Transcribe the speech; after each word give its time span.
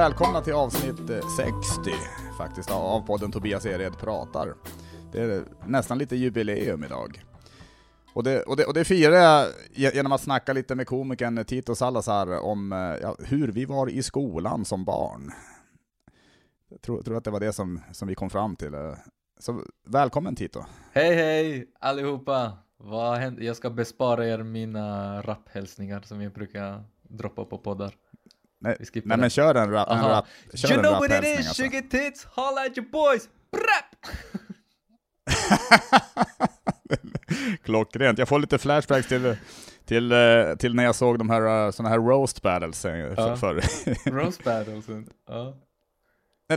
välkomna 0.00 0.40
till 0.40 0.52
avsnitt 0.52 1.10
eh, 1.10 1.28
60 1.36 1.90
faktiskt 2.38 2.70
av 2.70 3.06
podden 3.06 3.32
Tobias 3.32 3.66
Ered 3.66 3.98
pratar. 3.98 4.54
Det 5.12 5.20
är 5.20 5.44
nästan 5.66 5.98
lite 5.98 6.16
jubileum 6.16 6.84
idag. 6.84 7.24
Och 8.14 8.24
det, 8.24 8.42
och, 8.42 8.56
det, 8.56 8.64
och 8.64 8.74
det 8.74 8.84
firar 8.84 9.16
jag 9.16 9.94
genom 9.94 10.12
att 10.12 10.20
snacka 10.20 10.52
lite 10.52 10.74
med 10.74 10.86
komikern 10.86 11.44
Tito 11.44 11.74
Salazar 11.74 12.40
om 12.40 12.72
eh, 12.72 12.78
ja, 12.78 13.16
hur 13.18 13.48
vi 13.48 13.64
var 13.64 13.90
i 13.90 14.02
skolan 14.02 14.64
som 14.64 14.84
barn. 14.84 15.30
Jag 16.68 16.82
tror, 16.82 17.02
tror 17.02 17.16
att 17.16 17.24
det 17.24 17.30
var 17.30 17.40
det 17.40 17.52
som, 17.52 17.80
som 17.92 18.08
vi 18.08 18.14
kom 18.14 18.30
fram 18.30 18.56
till. 18.56 18.74
Eh, 18.74 18.94
så 19.38 19.60
välkommen 19.86 20.36
Tito. 20.36 20.64
Hej 20.92 21.14
hej 21.14 21.66
allihopa! 21.80 22.52
Vad 22.76 23.18
händer? 23.18 23.42
Jag 23.42 23.56
ska 23.56 23.70
bespara 23.70 24.26
er 24.26 24.42
mina 24.42 25.22
rapphälsningar 25.22 26.00
som 26.00 26.22
jag 26.22 26.32
brukar 26.32 26.84
droppa 27.02 27.44
på 27.44 27.58
poddar. 27.58 27.94
Nej, 28.60 28.76
nej 29.04 29.18
men 29.18 29.30
kör 29.30 29.54
en 29.54 29.70
rap, 29.70 29.90
en 29.90 30.00
rap, 30.00 30.26
kör 30.54 30.68
you 30.68 30.78
en 30.78 30.84
know 30.84 30.98
what 30.98 31.10
it 31.10 31.24
is, 31.24 31.36
alltså. 31.36 31.62
sugar 31.62 31.80
tits, 31.80 32.24
holla 32.24 32.60
at 32.60 32.78
your 32.78 32.90
boys! 32.90 33.28
Brap! 33.52 34.14
Klockrent. 37.64 38.18
Jag 38.18 38.28
får 38.28 38.38
lite 38.38 38.58
flashbacks 38.58 39.08
till, 39.08 39.36
till, 39.84 40.12
eh, 40.12 40.54
till 40.58 40.74
när 40.74 40.84
jag 40.84 40.94
såg 40.94 41.18
de 41.18 41.30
här 41.30 41.66
eh, 41.66 41.70
såna 41.70 41.88
här 41.88 41.98
roast 41.98 42.42
battles 42.42 42.84
eh, 42.84 43.36
förr. 43.36 43.62
Roast 44.10 44.44
battles. 44.44 44.84
Ja. 45.28 45.54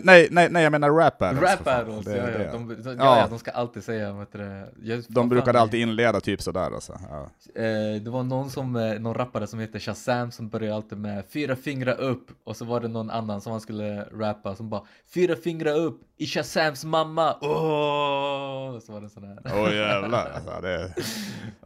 Nej, 0.04 0.28
nej, 0.32 0.48
nej, 0.52 0.64
jag 0.64 0.72
menar 0.72 0.90
rap 0.90 1.18
battles. 1.18 1.42
Rap 1.52 1.64
battles, 1.64 2.06
Det- 2.06 2.18
ja, 2.18 2.24
ja. 2.32 2.38
det- 2.38 2.50
De, 2.52 2.68
de, 2.84 2.90
ja, 2.98 3.20
Ja. 3.20 3.28
de 3.30 3.40
ska 3.40 3.52
alltid 3.52 3.84
säga, 3.84 4.14
vet 4.14 4.32
du 4.32 4.38
det. 4.40 4.68
Jag, 4.82 5.04
De 5.10 5.30
brukade 5.30 5.60
alltid 5.60 5.80
inleda 5.82 6.22
typ 6.22 6.42
sådär 6.42 6.72
alltså. 6.76 7.00
Ja. 7.10 7.30
Eh, 7.62 8.02
det 8.02 8.10
var 8.10 8.24
någon 8.24 8.50
som, 8.50 8.76
eh, 8.76 9.00
någon 9.00 9.14
rappare 9.14 9.48
som 9.48 9.60
heter 9.60 9.80
Shazam 9.80 10.32
som 10.32 10.50
började 10.50 10.76
alltid 10.76 10.98
med 10.98 11.24
fyra 11.30 11.56
fingrar 11.56 12.00
upp 12.02 12.26
och 12.44 12.56
så 12.58 12.66
var 12.66 12.80
det 12.80 12.88
någon 12.88 13.10
annan 13.10 13.42
som 13.42 13.52
han 13.52 13.62
skulle 13.62 14.04
rappa 14.04 14.56
som 14.56 14.70
bara 14.70 14.84
fyra 15.14 15.36
fingrar 15.36 15.76
upp 15.76 16.02
i 16.18 16.26
Shazams 16.26 16.86
mamma, 16.86 17.36
åh! 17.42 18.80
Så 18.80 18.94
var 18.94 19.02
det 19.02 19.10
sån 19.10 19.24
här. 19.24 19.38
Åh 19.46 19.76
jävlar. 19.76 20.32
Alltså, 20.36 20.62
det, 20.62 20.94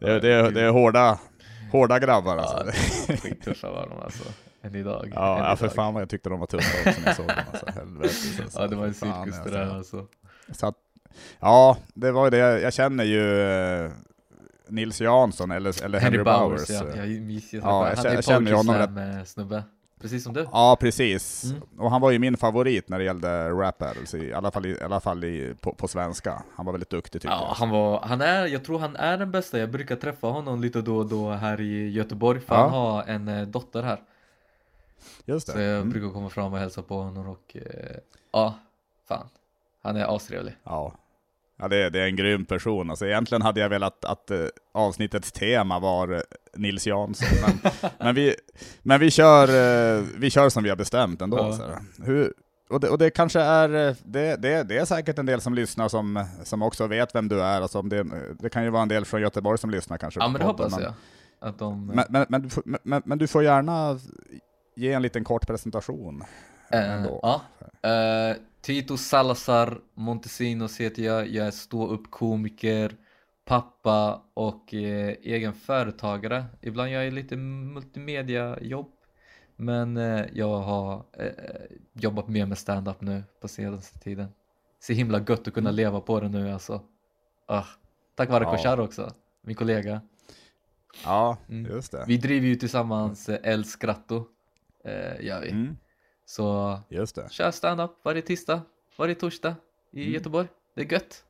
det, 0.00 0.20
det, 0.20 0.50
det 0.50 0.60
är 0.62 0.70
hårda, 0.70 1.18
hårda 1.72 1.98
grabbar 1.98 2.36
alltså. 2.36 2.66
Ja, 3.08 3.16
skittuffa 3.16 3.70
var 3.70 3.88
de 3.88 4.00
alltså, 4.04 4.24
än 4.62 4.74
idag. 4.74 5.04
än 5.06 5.12
Ja, 5.14 5.48
ja, 5.48 5.56
för 5.56 5.64
idag. 5.64 5.74
fan 5.74 5.94
vad 5.94 6.02
jag 6.02 6.08
tyckte 6.08 6.28
de 6.28 6.40
var 6.40 6.46
tuffa 6.46 6.88
också 6.90 7.00
när 7.00 7.06
jag 7.08 7.16
såg 7.16 7.26
dem. 7.26 7.36
Alltså. 7.52 7.66
Helvete. 7.70 8.14
Alltså. 8.42 8.60
Ja, 8.62 8.66
det 8.66 8.76
var 8.76 8.86
en 8.86 8.94
cirkus 8.94 9.14
det 9.14 9.40
alltså. 9.40 9.50
där 9.50 9.74
alltså. 9.76 10.06
Så 10.52 10.66
att, 10.66 10.74
ja, 11.40 11.76
det 11.94 12.12
var 12.12 12.24
ju 12.24 12.30
det. 12.30 12.60
Jag 12.60 12.72
känner 12.72 13.04
ju 13.04 13.40
eh, 13.84 13.90
Nils 14.68 15.00
Jansson 15.00 15.50
eller, 15.50 15.84
eller 15.84 15.98
Henry, 16.00 16.18
Henry 16.18 16.24
Bowers. 16.24 16.68
Bowers, 16.68 16.96
ja. 16.96 17.02
Jag 17.04 17.08
minns 17.20 17.52
ju 17.52 17.58
Ja, 17.58 17.64
ja, 17.64 17.88
jag 17.88 17.96
Han 17.96 17.96
känner- 17.96 18.10
är 18.10 18.14
jag 18.14 18.24
känner 18.24 18.50
ju 18.50 18.56
honom 18.56 19.24
snubbe. 19.26 19.62
Precis 20.00 20.24
som 20.24 20.32
du. 20.34 20.46
Ja, 20.52 20.76
precis. 20.80 21.44
Mm. 21.44 21.62
Och 21.78 21.90
han 21.90 22.00
var 22.00 22.10
ju 22.10 22.18
min 22.18 22.36
favorit 22.36 22.88
när 22.88 22.98
det 22.98 23.04
gällde 23.04 23.50
rap 23.50 23.78
battles, 23.78 24.14
i 24.14 24.32
alla 24.32 24.50
fall, 24.50 24.66
i, 24.66 24.68
i, 24.70 24.82
alla 24.82 25.00
fall 25.00 25.24
i, 25.24 25.54
på, 25.60 25.72
på 25.74 25.88
svenska. 25.88 26.42
Han 26.56 26.66
var 26.66 26.72
väldigt 26.72 26.90
duktig 26.90 27.22
tycker 27.22 27.34
Ja, 27.34 27.40
jag. 27.48 27.54
han 27.54 27.70
var, 27.70 28.00
han 28.00 28.20
är, 28.20 28.46
jag 28.46 28.64
tror 28.64 28.78
han 28.78 28.96
är 28.96 29.18
den 29.18 29.30
bästa. 29.30 29.58
Jag 29.58 29.70
brukar 29.70 29.96
träffa 29.96 30.26
honom 30.26 30.60
lite 30.60 30.80
då 30.80 30.96
och 30.96 31.06
då 31.06 31.30
här 31.30 31.60
i 31.60 31.90
Göteborg 31.90 32.40
för 32.40 32.54
Ja. 32.54 32.60
han 32.60 32.70
har 32.70 33.02
en 33.06 33.28
eh, 33.28 33.42
dotter 33.46 33.82
här. 33.82 34.00
Just 35.24 35.46
det. 35.46 35.52
Så 35.52 35.58
jag 35.60 35.76
Mm. 35.76 35.90
brukar 35.90 36.08
komma 36.08 36.28
fram 36.30 36.52
och 36.52 36.58
hälsa 36.58 36.82
på 36.82 37.02
honom 37.02 37.28
och 37.28 37.56
eh, 37.56 37.96
ja, 38.32 38.58
fan. 39.08 39.28
Han 39.82 39.96
är 39.96 40.16
astrevlig. 40.16 40.56
Ja, 40.64 40.94
ja 41.58 41.68
det, 41.68 41.90
det 41.90 42.00
är 42.00 42.06
en 42.06 42.16
grym 42.16 42.44
person. 42.44 42.90
Alltså, 42.90 43.06
egentligen 43.06 43.42
hade 43.42 43.60
jag 43.60 43.68
velat 43.68 44.04
att 44.04 44.30
eh, 44.30 44.38
avsnittets 44.72 45.32
tema 45.32 45.78
var 45.78 46.12
eh, 46.12 46.20
Nils 46.54 46.86
Jansson, 46.86 47.28
men, 47.46 47.72
men, 47.98 48.14
vi, 48.14 48.34
men 48.82 49.00
vi, 49.00 49.10
kör, 49.10 49.48
eh, 49.98 50.04
vi 50.16 50.30
kör 50.30 50.48
som 50.48 50.62
vi 50.62 50.68
har 50.68 50.76
bestämt 50.76 51.22
ändå. 51.22 51.36
Ja. 51.38 51.52
Så. 51.52 52.02
Hur, 52.02 52.32
och, 52.70 52.80
det, 52.80 52.88
och 52.88 52.98
det 52.98 53.10
kanske 53.10 53.40
är, 53.40 53.68
det, 54.04 54.36
det, 54.36 54.62
det 54.62 54.78
är 54.78 54.84
säkert 54.84 55.18
en 55.18 55.26
del 55.26 55.40
som 55.40 55.54
lyssnar 55.54 55.88
som, 55.88 56.24
som 56.42 56.62
också 56.62 56.86
vet 56.86 57.14
vem 57.14 57.28
du 57.28 57.42
är. 57.42 57.60
Alltså, 57.60 57.78
om 57.78 57.88
det, 57.88 58.06
det 58.38 58.48
kan 58.50 58.64
ju 58.64 58.70
vara 58.70 58.82
en 58.82 58.88
del 58.88 59.04
från 59.04 59.20
Göteborg 59.20 59.58
som 59.58 59.70
lyssnar 59.70 59.98
kanske. 59.98 60.20
Ja 60.20 60.28
men 60.28 60.40
det 60.40 60.46
podden, 60.46 60.72
hoppas 60.72 60.84
jag. 60.84 60.92
Att 61.40 61.58
de... 61.58 61.86
Men, 61.86 62.26
men, 62.28 62.50
men, 62.82 63.02
men 63.04 63.18
du 63.18 63.26
får 63.26 63.42
gärna 63.44 63.98
ge 64.78 64.92
en 64.92 65.02
liten 65.02 65.24
kort 65.24 65.46
presentation. 65.46 66.22
Eh, 66.70 67.04
ja. 67.22 67.42
Eh, 67.82 68.36
Tito 68.60 68.96
Salazar 68.96 69.80
Montesinos 69.94 70.80
heter 70.80 71.02
jag. 71.02 71.28
Jag 71.28 71.46
är 71.46 71.50
ståuppkomiker, 71.50 72.96
pappa 73.44 74.22
och 74.34 74.74
eh, 74.74 75.14
egen 75.22 75.52
företagare. 75.52 76.44
Ibland 76.60 76.90
gör 76.90 77.02
jag 77.02 77.12
lite 77.12 77.36
multimediajobb. 77.36 78.92
Men 79.56 79.96
eh, 79.96 80.24
jag 80.32 80.58
har 80.60 81.04
eh, 81.18 81.30
jobbat 81.92 82.28
mer 82.28 82.46
med 82.46 82.58
stand-up 82.58 83.00
nu 83.00 83.24
på 83.40 83.48
senaste 83.48 83.98
tiden. 83.98 84.28
Så 84.80 84.92
himla 84.92 85.18
gött 85.28 85.48
att 85.48 85.54
kunna 85.54 85.70
leva 85.70 86.00
på 86.00 86.20
det 86.20 86.28
nu 86.28 86.52
alltså. 86.52 86.82
Ah, 87.46 87.64
tack 88.14 88.28
vare 88.28 88.44
Mm. 88.44 88.50
Ja. 88.52 88.56
Koshar 88.56 88.80
också, 88.80 89.12
min 89.42 89.56
kollega. 89.56 90.00
Ja, 91.04 91.36
Mm. 91.48 91.70
just 91.72 91.92
det. 91.92 92.04
Vi 92.06 92.16
driver 92.16 92.46
ju 92.46 92.54
tillsammans 92.56 93.28
eh, 93.28 93.52
El 93.52 93.64
Scratto. 93.64 94.24
Eh, 94.88 95.26
gör 95.26 95.40
vi. 95.40 95.50
Mm, 95.50 95.76
Så 96.24 96.78
just 96.88 97.14
det. 97.14 97.32
Kör 97.32 97.50
stand-up 97.50 97.90
varje 98.04 98.22
tisdag, 98.22 98.62
varje 98.96 99.14
torsdag 99.14 99.54
i 99.92 100.00
Mm. 100.02 100.14
Göteborg. 100.14 100.48
Det 100.74 100.80
är 100.82 100.92
gött. 100.92 101.24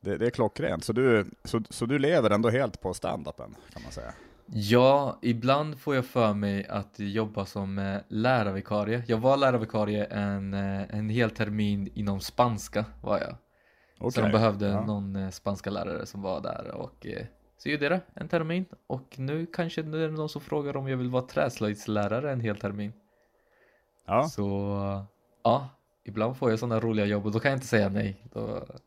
det. 0.00 0.16
Det 0.18 0.26
är 0.26 0.30
klockrent. 0.30 0.84
Så 0.84 0.92
du, 0.92 1.30
så, 1.44 1.60
så 1.70 1.86
du 1.86 1.98
lever 1.98 2.30
ändå 2.30 2.50
helt 2.50 2.80
på 2.80 2.92
stand-upen, 2.94 3.54
kan 3.72 3.82
man 3.82 3.92
säga? 3.92 4.12
Ja, 4.46 5.18
ibland 5.22 5.80
får 5.80 5.94
jag 5.94 6.06
för 6.06 6.34
mig 6.34 6.66
att 6.66 6.94
jobba 6.98 7.46
som 7.46 7.78
eh, 7.78 8.00
lärarvikarie. 8.08 9.02
Jag 9.06 9.18
var 9.18 9.36
lärarvikarie 9.36 10.04
en, 10.04 10.54
eh, 10.54 10.94
en 10.98 11.08
hel 11.08 11.30
termin 11.30 11.90
inom 11.94 12.20
spanska 12.20 12.84
var 13.02 13.18
jag. 13.18 13.36
Så 13.98 14.06
Okej, 14.06 14.22
de 14.22 14.32
behövde 14.32 14.66
ja. 14.68 14.86
någon 14.86 15.16
eh, 15.16 15.30
spanska 15.30 15.70
lärare 15.70 16.06
som 16.06 16.22
var 16.22 16.40
där 16.40 16.70
och 16.74 17.06
så 17.62 17.68
gjorde 17.68 17.84
jag 17.84 17.92
det 17.92 18.00
en 18.14 18.28
termin. 18.28 18.64
Och 18.86 19.18
nu 19.18 19.46
kanske 19.46 19.82
det 19.82 19.98
är 19.98 20.08
någon 20.10 20.28
som 20.28 20.40
frågar 20.40 20.76
om 20.76 20.88
jag 20.88 20.96
vill 20.96 21.10
vara 21.10 21.22
träslöjdslärare 21.22 22.32
en 22.32 22.40
hel 22.40 22.56
termin. 22.56 22.92
Ja, 24.06 24.22
Så 24.28 24.46
ja, 25.42 25.68
ibland 26.04 26.36
får 26.36 26.50
jag 26.50 26.58
sådana 26.58 26.80
roliga 26.80 27.06
jobb 27.06 27.26
och 27.26 27.32
då 27.32 27.40
kan 27.40 27.50
jag 27.50 27.56
inte 27.56 27.66
säga 27.66 27.88
nej. 27.88 28.26
Då 28.32 28.46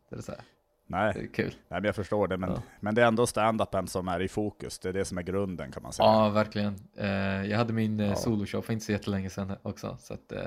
är 0.10 0.16
det 0.16 0.22
så 0.22 0.32
här, 0.32 0.40
det 0.40 0.44
nej, 0.88 1.10
är 1.24 1.28
kul. 1.34 1.48
nej, 1.68 1.82
men 1.82 1.84
jag 1.84 1.96
förstår 1.96 2.28
det. 2.28 2.38
Men, 2.38 2.50
Ja. 2.50 2.62
men 2.80 2.96
det 2.96 3.02
är 3.04 3.08
ändå 3.08 3.26
stand-upen 3.26 3.86
som 3.88 4.08
är 4.08 4.22
i 4.22 4.28
fokus. 4.28 4.80
Det 4.80 4.90
är 4.90 4.94
det 4.94 5.06
som 5.06 5.18
är 5.18 5.22
grunden, 5.22 5.72
kan 5.72 5.84
man 5.84 5.94
säga. 5.94 6.08
Ja, 6.10 6.30
verkligen. 6.30 6.76
Eh, 6.98 7.08
jag 7.46 7.58
hade 7.58 7.74
min 7.74 8.00
eh, 8.00 8.10
Ja. 8.10 8.16
soloshow 8.16 8.62
för 8.62 8.74
inte 8.74 8.86
så 8.86 8.92
jättelänge 8.92 9.30
sedan 9.30 9.56
också, 9.62 9.98
så 10.00 10.14
att, 10.14 10.32
eh, 10.32 10.40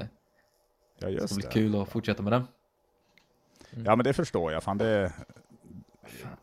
Ja, 0.98 1.08
det 1.08 1.28
ska 1.28 1.34
bli 1.36 1.44
det. 1.44 1.52
kul 1.52 1.82
att 1.82 1.88
fortsätta 1.88 2.22
med 2.22 2.32
den. 2.32 2.42
Ja, 3.84 3.96
men 3.96 4.04
det 4.04 4.12
förstår 4.12 4.52
jag. 4.52 4.62
Fan, 4.62 4.78
det, 4.78 5.12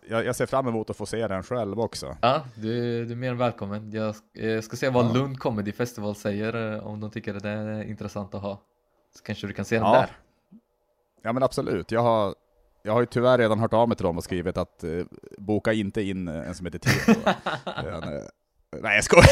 jag, 0.08 0.26
jag 0.26 0.36
ser 0.36 0.46
fram 0.46 0.68
emot 0.68 0.90
att 0.90 0.98
få 0.98 1.06
se 1.06 1.28
den 1.28 1.44
själv 1.44 1.80
också. 1.80 2.18
Ja, 2.22 2.44
du, 2.56 3.06
du 3.06 3.12
är 3.12 3.16
mer 3.16 3.32
än 3.32 3.38
välkommen. 3.38 3.92
Jag, 3.92 4.16
jag 4.34 4.64
ska 4.64 4.76
se 4.78 4.90
vad 4.90 5.06
Ja. 5.06 5.14
Lund 5.14 5.40
Comedy 5.40 5.72
Festival 5.72 6.16
säger, 6.16 6.74
eh, 6.76 6.88
om 6.88 7.00
de 7.00 7.12
tycker 7.12 7.36
att 7.36 7.44
det 7.44 7.50
är 7.50 7.84
intressant 7.84 8.36
att 8.36 8.42
ha. 8.42 8.62
Så 9.18 9.24
kanske 9.24 9.48
du 9.48 9.54
kan 9.54 9.66
se 9.66 9.76
den 9.76 9.86
Ja. 9.88 9.94
där. 9.94 10.10
Ja, 11.22 11.34
men 11.34 11.44
absolut. 11.44 11.92
Jag 11.92 12.02
har, 12.02 12.36
jag 12.84 12.94
har 12.94 13.00
ju 13.00 13.06
tyvärr 13.06 13.38
redan 13.38 13.60
hört 13.60 13.74
av 13.74 13.88
mig 13.88 13.98
till 13.98 14.06
dem 14.06 14.18
och 14.18 14.24
skrivit 14.24 14.58
att 14.58 14.84
eh, 14.84 14.90
boka 15.38 15.74
inte 15.74 16.02
in 16.02 16.28
eh, 16.28 16.48
en 16.48 16.56
som 16.56 16.66
heter 16.66 16.80
Tito. 16.80 17.20
Eh, 18.76 18.82
Nej, 18.82 18.96
jag 18.96 19.04
skojar. 19.04 19.28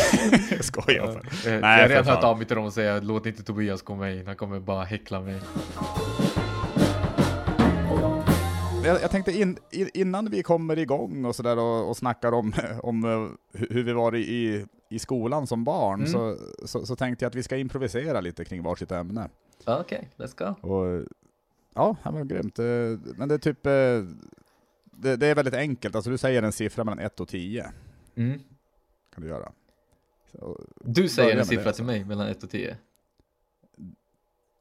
jag 0.51 0.65
skojar. 0.65 1.09
Eh, 1.09 1.19
Nej, 1.45 1.59
jag 1.61 1.81
har 1.81 1.87
redan 1.89 2.05
hört 2.05 2.23
av 2.23 2.37
mig 2.37 2.47
till 2.47 2.55
dem 2.55 2.65
och 2.65 2.73
säga 2.73 2.99
låt 2.99 3.25
inte 3.25 3.43
Tobias 3.43 3.81
komma 3.81 4.11
in, 4.11 4.27
han 4.27 4.35
kommer 4.35 4.59
bara 4.59 4.83
häckla 4.83 5.21
mig. 5.21 5.41
Jag, 8.83 9.01
jag 9.01 9.11
tänkte 9.11 9.31
in, 9.31 9.57
in, 9.71 9.89
innan 9.93 10.29
vi 10.29 10.43
kommer 10.43 10.79
igång 10.79 11.25
och 11.25 11.35
sådär 11.35 11.57
och, 11.59 11.89
och 11.89 11.97
snackar 11.97 12.31
om, 12.31 12.53
om 12.83 13.03
eh, 13.03 13.09
hu- 13.59 13.73
hur 13.73 13.83
vi 13.83 13.93
var 13.93 14.15
i, 14.15 14.65
i 14.89 14.99
skolan 14.99 15.47
som 15.47 15.63
barn, 15.63 15.99
Mm. 15.99 16.11
så, 16.11 16.37
så, 16.65 16.85
så 16.85 16.95
tänkte 16.95 17.25
jag 17.25 17.29
att 17.29 17.35
vi 17.35 17.43
ska 17.43 17.57
improvisera 17.57 18.21
lite 18.21 18.45
kring 18.45 18.63
varsitt 18.63 18.91
ämne. 18.91 19.29
Okej, 19.65 20.09
let's 20.17 20.37
go. 20.61 20.67
Och, 20.69 21.05
ja, 21.73 21.95
det 22.03 22.09
var 22.11 22.23
grymt. 22.23 22.59
Eh, 22.59 22.65
Men 23.17 23.29
det 23.29 23.33
är 23.35 23.39
typ, 23.39 23.65
eh, 23.65 23.71
det, 24.91 25.15
det 25.15 25.27
är 25.27 25.35
väldigt 25.35 25.53
enkelt. 25.53 25.95
Alltså 25.95 26.11
du 26.11 26.17
säger 26.17 26.43
en 26.43 26.51
siffra 26.51 26.83
mellan 26.83 26.99
1 26.99 27.19
och 27.19 27.27
10, 27.27 27.71
Mm. 28.15 28.39
kan 29.13 29.23
du 29.23 29.29
göra. 29.29 29.51
Så, 30.31 30.59
Du 30.81 31.09
säger 31.09 31.37
en 31.37 31.45
siffra 31.45 31.63
det, 31.63 31.67
alltså. 31.69 31.79
till 31.79 31.85
mig 31.85 32.05
mellan 32.05 32.27
1 32.27 32.43
och 32.43 32.49
10. 32.49 32.77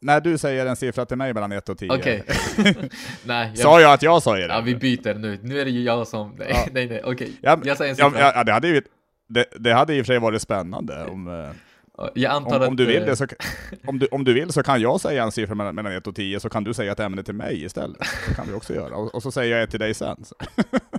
När 0.02 0.20
du 0.20 0.38
säger 0.38 0.66
en 0.66 0.76
siffra 0.76 1.06
till 1.06 1.16
mig 1.16 1.34
mellan 1.34 1.52
1 1.52 1.68
och 1.68 1.78
10, 1.78 1.92
Okej. 1.92 2.24
Jag, 3.26 3.58
sa 3.58 3.80
jag 3.80 3.92
att 3.92 4.02
jag 4.02 4.22
säger 4.22 4.48
det? 4.48 4.54
ja, 4.54 4.60
vi 4.60 4.74
byter 4.76 5.14
nu. 5.14 5.38
Nu 5.42 5.60
är 5.60 5.64
det 5.64 5.70
ju 5.70 5.82
jag 5.82 6.06
som... 6.08 6.34
Nej, 6.38 6.48
Ja. 6.50 6.64
nej, 6.72 6.86
nej, 6.88 7.00
okej. 7.04 7.32
Ja, 7.40 7.58
Jag 7.64 7.76
säger 7.76 7.90
en 7.90 7.96
ja, 7.98 8.10
siffra. 8.10 8.32
ja, 8.34 8.44
det 8.44 8.52
hade 8.52 8.68
ju 8.68 8.82
det, 9.28 9.46
det 9.58 9.72
hade 9.72 9.94
i 9.94 10.02
och 10.02 10.06
för 10.06 10.12
sig 10.12 10.18
varit 10.20 10.42
spännande 10.42 11.04
om, 11.04 11.28
eh, 11.28 11.50
Ja, 11.98 12.10
Jag 12.14 12.32
antar 12.32 12.56
om, 12.56 12.62
att... 12.62 12.68
om, 12.68 12.76
du 12.76 12.86
vill 12.86 13.02
eh, 13.02 13.06
det 13.06 13.16
så, 13.16 13.26
om, 13.86 13.98
du, 13.98 14.06
om 14.06 14.24
du 14.24 14.32
vill 14.32 14.52
så 14.52 14.62
kan 14.62 14.80
jag 14.80 15.00
säga 15.00 15.22
en 15.22 15.32
siffra 15.32 15.54
mellan, 15.54 15.74
mellan 15.74 15.92
1 15.92 16.06
och 16.06 16.14
10, 16.16 16.40
så 16.40 16.48
kan 16.48 16.64
du 16.64 16.74
säga 16.74 16.92
ett 16.92 17.00
ämne 17.00 17.22
till 17.22 17.34
mig 17.34 17.64
istället. 17.64 17.98
Det 18.28 18.34
kan 18.34 18.46
vi 18.48 18.54
också 18.54 18.74
göra. 18.74 18.96
Och, 18.96 19.14
och 19.14 19.22
så 19.22 19.32
säger 19.32 19.54
jag 19.56 19.62
ett 19.62 19.70
till 19.70 19.80
dig 19.80 19.94
sen. 19.94 20.24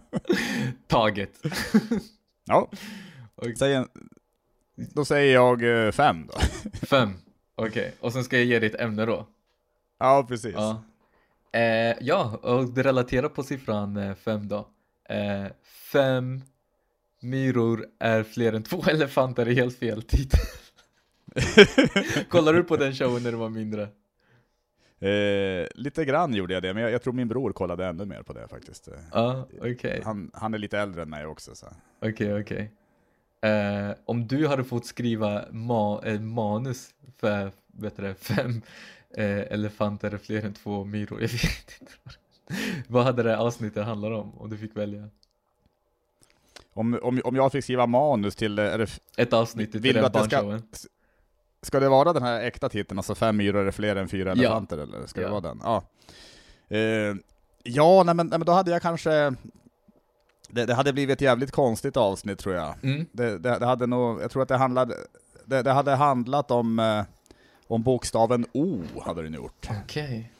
Taget. 0.88 1.30
Ja, 2.46 2.70
säg 3.60 3.74
en, 3.74 3.88
då 4.76 5.06
säger 5.06 5.34
jag 5.34 5.86
eh, 5.86 5.92
fem 5.92 6.28
då. 6.28 6.40
Fem. 6.88 7.14
Okej, 7.56 7.94
och 8.00 8.14
sen 8.14 8.24
ska 8.24 8.38
jag 8.38 8.46
ge 8.46 8.60
dig 8.60 8.70
ett 8.70 8.82
ämne 8.82 9.06
då. 9.06 9.28
Ja, 10.00 10.26
precis. 10.28 10.54
Ja. 10.56 10.84
Eh, 11.60 11.96
ja, 12.02 12.40
och 12.42 12.74
det 12.74 12.84
relaterar 12.84 13.30
på 13.30 13.44
siffran 13.44 13.98
eh, 13.98 14.16
fem 14.16 14.48
då. 14.48 14.68
Eh, 15.10 15.46
fem 15.64 16.42
myror 17.22 17.86
är 18.00 18.24
fler 18.24 18.54
än 18.54 18.64
två 18.64 18.84
elefanter 18.90 19.46
är 19.46 19.52
helt 19.54 19.80
fel 19.80 20.02
titel. 20.04 20.40
Kollar 22.30 22.54
du 22.54 22.64
på 22.64 22.78
den 22.78 22.94
showen 22.94 23.24
när 23.24 23.32
du 23.32 23.38
var 23.38 23.50
mindre? 23.50 23.88
Eh, 25.00 25.68
lite 25.76 26.06
grann 26.06 26.34
gjorde 26.34 26.54
jag 26.54 26.64
det, 26.64 26.74
men 26.74 26.84
jag, 26.84 26.92
jag 26.92 27.02
tror 27.02 27.14
min 27.14 27.28
bror 27.28 27.52
kollade 27.52 27.86
ännu 27.86 28.06
mer 28.06 28.24
på 28.24 28.34
det 28.34 28.48
faktiskt. 28.48 28.90
Ja, 29.12 29.48
okej. 29.62 30.02
Han, 30.06 30.32
han 30.34 30.54
är 30.54 30.58
lite 30.58 30.80
äldre 30.80 31.02
än 31.02 31.10
mig 31.10 31.26
också. 31.26 31.56
Så. 31.56 31.68
Okej, 32.00 32.42
okej. 32.42 32.72
Eh, 33.44 33.96
om 34.06 34.28
du 34.28 34.48
hade 34.48 34.64
fått 34.64 34.86
skriva 34.86 35.46
ma 35.52 36.02
eh, 36.06 36.20
manus 36.20 36.90
för 37.18 37.52
vet 37.68 37.98
du, 37.98 38.14
fem 38.14 38.62
eh, 39.18 39.26
elefanter 39.40 40.18
fler 40.18 40.46
än 40.46 40.54
två 40.54 40.84
myror, 40.84 41.22
jag 41.22 41.30
vet 41.30 41.82
inte. 41.82 41.94
Vad 42.88 43.04
hade 43.04 43.24
det 43.24 43.38
avsnittet 43.38 43.86
handlat 43.86 44.12
om 44.12 44.38
om 44.42 44.50
du 44.50 44.58
fick 44.58 44.78
välja? 44.78 45.10
Om, 46.74 47.00
om, 47.04 47.22
om 47.24 47.36
jag 47.36 47.52
fick 47.52 47.64
skriva 47.64 47.86
manus 47.88 48.36
till, 48.36 48.60
eh, 48.60 48.66
det, 48.78 49.00
Ett 49.18 49.34
avsnitt 49.34 49.72
till 49.72 49.82
Vill 49.82 49.94
den 49.96 50.04
det 50.04 50.10
ska- 50.10 50.20
barnshowen. 50.20 50.64
ska 51.62 51.80
det 51.80 51.90
vara 51.90 52.14
den 52.14 52.24
här 52.24 52.42
äkta 52.42 52.70
titeln, 52.70 53.00
alltså 53.00 53.16
fem 53.16 53.38
myror 53.38 53.68
är 53.68 53.72
fler 53.72 53.96
än 53.96 54.08
fyra 54.08 54.30
Ja. 54.30 54.34
elefanter, 54.34 54.78
eller 54.78 55.06
ska 55.08 55.20
det 55.22 55.26
Ja. 55.28 55.32
vara 55.32 55.42
den? 55.42 55.60
Ja, 55.64 55.84
eh, 56.70 57.16
ja 57.64 58.04
nej, 58.04 58.16
men, 58.16 58.28
nej, 58.28 58.40
men 58.40 58.46
då 58.46 58.52
hade 58.52 58.72
jag 58.72 58.82
kanske, 58.82 59.34
det, 60.54 60.66
det 60.66 60.74
hade 60.74 60.94
blivit 60.94 61.14
ett 61.14 61.22
jävligt 61.22 61.52
konstigt 61.52 61.98
avsnitt 61.98 62.40
tror 62.40 62.56
jag. 62.56 62.76
Mm. 62.84 63.06
Det, 63.12 63.38
det, 63.38 63.60
det 63.60 63.66
hade 63.66 63.88
nog, 63.88 64.22
jag 64.22 64.32
tror 64.32 64.42
att 64.44 64.48
det 64.50 64.58
handlade, 64.58 64.96
det, 65.46 65.72
hade 65.72 65.92
handlat 65.96 66.52
om, 66.52 66.80
eh, 66.80 67.04
om 67.68 67.84
bokstaven 67.84 68.46
O, 68.54 68.84
hade 69.06 69.22
den 69.22 69.34
gjort. 69.34 69.70
Okej. 69.84 70.32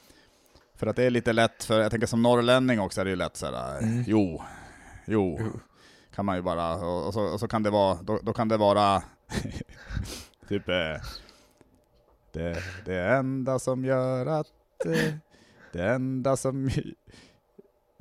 För 0.76 0.88
att 0.88 0.96
det 0.96 1.04
är 1.04 1.10
lite 1.10 1.34
lätt, 1.34 1.64
för 1.64 1.80
jag 1.80 1.92
tänker 1.92 2.08
som 2.08 2.22
norrlänning 2.22 2.80
också 2.80 3.02
är 3.02 3.06
det 3.06 3.10
ju 3.12 3.16
lätt 3.18 3.38
såhär, 3.38 3.78
Mm. 3.84 4.04
jo, 4.08 4.42
jo, 5.06 5.38
Jo. 5.42 5.60
kan 6.16 6.26
man 6.26 6.36
ju 6.36 6.42
bara, 6.42 6.76
och, 6.76 7.08
och, 7.08 7.14
så, 7.14 7.22
och 7.22 7.40
så 7.40 7.48
kan 7.48 7.64
det 7.64 7.70
vara, 7.70 7.98
då, 8.02 8.20
då 8.24 8.34
kan 8.34 8.48
det 8.48 8.58
vara 8.58 9.04
typ 10.50 10.70
eh, 10.70 10.76
det, 12.32 12.64
det 12.86 13.00
ända 13.04 13.60
som 13.60 13.86
gör 13.86 14.26
att 14.26 14.48
eh, 14.86 15.14
det 15.74 15.84
enda 15.86 16.38
som 16.38 16.70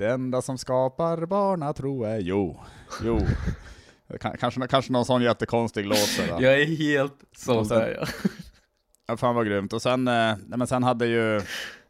det 0.02 0.10
enda 0.12 0.43
som 0.43 0.58
skapar 0.58 1.26
barnatro 1.26 2.04
är 2.04 2.19
jo, 2.19 2.60
jo. 3.02 3.19
Kanske, 4.38 4.69
kanske 4.69 4.93
någon 4.93 5.04
sån 5.04 5.22
jättekonstig 5.22 5.87
låt 5.87 5.99
sådär. 5.99 6.40
Jag 6.40 6.60
är 6.60 6.64
helt 6.64 7.14
såld 7.37 7.69
där 7.69 7.96
ja. 8.00 8.06
Ja, 9.06 9.16
fan 9.16 9.34
vad 9.34 9.46
grymt. 9.46 9.72
Och 9.72 9.82
sen, 9.82 10.08
eh, 10.08 10.14
nej, 10.46 10.58
men 10.58 10.66
sen 10.66 10.82
hade 10.82 11.06
ju, 11.06 11.40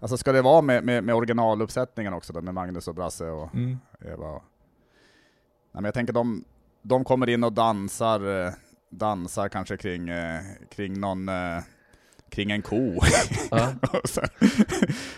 alltså 0.00 0.17
ska 0.17 0.32
det 0.32 0.43
vara 0.43 0.62
med, 0.62 0.85
med, 0.85 1.05
med 1.05 1.14
originaluppsättningen 1.14 2.12
också 2.12 2.32
då, 2.32 2.41
med 2.43 2.55
Magnus 2.55 2.88
och 2.88 2.94
Brasse 2.94 3.25
och 3.26 3.55
Mm. 3.55 3.79
Eva? 4.05 4.26
och- 4.26 4.43
Nej, 5.73 5.82
men 5.82 5.85
jag 5.85 5.94
tänker 5.94 6.12
de, 6.12 6.44
de 6.82 7.05
kommer 7.05 7.29
in 7.29 7.44
och 7.44 7.53
dansar, 7.53 8.47
eh, 8.47 8.53
dansar 8.91 9.49
kanske 9.49 9.76
kring, 9.76 10.08
eh, 10.08 10.41
kring 10.75 11.00
någon, 11.00 11.31
kring 12.31 12.50
en 12.50 12.62
ko. 12.62 13.00
Ja. 13.50 13.73
och, 14.03 14.08
sen, 14.08 14.29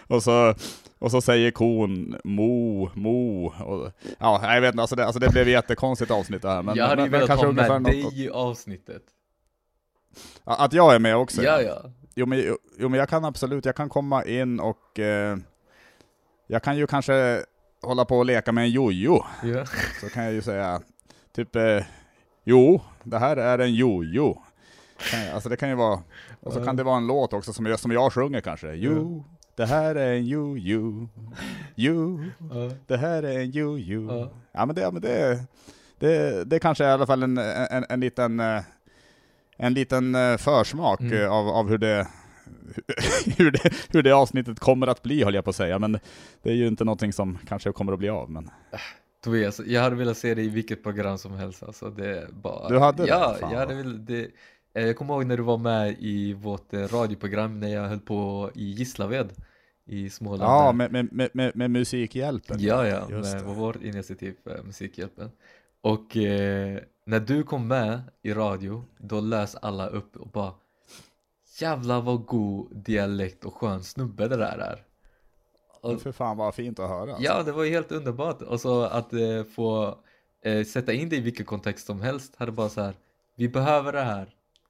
och, 0.06 0.23
så, 0.23 0.55
och 1.04 1.10
så 1.10 1.20
säger 1.20 1.50
kon 1.50 2.16
mo, 2.24 2.90
mo. 2.94 3.46
Och, 3.46 3.92
ja, 4.18 4.54
jag 4.54 4.60
vet 4.60 4.72
inte, 4.72 4.80
alltså 4.80 4.96
det, 4.96 5.04
alltså 5.04 5.20
det 5.20 5.30
blev 5.30 5.42
ett 5.42 5.52
jättekonstigt 5.52 6.10
avsnitt 6.10 6.42
det 6.42 6.48
här. 6.48 6.62
Men, 6.62 6.76
jag 6.76 6.86
hade 6.86 7.02
ju 7.02 7.10
men, 7.10 7.20
men 7.20 7.28
velat 7.28 7.58
ha 7.58 7.78
med 7.78 7.82
dig 7.82 8.24
i 8.24 8.30
avsnittet. 8.30 9.02
att 10.44 10.72
jag 10.72 10.94
är 10.94 10.98
med 10.98 11.16
också. 11.16 11.42
Ja, 11.42 11.60
ja. 11.62 11.82
Jo 12.14 12.26
men, 12.26 12.56
jo, 12.78 12.88
men 12.88 12.98
jag 12.98 13.08
kan 13.08 13.24
absolut, 13.24 13.64
jag 13.64 13.76
kan 13.76 13.88
komma 13.88 14.24
in 14.24 14.60
och 14.60 14.98
eh, 14.98 15.36
jag 16.46 16.62
kan 16.62 16.76
ju 16.76 16.86
kanske 16.86 17.44
hålla 17.82 18.04
på 18.04 18.18
och 18.18 18.26
leka 18.26 18.52
med 18.52 18.64
en 18.64 18.70
jojo. 18.70 19.24
ja. 19.42 19.64
Så 20.00 20.08
kan 20.08 20.24
jag 20.24 20.32
ju 20.32 20.42
säga 20.42 20.80
typ 21.32 21.56
eh, 21.56 21.84
Jo, 22.44 22.80
det 23.02 23.18
här 23.18 23.36
är 23.36 23.58
en 23.58 23.74
jojo. 23.74 24.42
Alltså 25.34 25.48
det 25.48 25.56
kan 25.56 25.68
ju 25.68 25.74
vara, 25.74 26.00
och 26.40 26.52
så 26.52 26.64
kan 26.64 26.76
det 26.76 26.82
vara 26.82 26.96
en 26.96 27.06
låt 27.06 27.32
också 27.32 27.52
som 27.52 27.66
jag, 27.66 27.80
som 27.80 27.92
jag 27.92 28.12
sjunger 28.12 28.40
kanske. 28.40 28.72
Jo, 28.74 29.24
det 29.54 29.66
här 29.66 29.94
är 29.94 30.12
en 30.12 30.26
jojo. 30.26 31.08
Jo, 31.74 32.24
Ja. 32.38 32.70
det 32.86 32.96
här 32.96 33.22
är 33.22 33.38
en 33.38 33.50
jojo. 33.50 34.06
Ja. 34.10 34.30
Ja 34.52 34.66
men 34.66 34.74
det, 34.74 34.80
ja, 34.82 34.90
men 34.90 35.02
det, 35.02 35.44
det, 35.98 36.44
det 36.44 36.58
kanske 36.58 36.84
är 36.84 36.88
i 36.88 36.92
alla 36.92 37.06
fall 37.06 37.22
en, 37.22 37.38
en, 37.38 37.84
en 37.88 38.00
liten, 38.00 38.40
eh, 38.40 38.62
en 39.56 39.74
liten 39.74 40.14
eh, 40.14 40.36
försmak 40.36 41.00
Mm. 41.00 41.22
eh, 41.22 41.32
av, 41.32 41.48
av 41.48 41.68
hur 41.68 41.78
det 41.78 42.06
hur 43.36 43.50
det, 43.50 43.72
hur 43.90 44.02
det 44.02 44.12
avsnittet 44.12 44.60
kommer 44.60 44.86
att 44.86 45.02
bli 45.02 45.24
höll 45.24 45.34
jag 45.34 45.44
på 45.44 45.50
att 45.50 45.56
säga, 45.56 45.78
men 45.78 45.98
det 46.42 46.50
är 46.50 46.54
ju 46.54 46.66
inte 46.66 46.84
någonting 46.84 47.12
som 47.12 47.38
kanske 47.48 47.72
kommer 47.72 47.92
att 47.92 47.98
bli 47.98 48.08
av. 48.08 48.30
Men 48.30 48.50
Tobias, 49.24 49.60
jag 49.66 49.82
hade 49.82 49.96
velat 49.96 50.16
se 50.18 50.34
dig 50.34 50.44
i 50.44 50.48
vilket 50.48 50.82
program 50.82 51.18
som 51.18 51.32
helst 51.34 51.62
alltså, 51.62 51.90
det 51.90 52.28
bara... 52.32 52.68
Du 52.68 52.78
hade 52.78 53.02
det? 53.02 53.08
Ja, 53.08 53.36
Fan 53.40 53.50
jag 53.52 53.58
hade 53.58 53.74
velat, 53.74 54.06
det... 54.06 54.28
eh, 54.75 54.87
Jag 54.87 54.97
kommer 54.97 55.15
ihåg 55.15 55.26
när 55.26 55.37
du 55.37 55.43
var 55.43 55.59
med 55.59 55.97
i 55.99 56.32
vårt 56.32 56.75
eh, 56.75 56.81
radioprogram 56.81 57.61
när 57.61 57.69
jag 57.69 57.88
höll 57.88 58.00
på 58.00 58.50
i 58.55 58.65
Gislaved 58.65 59.32
i 59.87 60.11
Småland 60.11 60.43
ja, 60.43 60.73
med, 60.73 60.93
med, 60.93 61.31
med, 61.32 61.56
med, 61.56 61.71
Musikhjälpen. 61.71 62.56
Ja, 62.61 62.87
ja, 62.87 63.11
Just 63.11 63.35
med 63.35 63.44
det. 63.44 63.55
vårt 63.55 63.82
initiativ 63.82 64.35
eh, 64.44 64.65
Musikhjälpen. 64.65 65.31
Och 65.81 66.17
eh, 66.17 66.79
när 67.06 67.21
du 67.21 67.43
kom 67.43 67.69
med 67.69 68.00
i 68.23 68.32
radio, 68.32 68.85
då 68.99 69.21
läs 69.21 69.55
alla 69.55 69.87
upp 69.87 70.17
och 70.17 70.29
bara 70.29 70.53
Jävlar 71.61 72.00
vad 72.00 72.26
god 72.26 72.76
dialekt 72.76 73.44
och 73.44 73.55
skön 73.55 73.85
snubbe 73.85 74.29
det 74.29 74.37
där 74.37 74.59
är. 74.59 74.85
Och, 75.81 76.00
För 76.00 76.12
fan 76.12 76.37
vad 76.37 76.55
fint 76.55 76.79
att 76.79 76.88
höra. 76.88 77.11
Alltså. 77.11 77.23
ja, 77.23 77.43
det 77.43 77.53
var 77.53 77.65
ju 77.65 77.71
helt 77.71 77.93
underbart. 77.93 78.43
Och 78.43 78.61
så 78.61 78.82
att 78.82 79.12
eh, 79.12 79.44
få 79.55 79.99
eh, 80.44 80.65
sätta 80.65 80.93
in 80.93 81.09
det 81.09 81.17
i 81.17 81.21
vilken 81.21 81.47
kontext 81.47 81.87
som 81.87 82.00
helst. 82.00 82.37
Hade 82.37 82.53
bara 82.53 82.69
så 82.69 82.81
här, 82.81 82.94
vi 83.37 83.49
behöver 83.49 83.93
det 83.93 84.03
här. 84.03 84.29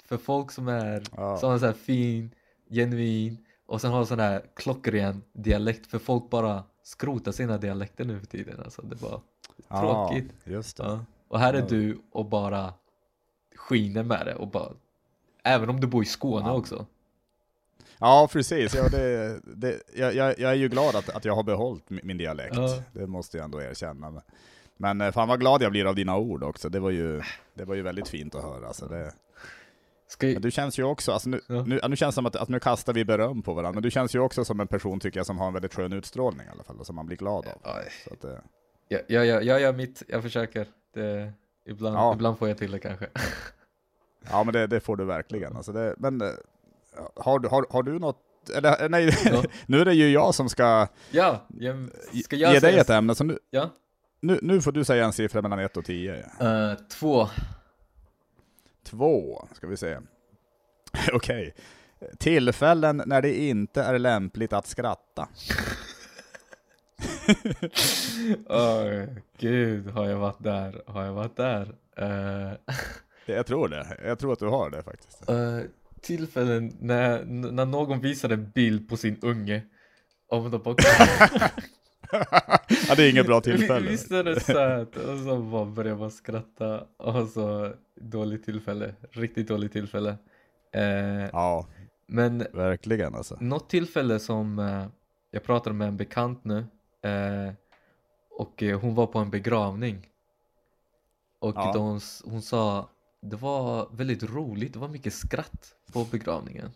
För 0.08 0.16
folk 0.16 0.50
som 0.50 0.68
är, 0.68 1.02
Ja. 1.16 1.38
som 1.38 1.52
är 1.52 1.58
så 1.58 1.72
fin, 1.72 2.34
genuin 2.70 3.38
och 3.66 3.80
sen 3.80 3.90
har 3.92 4.04
sån 4.04 4.18
här 4.18 4.42
klockren 4.56 5.22
dialekt. 5.32 5.86
För 5.86 5.98
folk 5.98 6.30
bara 6.30 6.64
skrotar 6.82 7.32
sina 7.32 7.58
dialekter 7.58 8.04
nu 8.04 8.20
för 8.20 8.26
tiden. 8.26 8.60
Alltså 8.64 8.82
det 8.82 9.02
var 9.02 9.20
tråkigt. 9.80 10.32
Ja, 10.44 10.52
just 10.52 10.76
det. 10.76 10.82
Ja. 10.82 11.04
Och 11.28 11.38
här 11.40 11.54
är 11.54 11.58
Ja. 11.58 11.66
du 11.68 11.98
och 12.12 12.26
bara 12.26 12.72
skiner 13.56 14.02
med 14.02 14.26
det 14.26 14.34
och 14.34 14.48
bara 14.48 14.72
Även 15.46 15.68
om 15.68 15.80
du 15.80 15.86
bor 15.86 16.02
i 16.02 16.06
Skåne 16.06 16.50
också. 16.50 16.86
Ja, 17.98 18.28
precis. 18.32 18.74
Ja, 18.74 18.88
det, 18.88 19.40
det, 19.44 19.80
jag, 19.94 20.14
jag, 20.14 20.38
jag 20.38 20.50
är 20.50 20.54
ju 20.54 20.68
glad 20.68 20.96
att, 20.96 21.08
att 21.08 21.24
jag 21.24 21.34
har 21.34 21.42
behållit 21.42 21.90
min, 21.90 22.18
dialekt. 22.18 22.56
Ja. 22.56 22.82
Det 22.92 23.06
måste 23.06 23.36
jag 23.36 23.44
ändå 23.44 23.62
erkänna. 23.62 24.10
Men, 24.10 24.22
men 24.76 25.00
eh, 25.00 25.12
fan 25.12 25.28
vad 25.28 25.40
glad 25.40 25.62
jag 25.62 25.70
blir 25.70 25.84
av 25.86 25.94
dina 25.94 26.16
ord 26.16 26.42
också. 26.42 26.68
Det 26.68 26.80
var 26.80 26.90
ju, 26.90 27.22
det 27.54 27.64
var 27.64 27.74
ju 27.74 27.82
väldigt 27.82 28.08
fint 28.08 28.34
att 28.34 28.42
höra. 28.42 28.72
Så 28.72 28.86
det, 28.86 29.12
Ska... 30.14 30.26
Men 30.26 30.42
du 30.42 30.50
känns 30.50 30.78
ju 30.78 30.84
också, 30.84 31.12
alltså 31.12 31.28
nu, 31.28 31.40
ja. 31.46 31.64
nu, 31.66 31.80
nu, 31.88 31.96
känns 31.96 32.14
det 32.14 32.16
som 32.16 32.26
att, 32.26 32.36
att 32.36 32.48
nu 32.48 32.60
kastar 32.60 32.92
vi 32.92 33.04
beröm 33.04 33.42
på 33.42 33.54
varandra, 33.54 33.72
men 33.72 33.82
du 33.82 33.90
känns 33.90 34.14
ju 34.14 34.18
också 34.18 34.44
som 34.44 34.60
en 34.60 34.66
person 34.66 35.00
tycker 35.00 35.18
jag 35.18 35.26
som 35.26 35.38
har 35.38 35.46
en 35.46 35.52
väldigt 35.52 35.74
skön 35.74 35.92
utstrålning 35.92 36.46
i 36.46 36.50
alla 36.50 36.62
fall, 36.62 36.80
och 36.80 36.86
som 36.86 36.96
man 36.96 37.06
blir 37.06 37.16
glad 37.16 37.46
av. 37.46 37.58
Så 38.04 38.14
att, 38.14 38.24
eh. 38.24 38.30
ja, 38.88 38.98
ja, 39.06 39.24
ja, 39.24 39.40
jag 39.40 39.60
gör 39.60 39.72
mitt, 39.72 40.02
jag 40.08 40.22
försöker. 40.22 40.66
Det, 40.94 41.32
ibland, 41.66 41.96
ja. 41.96 42.14
ibland 42.14 42.38
får 42.38 42.48
jag 42.48 42.58
till 42.58 42.70
det 42.70 42.78
kanske. 42.78 43.08
ja, 44.30 44.44
men 44.44 44.52
det, 44.52 44.66
det 44.66 44.80
får 44.80 44.96
du 44.96 45.04
verkligen. 45.04 45.56
Alltså 45.56 45.72
det, 45.72 45.94
men 45.98 46.20
eh, 46.20 46.28
har, 47.16 47.38
du, 47.38 47.48
har, 47.48 47.66
har 47.70 47.82
du 47.82 47.98
något 47.98 48.18
eller, 48.56 48.82
eh, 48.82 48.88
nej, 48.88 49.16
ja. 49.24 49.42
nu 49.66 49.80
är 49.80 49.84
det 49.84 49.94
ju 49.94 50.08
jag 50.08 50.34
som 50.34 50.48
ska, 50.48 50.88
ja, 51.10 51.46
jag, 51.58 51.88
ska 52.24 52.36
jag 52.36 52.54
ge 52.54 52.60
dig 52.60 52.78
ett 52.78 52.90
ämne. 52.90 53.14
Så 53.14 53.24
nu, 53.24 53.38
ja. 53.50 53.70
nu, 54.20 54.38
nu 54.42 54.60
får 54.60 54.72
du 54.72 54.84
säga 54.84 55.04
en 55.04 55.12
siffra 55.12 55.42
mellan 55.42 55.58
1 55.58 55.76
och 55.76 55.84
10. 55.84 56.24
2. 56.90 57.22
Uh, 57.22 57.30
Två, 58.84 59.48
ska 59.52 59.66
vi 59.66 59.76
se. 59.76 59.96
Okej. 61.12 61.52
Okay. 61.52 61.52
Tillfällen 62.18 63.02
när 63.06 63.22
det 63.22 63.44
inte 63.44 63.82
är 63.82 63.98
lämpligt 63.98 64.52
att 64.52 64.66
skratta. 64.66 65.28
oh, 68.46 69.04
gud, 69.38 69.90
har 69.90 70.08
jag 70.08 70.18
varit 70.18 70.42
där? 70.42 70.82
Har 70.86 71.04
jag 71.04 71.12
varit 71.12 71.36
där? 71.36 71.74
Uh... 72.00 72.52
jag 73.26 73.46
tror 73.46 73.68
det. 73.68 73.96
Jag 74.04 74.18
tror 74.18 74.32
att 74.32 74.38
du 74.38 74.46
har 74.46 74.70
det 74.70 74.82
faktiskt. 74.82 75.30
Uh, 75.30 75.60
tillfällen 76.00 76.76
när, 76.80 77.24
när 77.24 77.66
någon 77.66 78.00
visar 78.00 78.30
en 78.30 78.50
bild 78.50 78.88
på 78.88 78.96
sin 78.96 79.18
unge. 79.22 79.62
Om 80.28 80.50
de 80.50 80.62
bara... 80.62 80.76
ja, 82.88 82.94
det 82.96 83.02
är 83.02 83.10
inget 83.10 83.26
bra 83.26 83.40
tillfälle. 83.40 83.90
Visst 83.90 84.10
är 84.10 84.24
det 84.24 84.40
söt? 84.40 84.96
Och 84.96 85.18
så 85.18 85.38
bara 85.38 85.64
börjar 85.64 85.96
man 85.96 86.10
skratta 86.10 86.84
och 86.96 87.28
så 87.28 87.72
dåligt 88.00 88.44
tillfälle, 88.44 88.94
riktigt 89.10 89.48
dåligt 89.48 89.72
tillfälle. 89.72 90.16
Eh, 90.72 91.28
Ja, 91.32 91.66
men 92.06 92.46
verkligen 92.52 93.14
alltså. 93.14 93.36
något 93.40 93.70
tillfälle 93.70 94.18
som 94.18 94.58
eh, 94.58 94.86
jag 95.30 95.42
pratade 95.44 95.74
med 95.76 95.88
en 95.88 95.96
bekant 95.96 96.44
nu 96.44 96.58
eh, 97.02 97.52
och 98.30 98.62
eh, 98.62 98.80
hon 98.80 98.94
var 98.94 99.06
på 99.06 99.18
en 99.18 99.30
begravning. 99.30 100.08
Och 101.38 101.54
Ja. 101.56 101.72
hon, 101.76 102.00
hon 102.24 102.42
sa 102.42 102.88
det 103.20 103.36
var 103.36 103.88
väldigt 103.92 104.22
roligt, 104.22 104.72
det 104.72 104.78
var 104.78 104.88
mycket 104.88 105.14
skratt 105.14 105.74
på 105.92 106.04
begravningen. 106.10 106.70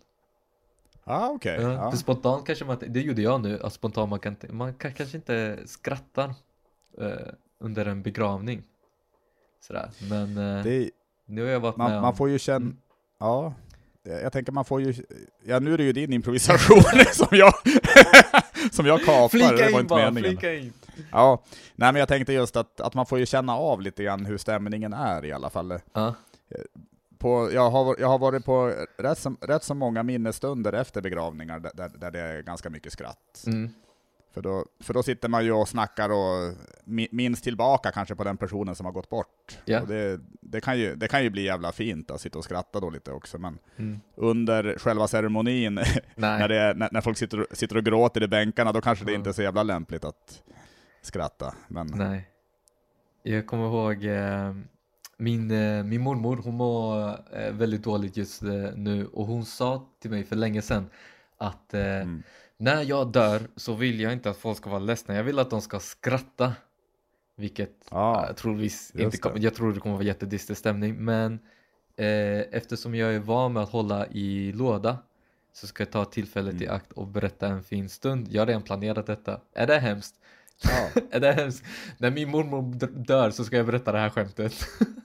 Ja, 1.08 1.28
okej. 1.34 1.58
Ja, 1.62 1.72
Ja. 1.72 1.90
För 1.90 1.98
spontant 1.98 2.46
kanske 2.46 2.64
man, 2.64 2.76
det 2.88 3.00
gjorde 3.00 3.22
jag 3.22 3.40
nu, 3.40 3.60
att 3.62 3.72
spontant 3.72 4.10
man 4.10 4.18
kan, 4.20 4.36
man 4.50 4.74
kan 4.74 4.92
kanske 4.92 5.16
inte 5.16 5.58
skratta 5.66 6.24
eh, 7.00 7.08
under 7.60 7.86
en 7.86 8.02
begravning. 8.02 8.62
Sådär, 9.60 9.90
men 10.10 10.38
eh, 10.58 10.64
Det, 10.64 10.90
nu 11.26 11.42
har 11.42 11.48
jag 11.50 11.60
varit 11.60 11.76
med 11.76 11.86
man, 11.86 11.96
om, 11.96 12.02
man 12.02 12.16
får 12.16 12.28
ju 12.28 12.38
känna, 12.38 12.56
Mm. 12.66 12.76
ja, 13.20 13.54
jag 14.02 14.32
tänker 14.32 14.52
man 14.52 14.64
får 14.64 14.80
ju, 14.82 14.94
ja 15.44 15.58
nu 15.58 15.74
är 15.74 15.78
det 15.78 15.84
ju 15.84 15.92
din 15.92 16.12
improvisation 16.12 16.82
som 17.12 17.26
jag, 17.30 17.52
som 18.72 18.86
jag 18.86 19.00
kapar, 19.04 19.22
det 19.22 19.28
flika 19.28 19.46
var 19.64 19.68
in 19.70 19.74
inte 19.74 19.84
bara, 19.84 20.10
meningen. 20.10 20.38
flika 20.38 20.54
in! 20.54 20.72
Ja, 21.12 21.42
nej 21.74 21.92
men 21.92 22.00
jag 22.00 22.08
tänkte 22.08 22.32
just 22.32 22.56
att, 22.56 22.80
att 22.80 22.94
man 22.94 23.06
får 23.06 23.18
ju 23.18 23.26
känna 23.26 23.56
av 23.56 23.80
lite 23.80 24.02
grann 24.04 24.26
hur 24.26 24.38
stämningen 24.38 24.92
är 24.92 25.24
i 25.24 25.32
alla 25.32 25.50
fall. 25.50 25.78
Ja, 25.92 26.14
På, 27.18 27.52
jag, 27.52 27.70
har, 27.70 27.96
jag 27.98 28.08
har 28.08 28.18
varit 28.18 28.44
på 28.44 28.75
rätt 28.98 29.18
så, 29.18 29.37
rätt 29.40 29.62
så 29.64 29.75
många 29.75 30.02
minnesstunder 30.02 30.72
efter 30.72 31.00
begravningar 31.02 31.58
där, 31.60 31.88
där, 31.98 32.10
det 32.10 32.20
är 32.20 32.42
ganska 32.42 32.70
mycket 32.70 32.92
skratt. 32.92 33.44
mm, 33.46 33.70
För, 34.34 34.42
då, 34.42 34.64
för 34.80 34.94
då 34.94 35.02
sitter 35.02 35.28
man 35.28 35.44
ju 35.44 35.52
och 35.52 35.68
snackar 35.68 36.08
och 36.10 36.54
mi- 36.84 37.08
minns 37.12 37.42
tillbaka 37.42 37.90
kanske 37.90 38.14
på 38.14 38.25
den 38.25 38.37
personen 38.37 38.75
som 38.75 38.87
har 38.87 38.92
gått 38.92 39.08
bort. 39.08 39.58
Och 39.80 39.88
det, 39.88 40.20
det, 40.40 40.60
kan 40.60 40.78
ju, 40.78 40.94
det 40.94 41.08
kan 41.08 41.22
ju 41.22 41.30
bli 41.30 41.42
jävla 41.42 41.72
fint 41.72 42.10
att 42.10 42.20
sitta 42.20 42.38
och 42.38 42.44
skratta 42.44 42.80
då 42.80 42.90
lite 42.90 43.12
också, 43.12 43.38
men 43.38 43.58
mm. 43.76 44.00
under 44.14 44.78
själva 44.78 45.08
ceremonin, 45.08 45.75
när, 46.14 46.48
det 46.48 46.56
är, 46.56 46.75
när, 46.75 46.88
när 46.92 47.00
folk 47.00 47.18
sitter, 47.18 47.46
sitter 47.52 47.76
och 47.76 47.84
gråter 47.84 48.22
i 48.22 48.28
bänkarna, 48.28 48.72
då 48.72 48.80
kanske 48.80 49.04
det 49.04 49.14
inte 49.14 49.30
är 49.30 49.32
så 49.32 49.42
jävla 49.42 49.62
lämpligt 49.62 50.04
att 50.04 50.42
skratta. 51.02 51.54
Men 51.68 51.87
nej. 51.94 52.28
Jag 53.22 53.46
kommer 53.46 53.66
ihåg 53.66 54.04
eh, 54.04 54.54
min, 55.18 55.50
eh, 55.50 55.84
min 55.84 56.00
mormor, 56.00 56.37
hon 56.44 56.54
mår 56.54 57.08
eh, 57.37 57.52
väldigt 57.52 57.82
dåligt 57.82 58.16
just 58.16 58.42
eh, 58.42 58.70
nu 58.76 59.06
och 59.06 59.26
hon 59.26 59.44
sa 59.44 59.87
till 60.00 60.10
mig 60.10 60.25
för 60.25 60.37
länge 60.37 60.62
sedan 60.62 60.90
att 61.37 61.75
mm, 61.75 62.22
När 62.56 62.82
jag 62.82 63.12
dör 63.12 63.40
så 63.56 63.75
vill 63.75 64.00
jag 64.00 64.12
inte 64.12 64.30
att 64.30 64.37
folk 64.37 64.56
ska 64.58 64.70
vara 64.70 64.80
ledsna, 64.80 65.14
jag 65.14 65.25
vill 65.25 65.38
att 65.38 65.50
de 65.50 65.60
ska 65.60 65.80
skratta. 65.80 66.52
Vilket 67.37 67.87
Ja, 67.90 68.26
jag, 68.26 68.37
troligtvis 68.37 68.92
inte 68.94 69.16
kommer, 69.18 69.38
jag 69.38 69.54
tror 69.54 69.72
det 69.72 69.80
kommer 69.80 69.94
vara 69.94 70.04
jättedistig 70.04 70.56
stämning 70.56 70.94
men 71.04 71.32
eh, 71.96 72.40
eftersom 72.40 72.94
jag 72.94 73.14
är 73.14 73.18
van 73.18 73.52
med 73.52 73.62
att 73.62 73.68
hålla 73.70 74.06
i 74.06 74.52
låda 74.52 74.98
så 75.52 75.66
ska 75.66 75.82
jag 75.82 75.92
ta 75.92 76.04
tillfället 76.04 76.60
i 76.60 76.64
Mm. 76.64 76.76
akt 76.76 76.92
och 76.92 77.06
berätta 77.06 77.46
en 77.46 77.62
fin 77.62 77.88
stund. 77.88 78.28
Jag 78.30 78.42
har 78.42 78.46
redan 78.46 78.62
planerat 78.62 79.06
detta. 79.06 79.40
Är 79.54 79.66
det 79.66 79.78
hemskt? 79.78 80.14
ja. 80.62 80.90
är 81.10 81.20
det 81.20 81.32
hemskt? 81.32 81.64
När 81.98 82.10
min 82.10 82.30
mormor 82.30 82.75
dör 83.04 83.30
så 83.30 83.44
ska 83.44 83.56
jag 83.56 83.66
berätta 83.66 83.92
det 83.92 83.98
här 83.98 84.10
skämtet. 84.10 84.54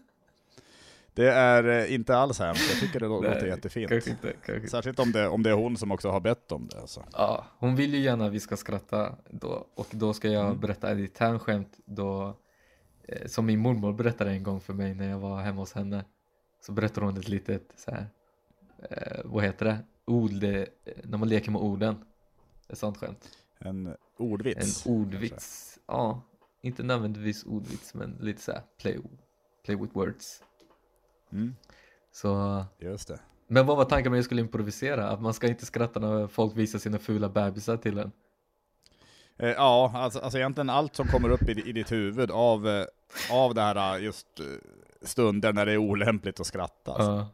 Det 1.15 1.31
är 1.31 1.63
eh, 1.63 1.93
inte 1.93 2.17
alls 2.17 2.39
hemskt, 2.39 2.69
jag 2.71 2.79
tycker 2.79 2.99
det 2.99 3.05
lå- 3.05 3.23
låter 3.23 3.39
Nej, 3.41 3.49
jättefint. 3.49 3.89
Kanske 3.89 4.09
inte, 4.09 4.33
kanske. 4.45 4.67
Särskilt 4.69 4.99
om 4.99 5.11
det, 5.11 5.27
om 5.27 5.43
det 5.43 5.49
är 5.49 5.53
hon 5.53 5.77
som 5.77 5.91
också 5.91 6.09
har 6.09 6.19
bett 6.19 6.51
om 6.51 6.67
det. 6.67 6.79
Alltså. 6.81 7.03
Ja, 7.13 7.45
hon 7.57 7.75
vill 7.75 7.93
ju 7.93 7.99
gärna 7.99 8.25
att 8.25 8.31
vi 8.31 8.39
ska 8.39 8.57
skratta 8.57 9.15
då 9.29 9.67
och 9.75 9.87
då 9.91 10.13
ska 10.13 10.27
jag 10.29 10.45
Mm. 10.45 10.59
berätta 10.59 10.91
ett 10.91 10.99
internt 10.99 11.41
skämt 11.41 11.77
då 11.85 12.37
eh, 13.07 13.27
som 13.27 13.45
min 13.45 13.59
mormor 13.59 13.93
berättade 13.93 14.31
en 14.31 14.43
gång 14.43 14.61
för 14.61 14.73
mig 14.73 14.95
när 14.95 15.09
jag 15.09 15.19
var 15.19 15.41
hemma 15.41 15.61
hos 15.61 15.73
henne. 15.73 16.05
Så 16.65 16.71
berättade 16.71 17.05
hon 17.05 17.17
ett 17.17 17.27
litet 17.27 17.73
så 17.75 17.91
här, 17.91 18.07
eh, 18.89 19.21
vad 19.25 19.43
heter 19.43 19.65
det, 19.65 19.77
ord, 20.05 20.43
eh, 20.43 20.63
när 21.03 21.17
man 21.17 21.29
leker 21.29 21.51
med 21.51 21.61
orden. 21.61 21.95
Ett 22.69 22.77
sånt 22.77 22.97
skämt. 22.97 23.29
En 23.59 23.87
En 23.87 23.95
ordvits. 24.17 24.85
ordvits. 24.85 25.79
Ja, 25.87 26.21
inte 26.61 26.83
nödvändigtvis 26.83 27.43
ordvits 27.43 27.93
men 27.93 28.17
lite 28.21 28.41
så 28.41 28.51
här 28.51 28.61
play, 28.81 28.99
play 29.65 29.77
with 29.77 29.95
words. 29.95 30.43
Mm, 31.33 31.55
Så, 32.11 32.65
just 32.79 33.07
det. 33.07 33.19
men 33.47 33.65
vad 33.65 33.77
var 33.77 33.85
tanken 33.85 34.11
med 34.11 34.17
att 34.17 34.19
jag 34.19 34.25
skulle 34.25 34.41
improvisera? 34.41 35.09
Att 35.09 35.21
man 35.21 35.33
ska 35.33 35.47
inte 35.47 35.65
skratta 35.65 35.99
när 35.99 36.27
folk 36.27 36.57
visar 36.57 36.79
sina 36.79 36.99
fula 36.99 37.29
bebisar 37.29 37.77
till 37.77 37.97
en. 37.97 38.11
Eh, 39.37 39.49
ja, 39.49 39.91
alltså, 39.95 40.19
alltså 40.19 40.37
egentligen 40.39 40.69
allt 40.69 40.95
som 40.95 41.07
kommer 41.07 41.29
upp 41.29 41.49
i, 41.49 41.69
i 41.69 41.71
ditt 41.71 41.91
huvud 41.91 42.31
av, 42.31 42.67
eh, 42.67 42.85
av 43.31 43.53
det 43.53 43.61
här 43.61 43.95
eh, 43.97 44.03
just 44.03 44.27
stunder 45.01 45.53
när 45.53 45.65
det 45.65 45.71
är 45.71 45.77
olämpligt 45.77 46.39
att 46.39 46.47
skratta. 46.47 46.91
Alltså. 46.91 47.11
Ja. 47.11 47.27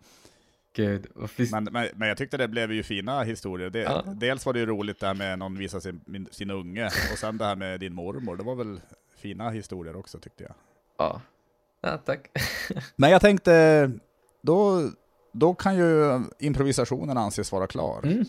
Gud, 0.73 1.07
Men, 1.51 1.63
men, 1.63 1.87
men 1.95 2.07
jag 2.07 2.17
tyckte 2.17 2.37
det 2.37 2.47
blev 2.47 2.71
ju 2.71 2.83
fina 2.83 3.23
historier. 3.23 3.69
Det, 3.69 3.79
Ja. 3.79 4.03
Dels 4.05 4.45
var 4.45 4.53
det 4.53 4.59
ju 4.59 4.65
roligt 4.65 4.99
det 4.99 5.07
här 5.07 5.13
med 5.13 5.39
någon 5.39 5.57
visar 5.57 5.79
sin, 5.79 6.01
min, 6.05 6.27
sin 6.31 6.51
unge, 6.51 6.85
och 6.85 7.17
sen 7.17 7.37
det 7.37 7.45
här 7.45 7.55
med 7.55 7.79
din 7.79 7.93
mormor. 7.93 8.37
Det 8.37 8.43
var 8.43 8.55
väl 8.55 8.81
fina 9.17 9.49
historier 9.49 9.95
också 9.95 10.19
tyckte 10.19 10.43
jag. 10.43 10.53
Ja, 10.97 11.21
ja 11.81 11.97
tack. 11.97 12.27
Men 12.95 13.09
jag 13.09 13.21
tänkte, 13.21 13.91
då, 14.41 14.89
då 15.31 15.53
kan 15.53 15.77
ju 15.77 16.21
improvisationen 16.39 17.17
anses 17.17 17.51
vara 17.51 17.67
klar. 17.67 17.99
Mm. 18.03 18.25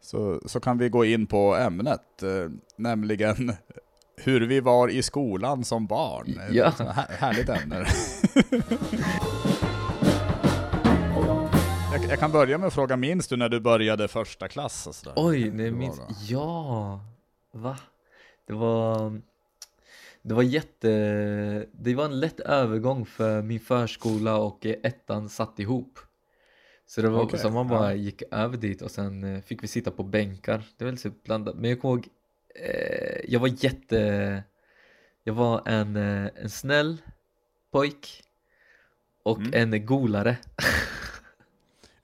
Så, 0.00 0.40
så 0.46 0.60
kan 0.60 0.78
vi 0.78 0.88
gå 0.88 1.04
in 1.04 1.26
på 1.26 1.56
ämnet, 1.56 2.22
eh, 2.22 2.50
nämligen 2.76 3.52
hur 4.16 4.40
vi 4.40 4.60
var 4.60 4.88
i 4.88 5.02
skolan 5.02 5.64
som 5.64 5.86
barn. 5.86 6.40
Ja. 6.50 6.72
Här, 6.78 7.06
härligt 7.08 7.48
ämne. 7.48 7.76
jag, 11.92 12.04
jag 12.10 12.18
kan 12.18 12.32
börja 12.32 12.58
med 12.58 12.66
att 12.66 12.74
fråga, 12.74 12.96
minns 12.96 13.28
du 13.28 13.36
när 13.36 13.48
du 13.48 13.60
började 13.60 14.08
första 14.08 14.48
klass? 14.48 15.04
Oj, 15.16 15.50
nej 15.50 15.70
minns, 15.70 16.00
ja, 16.28 17.00
va? 17.54 17.76
Det 18.46 18.52
var, 18.52 19.20
det 20.28 20.34
var 20.34 20.42
jätte, 20.42 20.88
det 21.72 21.94
var 21.94 22.04
en 22.04 22.20
lätt 22.20 22.40
övergång 22.40 23.06
för 23.06 23.42
min 23.42 23.60
förskola 23.60 24.36
och 24.36 24.66
eh, 24.66 24.76
ettan 24.82 25.28
satt 25.28 25.58
ihop. 25.58 25.98
Så 26.86 27.02
det 27.02 27.08
var 27.08 27.22
Okej, 27.22 27.38
så 27.38 27.50
man 27.50 27.68
bara 27.68 27.90
ja. 27.90 27.96
gick 27.96 28.22
över 28.30 28.56
dit 28.56 28.82
och 28.82 28.90
sen 28.90 29.24
eh, 29.24 29.40
fick 29.42 29.62
vi 29.62 29.66
sitta 29.68 29.90
på 29.90 30.02
bänkar. 30.02 30.64
Det 30.76 30.84
var 30.84 30.92
lite 30.92 31.10
blandat, 31.24 31.56
men 31.56 31.70
jag 31.70 31.80
kommer 31.80 31.94
ihåg, 31.94 32.08
eh, 32.54 33.20
jag 33.28 33.40
var 33.40 33.64
jätte, 33.64 34.42
jag 35.24 35.34
var 35.34 35.62
en, 35.66 35.96
eh, 35.96 36.30
en 36.36 36.50
snäll 36.50 36.96
pojk 37.72 38.22
och 39.22 39.38
Mm. 39.38 39.72
en 39.72 39.86
golare. 39.86 40.36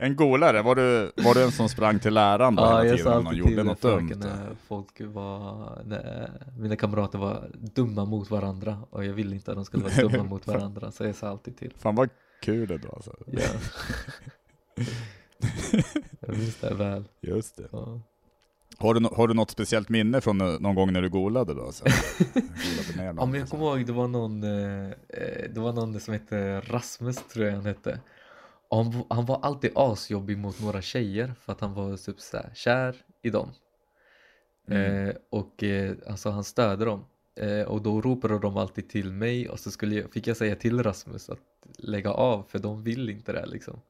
En 0.04 0.16
golare, 0.16 0.62
var 0.62 0.75
du, 0.75 1.12
var 1.16 1.34
du 1.34 1.42
en 1.42 1.52
som 1.52 1.68
sprang 1.68 1.99
till 1.99 2.14
läraren 2.14 2.54
då 2.54 2.62
Ja, 2.62 2.82
hela 2.82 2.96
tiden 2.96 3.12
om 3.12 3.25
någon 3.25 3.37
gjorde 3.37 3.62
något 3.62 3.80
dumt? 3.80 4.12
när 4.16 4.56
folk 4.68 5.00
var, 5.00 5.78
när 5.84 6.30
mina 6.58 6.76
kamrater 6.76 7.18
var 7.18 7.50
dumma 7.52 8.04
mot 8.04 8.30
varandra 8.30 8.78
och 8.90 9.04
jag 9.04 9.12
ville 9.12 9.34
inte 9.34 9.50
att 9.50 9.56
de 9.56 9.64
skulle 9.64 9.82
vara 9.82 10.08
dumma 10.08 10.25
mot 10.30 10.46
varandra 10.46 10.90
så 10.90 11.04
jag 11.04 11.14
sa 11.14 11.28
alltid 11.28 11.56
till. 11.56 11.73
Fan 11.78 11.94
vad 11.94 12.08
kul 12.42 12.68
det 12.68 12.78
var 12.78 12.94
alltså. 12.94 13.16
Ja. 13.26 13.42
jag 16.20 16.37
minns 16.37 16.56
det 16.56 16.75
väl. 16.75 17.04
Just 17.20 17.56
det. 17.56 17.68
Ja. 17.73 18.00
Har 18.78 18.94
du, 18.94 19.08
har 19.12 19.28
du 19.28 19.34
något 19.34 19.50
speciellt 19.50 19.88
minne 19.88 20.20
från 20.20 20.40
eh, 20.40 20.61
någon 20.61 20.75
gång 20.75 20.92
när 20.92 21.02
du 21.02 21.08
golade 21.08 21.54
då? 21.54 21.73
Så? 21.73 21.84
golade 22.34 22.96
ner 22.96 23.04
ja 23.04 23.12
men 23.12 23.34
jag 23.34 23.40
alltså. 23.40 23.56
kommer 23.56 23.66
ihåg 23.66 23.87
det 23.87 23.92
var 23.92 24.08
någon, 24.08 24.42
eh, 24.42 24.88
eh, 25.08 25.50
det 25.54 25.61
var 25.61 25.73
någon 25.73 26.00
som 26.00 26.14
hette 26.14 26.61
Rasmus 26.61 27.16
tror 27.32 27.46
jag 27.46 27.54
han 27.54 27.66
hette. 27.66 28.00
Han, 28.76 29.04
han 29.11 29.26
var 29.26 29.40
alltid 29.43 29.73
asjobbig 29.75 30.38
mot 30.38 30.61
några 30.61 30.83
tjejer 30.83 31.35
för 31.40 31.52
att 31.52 31.61
han 31.61 31.75
var 31.75 31.97
typ 31.97 32.21
så 32.21 32.37
här, 32.37 32.50
kär 32.54 32.97
i 33.23 33.31
dem. 33.31 33.50
Mm. 34.69 35.09
Eh, 35.09 35.14
och 35.31 35.62
eh, 35.62 35.95
alltså 36.07 36.31
han 36.31 36.45
stödde 36.45 36.85
dem. 36.85 37.04
Eh, 37.35 37.62
och 37.62 37.83
då 37.83 38.00
ropade 38.00 38.38
de 38.38 38.57
alltid 38.57 38.88
till 38.88 39.12
mig 39.12 39.49
och 39.49 39.61
så 39.61 39.71
skulle 39.71 39.95
jag, 39.95 40.12
fick 40.12 40.26
jag 40.26 40.37
säga 40.37 40.57
till 40.57 40.83
Rasmus 40.83 41.31
att 41.31 41.38
lägga 41.78 42.11
av 42.11 42.43
för 42.43 42.59
de 42.59 42.83
vill 42.83 43.11
inte 43.11 43.33
det 43.33 43.47
liksom. 43.47 43.81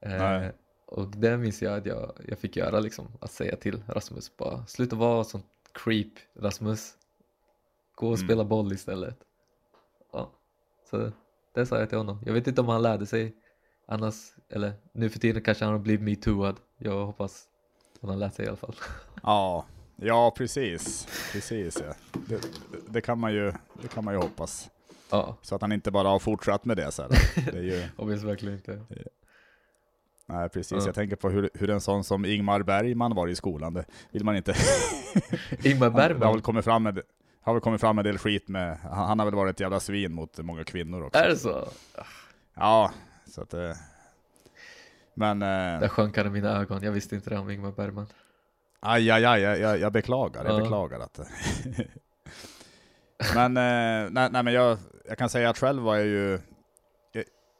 Eh, 0.00 0.48
och 0.86 1.08
det 1.08 1.36
minns 1.36 1.62
jag 1.62 1.78
att 1.78 1.86
jag, 1.86 2.12
jag 2.28 2.38
fick 2.38 2.56
göra 2.56 2.80
liksom, 2.80 3.06
att 3.20 3.30
säga 3.32 3.56
till 3.56 3.82
Rasmus 3.86 4.36
bara 4.36 4.66
sluta 4.66 4.96
vara 4.96 5.24
sån 5.24 5.42
creep 5.72 6.12
Rasmus. 6.34 6.94
Gå 7.94 8.06
och 8.08 8.16
Mm. 8.16 8.26
spela 8.26 8.44
boll 8.44 8.72
istället. 8.72 9.18
Ja, 10.12 10.30
så 10.90 11.10
det 11.54 11.66
sa 11.66 11.78
jag 11.78 11.88
till 11.88 11.98
honom. 11.98 12.22
Jag 12.26 12.32
vet 12.32 12.46
inte 12.46 12.60
om 12.60 12.68
han 12.68 12.82
lärde 12.82 13.06
sig 13.06 13.34
annars, 13.88 14.14
eller 14.50 14.72
nu 14.92 15.10
för 15.10 15.18
tiden 15.18 15.42
kanske 15.42 15.64
han 15.64 15.72
har 15.74 15.80
blivit 15.80 16.02
metooad. 16.02 16.56
Jag 16.78 17.06
hoppas 17.06 17.44
han 18.02 18.18
lärt 18.18 18.34
sig 18.34 18.44
i 18.44 18.48
alla 18.48 18.56
fall. 18.56 18.74
Ja, 19.22 19.66
ja 19.96 20.34
precis. 20.36 21.06
Precis 21.32 21.82
ja. 21.86 21.94
Det, 22.28 22.40
det, 22.88 23.00
kan 23.00 23.18
man 23.18 23.32
ju, 23.32 23.52
det 23.82 23.88
kan 23.88 24.04
man 24.04 24.14
ju 24.14 24.20
hoppas. 24.20 24.70
Ja, 25.10 25.36
Så 25.42 25.54
att 25.54 25.60
han 25.60 25.72
inte 25.72 25.90
bara 25.90 26.08
har 26.08 26.18
fortsatt 26.18 26.64
med 26.64 26.76
det. 26.76 26.92
Så 26.92 27.02
här. 27.02 27.10
Det 27.52 27.58
är 27.58 27.62
ju, 27.62 27.84
hoppas 27.96 28.22
verkligen 28.22 28.54
inte. 28.54 28.80
nej, 30.26 30.48
precis. 30.48 30.78
Ja. 30.78 30.86
Jag 30.86 30.94
tänker 30.94 31.16
på 31.16 31.30
hur, 31.30 31.50
hur 31.54 31.70
en 31.70 31.80
sån 31.80 32.04
som 32.04 32.24
Ingmar 32.24 32.62
Bergman 32.62 33.14
var 33.14 33.28
i 33.28 33.34
skolan. 33.34 33.74
Det 33.74 33.84
vill 34.10 34.24
man 34.24 34.36
inte. 34.36 34.54
Ingmar 35.62 35.90
Han, 35.90 35.96
det 35.96 36.02
har 36.02 36.08
väl 36.08 36.18
Bergman, 36.18 36.42
kommit 36.42 36.64
fram 36.64 36.82
med, 36.82 37.00
har 37.40 37.52
väl 37.52 37.60
kommit 37.60 37.80
fram 37.80 37.98
en 37.98 38.04
del 38.04 38.18
skit 38.18 38.48
med, 38.48 38.78
han, 38.78 39.08
han 39.08 39.18
har 39.18 39.26
väl 39.26 39.34
varit 39.34 39.50
ett 39.56 39.60
jävla 39.60 39.80
svin 39.80 40.12
mot 40.14 40.38
många 40.38 40.64
kvinnor 40.64 41.02
också. 41.02 41.18
är 41.18 41.28
det 41.28 41.36
så? 41.36 41.68
Ja, 42.54 42.92
så 43.38 43.42
att 43.42 43.50
det... 43.50 43.76
Men... 45.14 45.38
Där 45.38 45.82
Eh, 45.82 45.88
sjönk 45.88 46.16
han 46.16 46.26
i 46.26 46.30
mina 46.30 46.48
ögon, 46.60 46.82
jag 46.82 46.92
visste 46.92 47.14
inte 47.14 47.30
det 47.30 47.38
om 47.38 47.50
Ingmar 47.50 47.72
Bergman. 47.72 48.06
aj, 48.80 49.10
aj, 49.10 49.24
aj, 49.24 49.40
jag, 49.42 49.78
jag, 49.78 49.92
beklagar, 49.92 50.44
jag 50.44 50.54
Ja. 50.54 50.60
beklagar 50.60 51.00
att... 51.00 51.20
men, 53.34 53.56
eh, 53.56 54.10
nej, 54.10 54.28
nej, 54.30 54.42
men 54.42 54.52
jag, 54.52 54.78
jag 55.08 55.18
kan 55.18 55.28
säga 55.28 55.50
att 55.50 55.58
själv 55.58 55.82
var 55.82 55.96
jag 55.96 56.06
ju... 56.06 56.40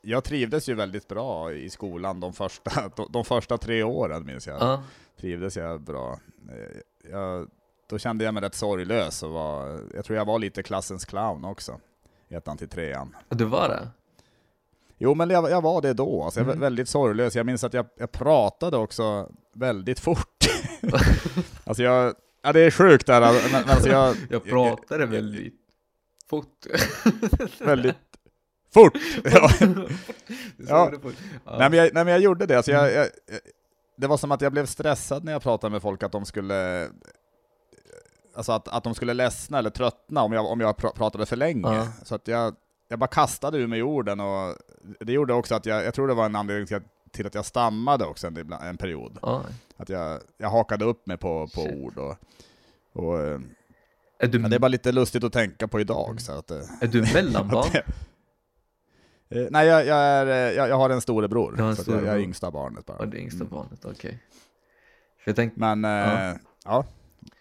Jag, 0.02 0.24
trivdes 0.24 0.68
ju 0.68 0.74
väldigt 0.74 1.08
bra 1.08 1.52
i 1.52 1.70
skolan 1.70 2.20
de 2.20 2.32
första, 2.32 2.88
de, 2.96 3.12
de 3.12 3.24
första 3.24 3.58
tre 3.58 3.82
åren 3.82 4.26
minns 4.26 4.46
jag. 4.46 4.60
Ja, 4.62 4.82
Trivdes 5.20 5.56
jag 5.56 5.80
bra. 5.80 6.18
Eh, 6.50 7.10
Jag, 7.10 7.48
då 7.88 7.98
kände 7.98 8.24
jag 8.24 8.34
mig 8.34 8.42
rätt 8.42 8.54
sorglös 8.54 9.22
och 9.22 9.30
var, 9.30 9.80
jag 9.94 10.04
tror 10.04 10.18
jag 10.18 10.24
var 10.24 10.38
lite 10.38 10.62
klassens 10.62 11.04
clown 11.04 11.44
också. 11.44 11.80
Ettan 12.28 12.56
till 12.56 12.68
trean. 12.68 13.16
du 13.28 13.44
var 13.44 13.68
det? 13.68 13.88
Jo 14.98 15.14
men 15.14 15.30
jag, 15.30 15.50
jag 15.50 15.62
var 15.62 15.80
det 15.82 15.92
då, 15.92 16.22
alltså 16.24 16.40
jag 16.40 16.44
var 16.44 16.52
Mm. 16.52 16.60
väldigt 16.62 16.88
sorglös. 16.88 17.36
Jag 17.36 17.46
minns 17.46 17.64
att 17.64 17.74
jag, 17.74 17.86
jag 17.98 18.12
pratade 18.12 18.76
också 18.76 19.28
väldigt 19.54 20.00
fort. 20.00 20.44
alltså 21.64 21.82
jag, 21.82 22.14
ja 22.42 22.52
det 22.52 22.60
är 22.60 22.70
sjukt 22.70 23.06
där, 23.06 23.20
men, 23.20 23.52
men 23.52 23.70
alltså 23.70 23.88
jag, 23.88 24.16
Jag 24.30 24.44
pratade 24.44 25.06
väldigt 25.06 25.54
fort. 26.30 26.66
väldigt 27.60 27.96
fort. 28.74 28.92
Ja. 29.24 29.50
Ja. 30.56 30.90
Nej, 31.44 31.70
men 31.70 31.72
jag, 31.72 31.90
nej 31.94 32.04
men 32.04 32.08
jag 32.08 32.20
gjorde 32.20 32.46
det, 32.46 32.56
alltså 32.56 32.72
jag, 32.72 32.92
jag, 32.92 33.04
jag- 33.04 33.40
det 33.96 34.06
var 34.06 34.16
som 34.16 34.32
att 34.32 34.40
jag 34.40 34.52
blev 34.52 34.66
stressad 34.66 35.24
när 35.24 35.32
jag 35.32 35.42
pratade 35.42 35.70
med 35.70 35.82
folk 35.82 36.02
att 36.02 36.12
de 36.12 36.24
skulle 36.24 36.88
Alltså 38.36 38.52
att, 38.52 38.68
att 38.68 38.84
de 38.84 38.94
skulle 38.94 39.14
ledsna 39.14 39.58
eller 39.58 39.70
tröttna 39.70 40.22
om 40.22 40.32
jag, 40.32 40.46
om 40.46 40.60
jag 40.60 40.74
pra- 40.76 40.94
pratade 40.94 41.26
för 41.26 41.36
länge. 41.36 41.74
Ja. 41.74 41.88
Så 42.04 42.14
att 42.14 42.28
jag, 42.28 42.54
jag 42.88 42.98
bara 42.98 43.06
kastade 43.06 43.58
ur 43.58 43.66
mig 43.66 43.82
orden 43.82 44.20
och 44.20 44.56
det 45.00 45.12
gjorde 45.12 45.34
också 45.34 45.54
att 45.54 45.66
jag, 45.66 45.84
jag 45.84 45.94
tror 45.94 46.08
det 46.08 46.14
var 46.14 46.26
en 46.26 46.36
anledning 46.36 46.66
till 46.66 46.76
att, 46.76 46.82
till 47.12 47.26
att 47.26 47.34
jag 47.34 47.44
stammade 47.46 48.04
också 48.04 48.26
en, 48.26 48.52
en 48.52 48.76
period. 48.76 49.18
Ja. 49.22 49.44
Att 49.76 49.88
jag, 49.88 50.20
jag 50.36 50.50
hakade 50.50 50.84
upp 50.84 51.06
mig 51.06 51.16
på, 51.16 51.48
på 51.54 51.60
Shit. 51.60 51.72
ord 51.72 51.98
och, 51.98 52.16
och 52.92 53.20
eh, 53.20 53.38
du, 54.20 54.40
ja, 54.40 54.48
det 54.48 54.56
är 54.56 54.60
bara 54.60 54.68
lite 54.68 54.92
lustigt 54.92 55.24
att 55.24 55.32
tänka 55.32 55.68
på 55.68 55.80
idag. 55.80 56.20
Så 56.20 56.32
att, 56.32 56.50
eh, 56.50 56.58
är 56.80 56.86
du 56.86 57.02
mellanbarn? 57.14 57.66
eh, 59.28 59.46
nej, 59.50 59.66
jag, 59.66 59.86
jag, 59.86 59.98
är, 59.98 60.26
jag, 60.52 60.68
jag 60.68 60.76
har 60.76 60.90
en 60.90 61.00
storebror, 61.00 61.60
en 61.60 61.76
så 61.76 61.90
jag, 61.90 62.04
jag 62.04 62.14
är 62.14 62.18
yngsta 62.18 62.50
barnet 62.50 62.86
bara. 62.86 62.96
Ja, 63.00 63.06
det 63.06 63.18
yngsta 63.18 63.40
Mm. 63.44 63.50
barnet, 63.50 63.84
okej. 63.84 64.22
Jag 65.24 65.36
tänkte, 65.36 65.60
Men, 65.60 65.84
eh, 65.84 66.36
Ja. 66.64 66.84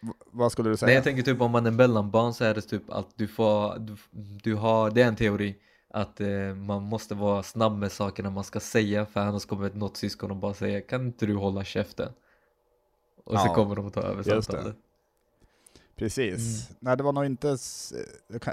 V- 0.02 0.14
vad 0.32 0.52
skulle 0.52 0.70
du 0.70 0.78
säga? 0.78 0.88
nej 0.88 0.96
jag 0.96 1.04
tänker 1.04 1.24
typ 1.24 1.42
om 1.42 1.52
man 1.52 1.66
är 1.66 1.72
mellanbarn 1.72 2.34
så 2.34 2.44
är 2.44 2.54
det 2.54 2.62
typ 2.62 2.90
att 2.90 3.08
du 3.16 3.28
får, 3.28 3.80
du, 3.80 3.96
du 4.44 4.56
har, 4.56 4.92
det 4.92 5.02
är 5.02 5.08
en 5.08 5.16
teori 5.16 5.56
att 5.90 6.22
eh, 6.22 6.28
man 6.56 6.84
måste 6.84 7.16
vara 7.16 7.44
snabb 7.44 7.78
med 7.78 7.92
sakerna 7.92 8.30
man 8.30 8.44
ska 8.44 8.60
säga 8.60 9.06
för 9.06 9.20
annars 9.20 9.46
kommer 9.46 9.70
något 9.70 9.98
syskon 9.98 10.32
och 10.32 10.38
bara 10.38 10.54
säga 10.54 10.82
kan 10.82 11.06
inte 11.06 11.26
du 11.26 11.36
hålla 11.36 11.64
käften? 11.64 12.10
Och 13.26 13.40
så 13.40 13.46
Ja, 13.48 13.54
kommer 13.56 13.76
de 13.76 13.88
att 13.88 13.94
ta 13.94 14.02
över 14.02 14.24
samtalet. 14.24 14.76
Precis. 15.96 16.70
Mm. 16.70 16.78
Nej, 16.80 16.98
det 16.98 17.04
var 17.04 17.12
nog 17.14 17.26
inte... 17.26 17.58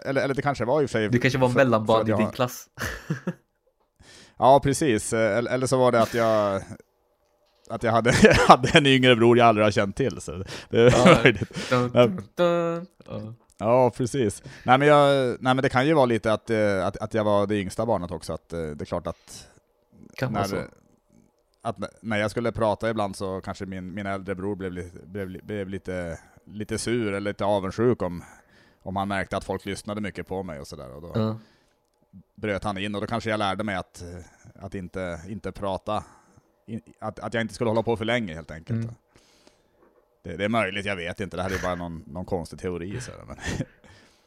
Eller, 0.05 0.23
eller 0.23 0.35
det 0.35 0.43
kanske 0.43 0.65
var 0.65 0.83
i 0.83 0.87
och 0.87 0.91
för 0.91 0.99
sig... 0.99 1.09
Du 1.09 1.19
kanske 1.19 1.39
var 1.39 1.49
för- 1.49 1.53
för 1.53 1.61
mellanbarn 1.65 2.07
i 2.07 2.11
jag 2.11 2.19
din 2.19 2.27
har- 2.27 2.33
klass? 2.33 2.69
Ja, 4.37 4.61
precis. 4.63 5.13
Eh, 5.13 5.39
Eller, 5.39 5.51
eller 5.51 5.67
så 5.67 5.77
var 5.79 5.93
det 5.93 6.03
att 6.03 6.15
jag... 6.15 6.63
Att 7.71 7.83
jag 7.83 7.93
hade, 7.93 8.13
hade 8.49 8.69
en 8.79 8.87
yngre 8.87 9.17
bror 9.17 9.39
jag 9.39 9.47
aldrig 9.47 9.67
har 9.67 9.71
känt 9.71 9.97
till. 9.97 10.21
Så 10.21 10.43
det 10.71 10.81
är 10.81 10.91
Ja. 10.91 11.19
möjligt. 11.25 11.71
Dun, 11.71 11.91
Ja. 11.95 12.07
dun, 12.07 12.23
dun. 12.35 12.87
Ja. 13.07 13.35
Ja, 13.59 13.91
precis. 13.91 14.43
Nej 14.65 14.79
men, 14.79 14.89
jag, 14.89 15.29
nej 15.41 15.55
men 15.55 15.63
det 15.63 15.69
kan 15.69 15.87
ju 15.87 15.95
vara 15.95 16.07
lite 16.07 16.33
att, 16.33 16.51
eh, 16.51 16.87
att, 16.87 16.97
att 16.97 17.15
jag 17.15 17.25
var 17.25 17.47
det 17.47 17.57
yngsta 17.57 17.87
barnet 17.87 18.11
också. 18.11 18.33
Att 18.33 18.53
eh, 18.53 18.59
det 18.61 18.81
är 18.83 18.85
klart 18.85 19.07
att 19.07 19.49
Kan 20.17 20.33
vara 20.33 20.45
så. 20.45 20.55
när, 20.57 20.67
att 21.63 21.77
när 22.03 22.17
jag 22.19 22.31
skulle 22.31 22.53
prata 22.53 22.91
ibland 22.91 23.17
så 23.17 23.41
kanske 23.41 23.67
min, 23.67 23.95
min 23.95 24.07
äldre 24.07 24.35
bror 24.35 24.57
blev, 24.57 24.91
blev, 25.07 25.45
blev 25.47 25.69
lite, 25.69 26.19
lite 26.45 26.79
sur 26.79 27.09
eller 27.09 27.31
lite 27.31 27.45
avundsjuk 27.45 28.03
om, 28.03 28.25
om 28.83 28.97
han 28.97 29.09
märkte 29.09 29.37
att 29.37 29.45
folk 29.45 29.65
lyssnade 29.65 30.01
mycket 30.01 30.27
på 30.29 30.43
mig 30.43 30.61
och 30.61 30.67
sådär. 30.67 30.95
Och 30.95 31.03
då 31.03 31.13
Ja. 31.15 31.39
bröt 32.35 32.65
han 32.65 32.79
in 32.79 32.95
och 32.95 33.01
då 33.01 33.07
kanske 33.07 33.31
jag 33.31 33.39
lärde 33.39 33.65
mig 33.65 33.75
att, 33.77 34.03
att 34.55 34.75
inte, 34.75 35.21
inte 35.29 35.53
prata, 35.53 36.05
att, 36.99 37.19
att 37.19 37.35
jag 37.35 37.41
inte 37.41 37.55
skulle 37.55 37.71
hålla 37.71 37.83
på 37.83 37.97
för 37.97 38.05
länge 38.05 38.35
helt 38.35 38.51
enkelt. 38.51 38.83
Mm. 38.85 38.95
Det, 40.25 40.37
det 40.37 40.45
är 40.45 40.49
möjligt, 40.49 40.87
jag 40.87 40.97
vet 40.97 41.21
inte, 41.21 41.37
det 41.37 41.43
här 41.43 41.51
är 41.51 41.63
bara 41.63 41.75
någon, 41.75 42.03
någon 42.07 42.25
konstig 42.25 42.59
teori. 42.59 43.01
Så 43.01 43.11
men. 43.27 43.37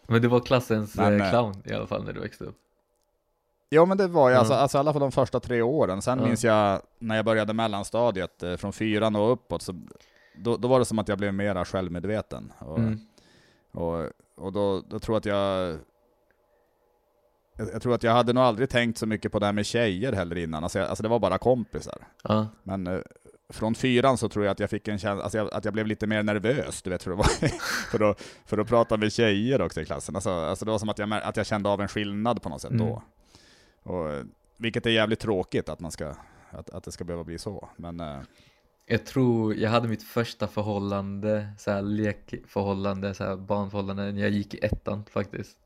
Men 0.09 0.21
du 0.21 0.27
var 0.27 0.39
klassens 0.39 0.95
Men, 0.95 1.21
eh, 1.21 1.25
eh, 1.27 1.31
clown 1.31 1.61
i 1.65 1.73
alla 1.73 1.87
fall 1.87 2.03
när 2.03 2.13
du 2.13 2.19
växte 2.19 2.43
upp? 2.43 2.55
Ja 3.69 3.85
men 3.85 3.97
det 3.97 4.07
var 4.07 4.29
jag, 4.29 4.35
Ja. 4.35 4.39
alltså, 4.39 4.53
alltså 4.53 4.77
i 4.77 4.79
alla 4.79 4.93
fall 4.93 4.99
de 4.99 5.11
första 5.11 5.39
tre 5.39 5.61
åren. 5.61 6.01
Sen 6.01 6.19
Ja. 6.19 6.25
minns 6.25 6.43
jag 6.43 6.81
när 6.99 7.15
jag 7.15 7.25
började 7.25 7.53
mellanstadiet, 7.53 8.43
eh, 8.43 8.55
från 8.55 8.73
fyran 8.73 9.15
och 9.15 9.31
uppåt, 9.31 9.61
så 9.61 9.75
då, 10.37 10.57
då 10.57 10.67
var 10.67 10.79
det 10.79 10.85
som 10.85 10.99
att 10.99 11.07
jag 11.07 11.17
blev 11.17 11.33
mera 11.33 11.65
självmedveten. 11.65 12.53
Och, 12.59 12.77
Mm. 12.77 12.99
och, 13.71 14.09
och 14.35 14.51
då, 14.53 14.81
då 14.81 14.99
tror 14.99 15.15
jag 15.15 15.19
att 15.19 15.25
jag 15.25 15.77
jag 17.57 17.69
jag 17.73 17.81
tror 17.81 17.93
att 17.95 18.03
jag 18.03 18.11
hade 18.11 18.33
nog 18.33 18.43
aldrig 18.43 18.69
tänkt 18.69 18.97
så 18.97 19.05
mycket 19.05 19.31
på 19.31 19.39
det 19.39 19.45
här 19.45 19.53
med 19.53 19.65
tjejer 19.65 20.13
heller 20.13 20.37
innan, 20.37 20.63
alltså, 20.63 20.79
jag, 20.79 20.87
alltså 20.87 21.03
det 21.03 21.09
var 21.09 21.19
bara 21.19 21.37
kompisar. 21.37 22.07
Ja. 22.23 22.47
Men 22.63 22.87
eh, 22.87 22.99
från 23.49 23.75
fyran 23.75 24.17
så 24.17 24.29
tror 24.29 24.45
jag 24.45 24.51
att 24.51 24.59
jag 24.59 24.69
fick 24.69 24.87
en 24.87 24.99
känsla, 24.99 25.23
alltså 25.23 25.37
jag, 25.37 25.53
att 25.53 25.65
jag 25.65 25.73
blev 25.73 25.87
lite 25.87 26.07
mer 26.07 26.23
nervös, 26.23 26.81
du 26.81 26.89
vet 26.89 27.07
hur 27.07 27.11
det 27.11 27.17
var, 27.17 27.25
för, 27.91 28.11
att, 28.11 28.21
för 28.45 28.57
att 28.57 28.67
prata 28.67 28.97
med 28.97 29.11
tjejer 29.13 29.61
också 29.61 29.81
i 29.81 29.85
klassen. 29.85 30.15
Alltså, 30.15 30.29
alltså 30.31 30.65
det 30.65 30.71
var 30.71 30.79
som 30.79 30.89
att 30.89 30.97
jag, 30.99 31.13
att 31.13 31.37
jag 31.37 31.45
kände 31.45 31.69
av 31.69 31.81
en 31.81 31.87
skillnad 31.87 32.41
på 32.41 32.49
något 32.49 32.61
sätt 32.61 32.71
Mm. 32.71 32.87
då. 32.87 33.03
Och, 33.83 34.09
eh, 34.11 34.23
vilket 34.57 34.85
är 34.85 34.89
jävligt 34.89 35.19
tråkigt 35.19 35.69
att 35.69 35.79
man 35.79 35.91
ska, 35.91 36.13
att, 36.49 36.69
att 36.69 36.83
det 36.83 36.91
ska 36.91 37.03
behöva 37.03 37.23
bli 37.23 37.37
så. 37.37 37.69
Men 37.75 37.99
eh, 37.99 38.19
Jag 38.85 39.05
tror 39.05 39.55
jag 39.55 39.69
hade 39.69 39.87
mitt 39.87 40.03
första 40.03 40.47
förhållande, 40.47 41.47
så 41.57 41.71
här 41.71 41.81
lekförhållande, 41.81 43.13
så 43.13 43.23
här 43.23 43.35
barnförhållande 43.35 44.11
när 44.11 44.21
jag 44.21 44.29
gick 44.31 44.53
i 44.53 44.57
ettan 44.65 45.03
faktiskt. 45.11 45.57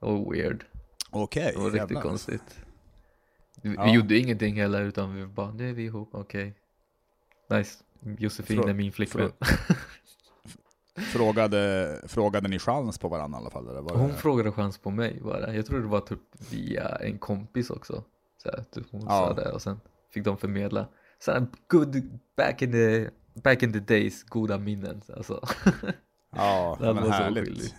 Oh 0.00 0.32
weird. 0.32 0.64
okej, 1.10 1.52
Det 1.54 1.60
var 1.62 1.70
riktigt 1.70 2.00
konstigt. 2.00 2.58
Vi, 3.62 3.74
Ja. 3.74 3.84
vi 3.84 3.90
gjorde 3.92 4.18
ingenting 4.18 4.54
heller 4.60 4.82
utan 4.82 5.14
vi 5.14 5.26
bara, 5.26 5.50
nu 5.50 5.70
är 5.70 5.72
vi 5.74 5.84
ihop, 5.84 6.08
okej. 6.12 6.54
Nice. 7.50 7.84
Josefin 8.18 8.60
Frå- 8.62 8.68
är 8.68 8.74
min 8.74 8.92
flickvän. 8.92 9.32
Frågade, 11.12 12.00
frågade 12.06 12.48
ni 12.48 12.58
chans 12.58 12.98
på 12.98 13.08
varandra 13.08 13.38
i 13.38 13.40
alla 13.40 13.50
fall? 13.50 13.68
Eller 13.68 13.80
var 13.80 13.96
Hon 13.96 14.08
det... 14.08 14.14
frågade 14.14 14.52
chans 14.52 14.78
på 14.78 14.90
mig 14.90 15.20
bara. 15.22 15.54
Jag 15.54 15.66
tror 15.66 15.80
det 15.80 15.86
var 15.86 16.00
typ 16.00 16.18
via 16.50 16.88
en 16.88 17.18
kompis 17.18 17.70
också. 17.70 18.04
Så 18.42 18.48
här, 18.50 18.64
typ 18.72 18.86
hon 18.90 19.00
Ja. 19.00 19.08
sa 19.08 19.32
det 19.34 19.52
och 19.52 19.62
sen 19.62 19.80
fick 20.10 20.24
de 20.24 20.36
förmedla. 20.36 20.88
Så 21.18 21.32
här, 21.32 21.46
good, 21.68 22.18
back 22.36 22.62
in 22.62 22.72
the, 22.72 23.08
back 23.42 23.62
in 23.62 23.72
the 23.72 23.78
days, 23.80 24.22
goda 24.24 24.58
minnen. 24.58 25.02
Alltså. 25.16 25.40
Ja, 26.36 26.76
Det 26.80 26.94
men 26.94 27.10
härligt. 27.12 27.74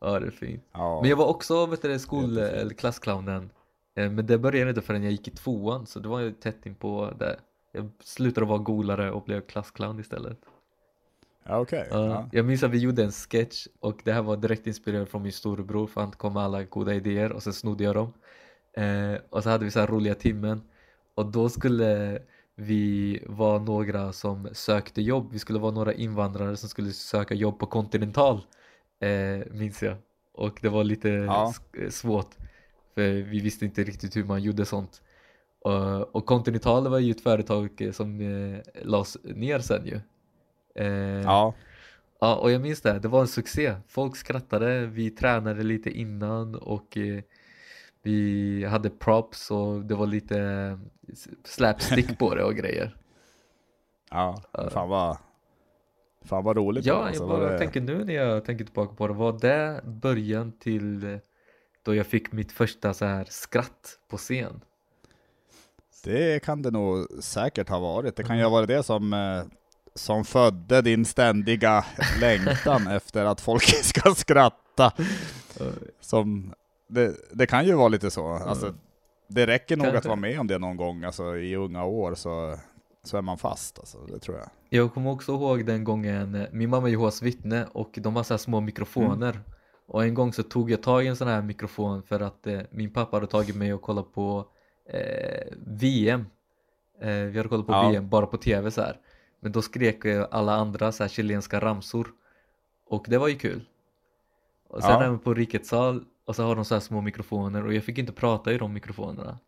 Ja, 0.00 0.20
det 0.20 0.26
är 0.26 0.30
fint. 0.30 0.64
Ja. 0.72 1.00
Men 1.00 1.10
jag 1.10 1.16
var 1.16 1.26
också, 1.26 1.66
vet 1.66 1.82
du, 1.82 1.98
skol 1.98 2.38
eller 2.38 2.74
klassclownen. 2.74 3.50
Eh, 3.96 4.10
Men 4.10 4.26
det 4.26 4.38
började 4.38 4.70
inte 4.70 4.82
förrän 4.82 5.02
jag 5.02 5.12
gick 5.12 5.28
i 5.28 5.30
tvåan, 5.30 5.86
så 5.86 5.98
det 6.00 6.08
var 6.08 6.20
ju 6.20 6.32
tätt 6.32 6.66
in 6.66 6.74
på 6.74 7.12
det. 7.18 7.36
Jag 7.72 7.90
slutade 8.00 8.46
vara 8.46 8.58
golare 8.58 9.10
och 9.10 9.22
blev 9.24 9.40
klassclown 9.40 10.00
istället. 10.00 10.38
ja, 11.44 11.58
okej. 11.60 11.88
Ja. 11.90 12.28
Jag 12.32 12.44
minns 12.44 12.62
att 12.62 12.70
vi 12.70 12.78
gjorde 12.78 13.04
en 13.04 13.12
sketch 13.12 13.66
och 13.80 14.00
det 14.04 14.12
här 14.12 14.22
var 14.22 14.36
direkt 14.36 14.66
inspirerat 14.66 15.08
från 15.08 15.22
min 15.22 15.32
storebror 15.32 15.86
för 15.86 16.00
han 16.00 16.10
kom 16.10 16.32
med 16.32 16.42
alla 16.42 16.62
goda 16.64 16.94
idéer 16.94 17.32
och 17.32 17.42
sen 17.42 17.52
snodde 17.52 17.84
jag 17.84 17.94
dem. 17.94 18.12
Eh, 18.72 19.14
och 19.30 19.42
så 19.42 19.50
hade 19.50 19.64
vi 19.64 19.70
så 19.70 19.80
här 19.80 19.86
roliga 19.86 20.14
timmen 20.14 20.62
och 21.14 21.26
då 21.26 21.48
skulle 21.48 22.18
vi 22.54 23.22
vara 23.26 23.58
några 23.58 24.12
som 24.12 24.48
sökte 24.52 25.02
jobb. 25.02 25.28
Vi 25.32 25.38
skulle 25.38 25.58
vara 25.58 25.72
några 25.72 25.92
invandrare 25.92 26.56
som 26.56 26.68
skulle 26.68 26.92
söka 26.92 27.34
jobb 27.34 27.58
på 27.58 27.66
Continental, 27.66 28.46
eh, 29.00 29.52
minns 29.52 29.82
jag. 29.82 29.96
Och 30.32 30.58
det 30.62 30.68
var 30.68 30.84
lite 30.84 31.08
Ja. 31.08 31.54
eh, 31.78 31.88
svårt 31.90 32.34
för 32.94 33.12
vi 33.12 33.40
visste 33.40 33.64
inte 33.64 33.84
riktigt 33.84 34.16
hur 34.16 34.24
man 34.24 34.42
gjorde 34.42 34.64
sånt. 34.64 35.02
Och, 35.60 36.16
och 36.16 36.26
Continental 36.26 36.88
var 36.88 36.98
ju 36.98 37.10
ett 37.10 37.20
företag 37.20 37.80
eh, 37.80 37.92
som 37.92 38.20
eh, 38.20 38.58
lades 38.84 39.16
ner 39.24 39.58
sen 39.58 39.86
ju. 39.86 40.00
Eh, 40.74 41.22
ja. 41.22 41.54
Ja, 42.20 42.34
och 42.36 42.50
jag 42.50 42.60
minns 42.62 42.80
det, 42.82 42.98
det 42.98 43.08
var 43.08 43.20
en 43.20 43.28
succé. 43.28 43.74
Folk 43.88 44.16
skrattade, 44.16 44.86
vi 44.86 45.10
tränade 45.10 45.62
lite 45.62 45.90
innan 45.90 46.54
och 46.54 46.96
eh, 46.96 47.22
vi 48.02 48.64
hade 48.64 48.90
props 48.90 49.50
och 49.50 49.84
det 49.84 49.94
var 49.94 50.06
lite 50.06 50.38
eh, 50.40 50.78
slapstick 51.44 52.18
på 52.18 52.34
det 52.34 52.44
och 52.44 52.54
grejer. 52.54 52.96
Ja, 54.10 54.42
Ja. 54.52 54.70
fan 54.70 54.88
vad, 54.88 55.16
fan 56.26 56.44
vad 56.44 56.56
roligt. 56.56 56.84
Ja, 56.86 57.06
Alltså, 57.06 57.22
jag 57.22 57.28
bara 57.30 57.52
det- 57.52 57.58
tänker 57.58 57.80
nu 57.80 58.04
när 58.04 58.14
jag 58.14 58.44
tänker 58.44 58.64
tillbaka 58.64 58.94
på 58.94 59.06
det, 59.08 59.14
var 59.14 59.32
det 59.40 59.80
början 59.84 60.52
till 60.52 61.18
då 61.82 61.94
jag 61.94 62.06
fick 62.06 62.32
mitt 62.32 62.52
första 62.52 62.94
så 62.94 63.04
här 63.04 63.26
skratt 63.30 63.98
på 64.10 64.16
scen? 64.16 64.60
Det 66.04 66.42
kan 66.44 66.62
det 66.62 66.70
nog 66.70 67.06
säkert 67.20 67.68
ha 67.68 67.78
varit. 67.78 68.16
Det 68.16 68.22
kan 68.24 68.36
ju 68.38 68.42
ha 68.42 68.50
varit 68.50 68.68
det 68.68 68.82
som, 68.82 69.12
eh, 69.12 69.42
som 69.94 70.24
födde 70.24 70.82
din 70.82 71.04
ständiga 71.04 71.84
längtan 72.20 72.86
efter 72.90 73.24
att 73.24 73.40
folk 73.40 73.62
ska 73.82 74.14
skratta. 74.14 74.92
Som, 76.00 76.52
det, 76.88 77.14
det 77.32 77.46
kan 77.46 77.66
ju 77.66 77.72
vara 77.74 77.88
lite 77.88 78.10
så. 78.10 78.26
Alltså, 78.32 78.74
det 79.28 79.46
räcker 79.46 79.76
nog 79.76 79.86
att 79.86 79.92
Kanske. 79.92 80.08
vara 80.08 80.20
med 80.20 80.40
om 80.40 80.46
det 80.46 80.58
någon 80.58 80.76
gång 80.76 81.04
alltså, 81.04 81.36
i 81.36 81.56
unga 81.56 81.84
år 81.84 82.14
så, 82.14 82.58
så 83.06 83.16
är 83.16 83.22
man 83.22 83.38
fast. 83.38 83.78
Alltså, 83.78 83.98
det 84.06 84.18
tror 84.18 84.36
jag. 84.36 84.48
Jag 84.68 84.94
kommer 84.94 85.10
också 85.10 85.32
ihåg 85.32 85.66
den 85.66 85.84
gången, 85.84 86.34
eh, 86.34 86.46
min 86.52 86.70
mamma 86.70 86.86
är 86.86 86.90
Jehovas 86.90 87.22
vittne 87.22 87.66
och 87.72 87.98
de 88.02 88.16
har 88.16 88.22
så 88.22 88.38
små 88.38 88.60
mikrofoner 88.60 89.40
och 89.86 90.04
en 90.04 90.14
gång 90.14 90.32
så 90.32 90.42
tog 90.42 90.70
jag 90.70 90.82
tag 90.82 91.04
i 91.04 91.06
en 91.08 91.16
sån 91.16 91.28
här 91.28 91.42
mikrofon 91.42 92.02
för 92.02 92.20
att 92.20 92.46
eh, 92.46 92.60
min 92.70 92.92
pappa 92.92 93.16
hade 93.16 93.26
tagit 93.26 93.56
mig 93.56 93.74
och 93.74 93.82
kollat 93.82 94.12
på 94.12 94.46
eh, 94.88 95.46
VM. 95.66 96.26
Eh, 97.00 97.08
vi 97.10 97.36
hade 97.36 97.48
kollat 97.48 97.66
på 97.66 97.72
Ja. 97.72 97.88
VM 97.88 98.08
bara 98.08 98.26
på 98.26 98.36
tv 98.36 98.70
så 98.70 98.80
här. 98.82 99.00
Men 99.40 99.52
då 99.52 99.62
skrek 99.62 100.04
ju 100.04 100.24
alla 100.30 100.54
andra 100.54 100.92
så 100.92 101.02
här 101.02 101.08
chilenska 101.08 101.60
ramsor. 101.60 102.08
Och 102.88 103.06
det 103.08 103.18
var 103.18 103.28
ju 103.28 103.38
kul. 103.38 103.68
Och 104.68 104.82
sen 104.82 104.90
Ja. 104.90 105.04
även 105.04 105.18
på 105.18 105.34
Rikets 105.34 105.68
sal 105.68 106.04
och 106.24 106.36
så 106.36 106.42
har 106.42 106.56
de 106.56 106.64
så 106.64 106.74
här 106.74 106.80
små 106.80 107.00
mikrofoner 107.00 107.66
och 107.66 107.74
jag 107.74 107.84
fick 107.84 107.98
inte 107.98 108.12
prata 108.12 108.52
i 108.52 108.58
de 108.58 108.72
mikrofonerna. 108.72 109.38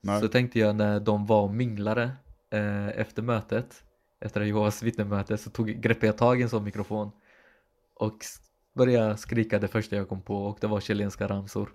Nej. 0.00 0.20
Så 0.20 0.28
tänkte 0.28 0.58
jag 0.58 0.76
när 0.76 1.00
de 1.00 1.26
var 1.26 1.42
och 1.42 1.54
minglade 1.54 2.10
eh, 2.50 2.88
efter 2.88 3.22
mötet, 3.22 3.82
efter 4.20 4.40
Jehovas 4.40 4.82
vittnemöte, 4.82 5.38
så 5.38 5.50
tog, 5.50 5.66
greppade 5.68 6.06
jag 6.06 6.16
tag 6.16 6.40
i 6.40 6.42
en 6.42 6.48
sån 6.48 6.64
mikrofon 6.64 7.10
och 7.94 8.24
började 8.74 9.16
skrika 9.16 9.58
det 9.58 9.68
första 9.68 9.96
jag 9.96 10.08
kom 10.08 10.22
på 10.22 10.46
och 10.46 10.58
det 10.60 10.66
var 10.66 10.80
chilenska 10.80 11.26
ramsor. 11.28 11.72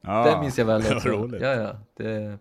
Ja, 0.00 0.30
det 0.34 0.40
minns 0.40 0.58
jag 0.58 0.64
väl 0.64 0.82
också. 0.96 1.38
Ja, 1.40 1.54
ja, 1.54 1.78
det, 1.96 2.38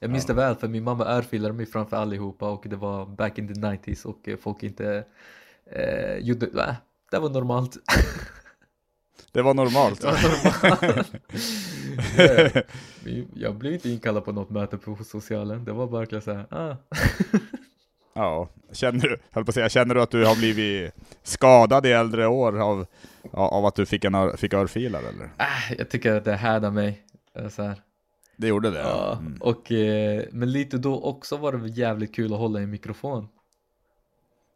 jag 0.00 0.10
minns 0.10 0.28
Ja. 0.28 0.34
det 0.34 0.40
väl 0.40 0.54
för 0.56 0.68
min 0.68 0.84
mamma 0.84 1.04
örfilade 1.04 1.54
mig 1.54 1.66
framför 1.66 1.96
allihopa 1.96 2.50
och 2.50 2.66
det 2.68 2.76
var 2.76 3.06
back 3.06 3.38
in 3.38 3.48
the 3.54 3.60
90s 3.60 4.06
och 4.06 4.28
folk 4.40 4.62
inte 4.62 5.04
eh, 5.66 6.16
gjorde, 6.16 6.46
äh, 6.46 6.74
det 7.10 7.18
var 7.18 7.30
normalt. 7.30 7.76
Det 9.32 9.42
var 9.42 9.54
normalt. 9.54 10.00
Det 10.00 10.06
var 10.06 10.82
normalt. 10.82 11.12
Det- 12.16 12.64
jag 13.34 13.54
blev 13.54 13.72
inte 13.72 13.90
inkallad 13.90 14.24
på 14.24 14.32
något 14.32 14.50
möte 14.50 14.78
på 14.78 14.96
socialen, 15.04 15.64
det 15.64 15.72
var 15.72 15.86
verkligen 15.86 16.22
såhär, 16.22 16.46
ah. 16.50 16.76
Ja, 18.16 18.48
känner 18.72 19.00
du, 19.00 19.18
höll 19.30 19.44
på 19.44 19.48
att 19.50 19.54
säga, 19.54 19.68
känner 19.68 19.94
du 19.94 20.02
att 20.02 20.10
du 20.10 20.24
har 20.24 20.36
blivit 20.36 20.94
skadad 21.22 21.86
i 21.86 21.92
äldre 21.92 22.26
år 22.26 22.60
av, 22.60 22.86
av 23.32 23.66
att 23.66 23.74
du 23.74 23.86
fick, 23.86 24.04
en 24.04 24.36
fick 24.36 24.54
örfilar 24.54 24.98
eller? 25.00 25.24
Äh, 25.24 25.72
jag 25.78 25.88
tycker 25.90 26.12
att 26.16 26.24
det 26.24 26.32
härdar 26.36 26.70
mig. 26.70 27.02
eh, 27.34 27.48
Så 27.48 27.62
här. 27.62 27.82
Det 28.36 28.48
gjorde 28.48 28.70
det? 28.70 28.78
Ja, 28.80 29.16
Mm. 29.20 29.36
och, 29.42 29.72
eh, 29.72 30.24
men 30.32 30.52
lite 30.52 30.78
då 30.78 31.00
också 31.00 31.36
var 31.36 31.52
det 31.52 31.68
jävligt 31.68 32.14
kul 32.14 32.32
att 32.32 32.38
hålla 32.38 32.60
i 32.60 32.66
mikrofon. 32.66 33.28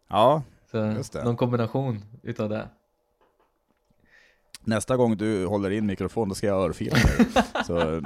ja, 0.08 0.42
Så 0.70 0.76
Just 0.96 1.12
det. 1.12 1.24
någon 1.24 1.36
kombination 1.36 2.04
utav 2.22 2.48
det. 2.48 2.68
Nästa 4.68 4.96
gång 4.96 5.16
du 5.16 5.46
håller 5.46 5.70
in 5.70 5.86
mikrofon 5.86 6.28
då 6.28 6.34
ska 6.34 6.46
jag 6.46 6.64
örfila 6.64 6.96
dig. 6.96 7.26
så, 7.66 8.02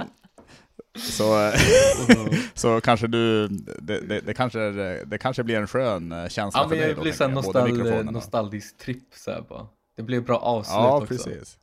så, 0.97 1.51
så 2.53 2.81
kanske 2.81 3.07
du, 3.07 3.47
det, 3.81 3.99
det, 3.99 4.19
det, 4.21 4.33
kanske, 4.33 4.59
det 5.05 5.17
kanske 5.17 5.43
blir 5.43 5.55
en 5.57 5.67
skön 5.67 6.11
eh, 6.11 6.27
känsla 6.27 6.61
Ja 6.61 6.69
för 6.69 6.75
dig 6.75 6.87
jag 6.87 6.95
då, 6.95 7.01
blir 7.01 7.15
jag, 7.19 7.33
båda 7.33 7.41
nostal 7.41 8.05
nostalgisk 8.13 8.77
tripp 8.77 9.13
så 9.15 9.31
här 9.31 9.41
bara. 9.49 9.67
Det 9.95 10.03
blir 10.03 10.21
bra 10.21 10.37
avslut 10.37 10.75
Ja, 10.75 10.97
också. 10.97 11.07
precis. 11.07 11.57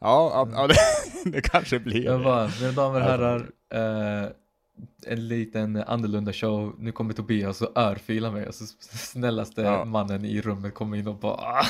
Ja, 0.00 0.30
ja, 0.34 0.48
ja 0.52 0.66
det, 1.24 1.30
det 1.30 1.40
kanske 1.40 1.78
blir 1.78 2.04
Jag 2.04 2.20
det. 2.20 2.24
bara, 2.24 2.50
mina 2.60 2.72
damer 2.72 3.00
och 3.00 3.06
Ja, 3.06 3.10
herrar, 3.10 3.50
eh, 4.24 4.28
en 5.06 5.28
liten 5.28 5.76
annorlunda 5.76 6.32
show. 6.32 6.74
Nu 6.78 6.92
kommer 6.92 7.14
Tobias 7.14 7.62
och 7.62 7.78
örfilar 7.78 8.30
mig. 8.30 8.46
Och 8.48 8.54
så 8.54 8.64
snällaste 8.90 9.62
Ja. 9.62 9.84
mannen 9.84 10.24
i 10.24 10.40
rummet 10.40 10.74
kommer 10.74 10.96
in 10.96 11.08
och 11.08 11.16
bara 11.18 11.32
ah. 11.34 11.66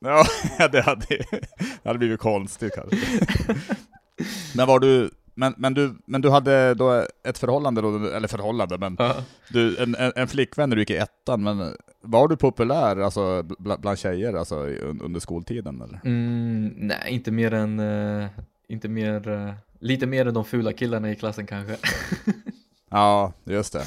Ja, 0.58 0.68
det 0.68 0.80
hade, 0.80 1.06
det 1.08 1.84
hade 1.84 1.98
blivit 1.98 2.20
konstigt 2.20 2.74
kanske. 2.74 2.96
Men 4.56 4.66
var 4.66 4.80
du, 4.80 5.10
men, 5.34 5.54
men, 5.56 5.74
du, 5.74 5.94
men 6.06 6.20
du 6.20 6.30
hade 6.30 6.74
då 6.74 7.06
ett 7.24 7.38
förhållande 7.38 7.80
då, 7.80 8.06
eller 8.08 8.28
förhållande, 8.28 8.78
men 8.78 8.96
Ja. 8.98 9.14
du, 9.50 9.78
en, 9.82 9.94
en, 9.94 10.12
en 10.16 10.28
flickvän 10.28 10.68
när 10.68 10.76
du 10.76 10.82
gick 10.82 10.90
i 10.90 10.96
ettan, 10.96 11.42
men 11.42 11.74
var 12.00 12.28
du 12.28 12.36
populär 12.36 12.96
alltså, 12.96 13.42
bland, 13.42 13.80
bland 13.80 13.98
tjejer 13.98 14.34
alltså, 14.34 14.56
under 15.00 15.20
skoltiden 15.20 15.82
eller? 15.82 16.00
Mm, 16.04 16.72
nej, 16.76 16.98
inte 17.08 17.30
mer 17.30 17.54
än, 17.54 17.80
eh, 18.22 18.28
inte 18.68 18.88
mer, 18.88 19.28
eh, 19.28 19.52
lite 19.80 20.06
mer 20.06 20.26
än 20.26 20.34
de 20.34 20.44
fula 20.44 20.72
killarna 20.72 21.10
i 21.10 21.16
klassen 21.16 21.46
kanske. 21.46 21.76
Ja, 22.90 23.32
just 23.44 23.72
det. 23.72 23.84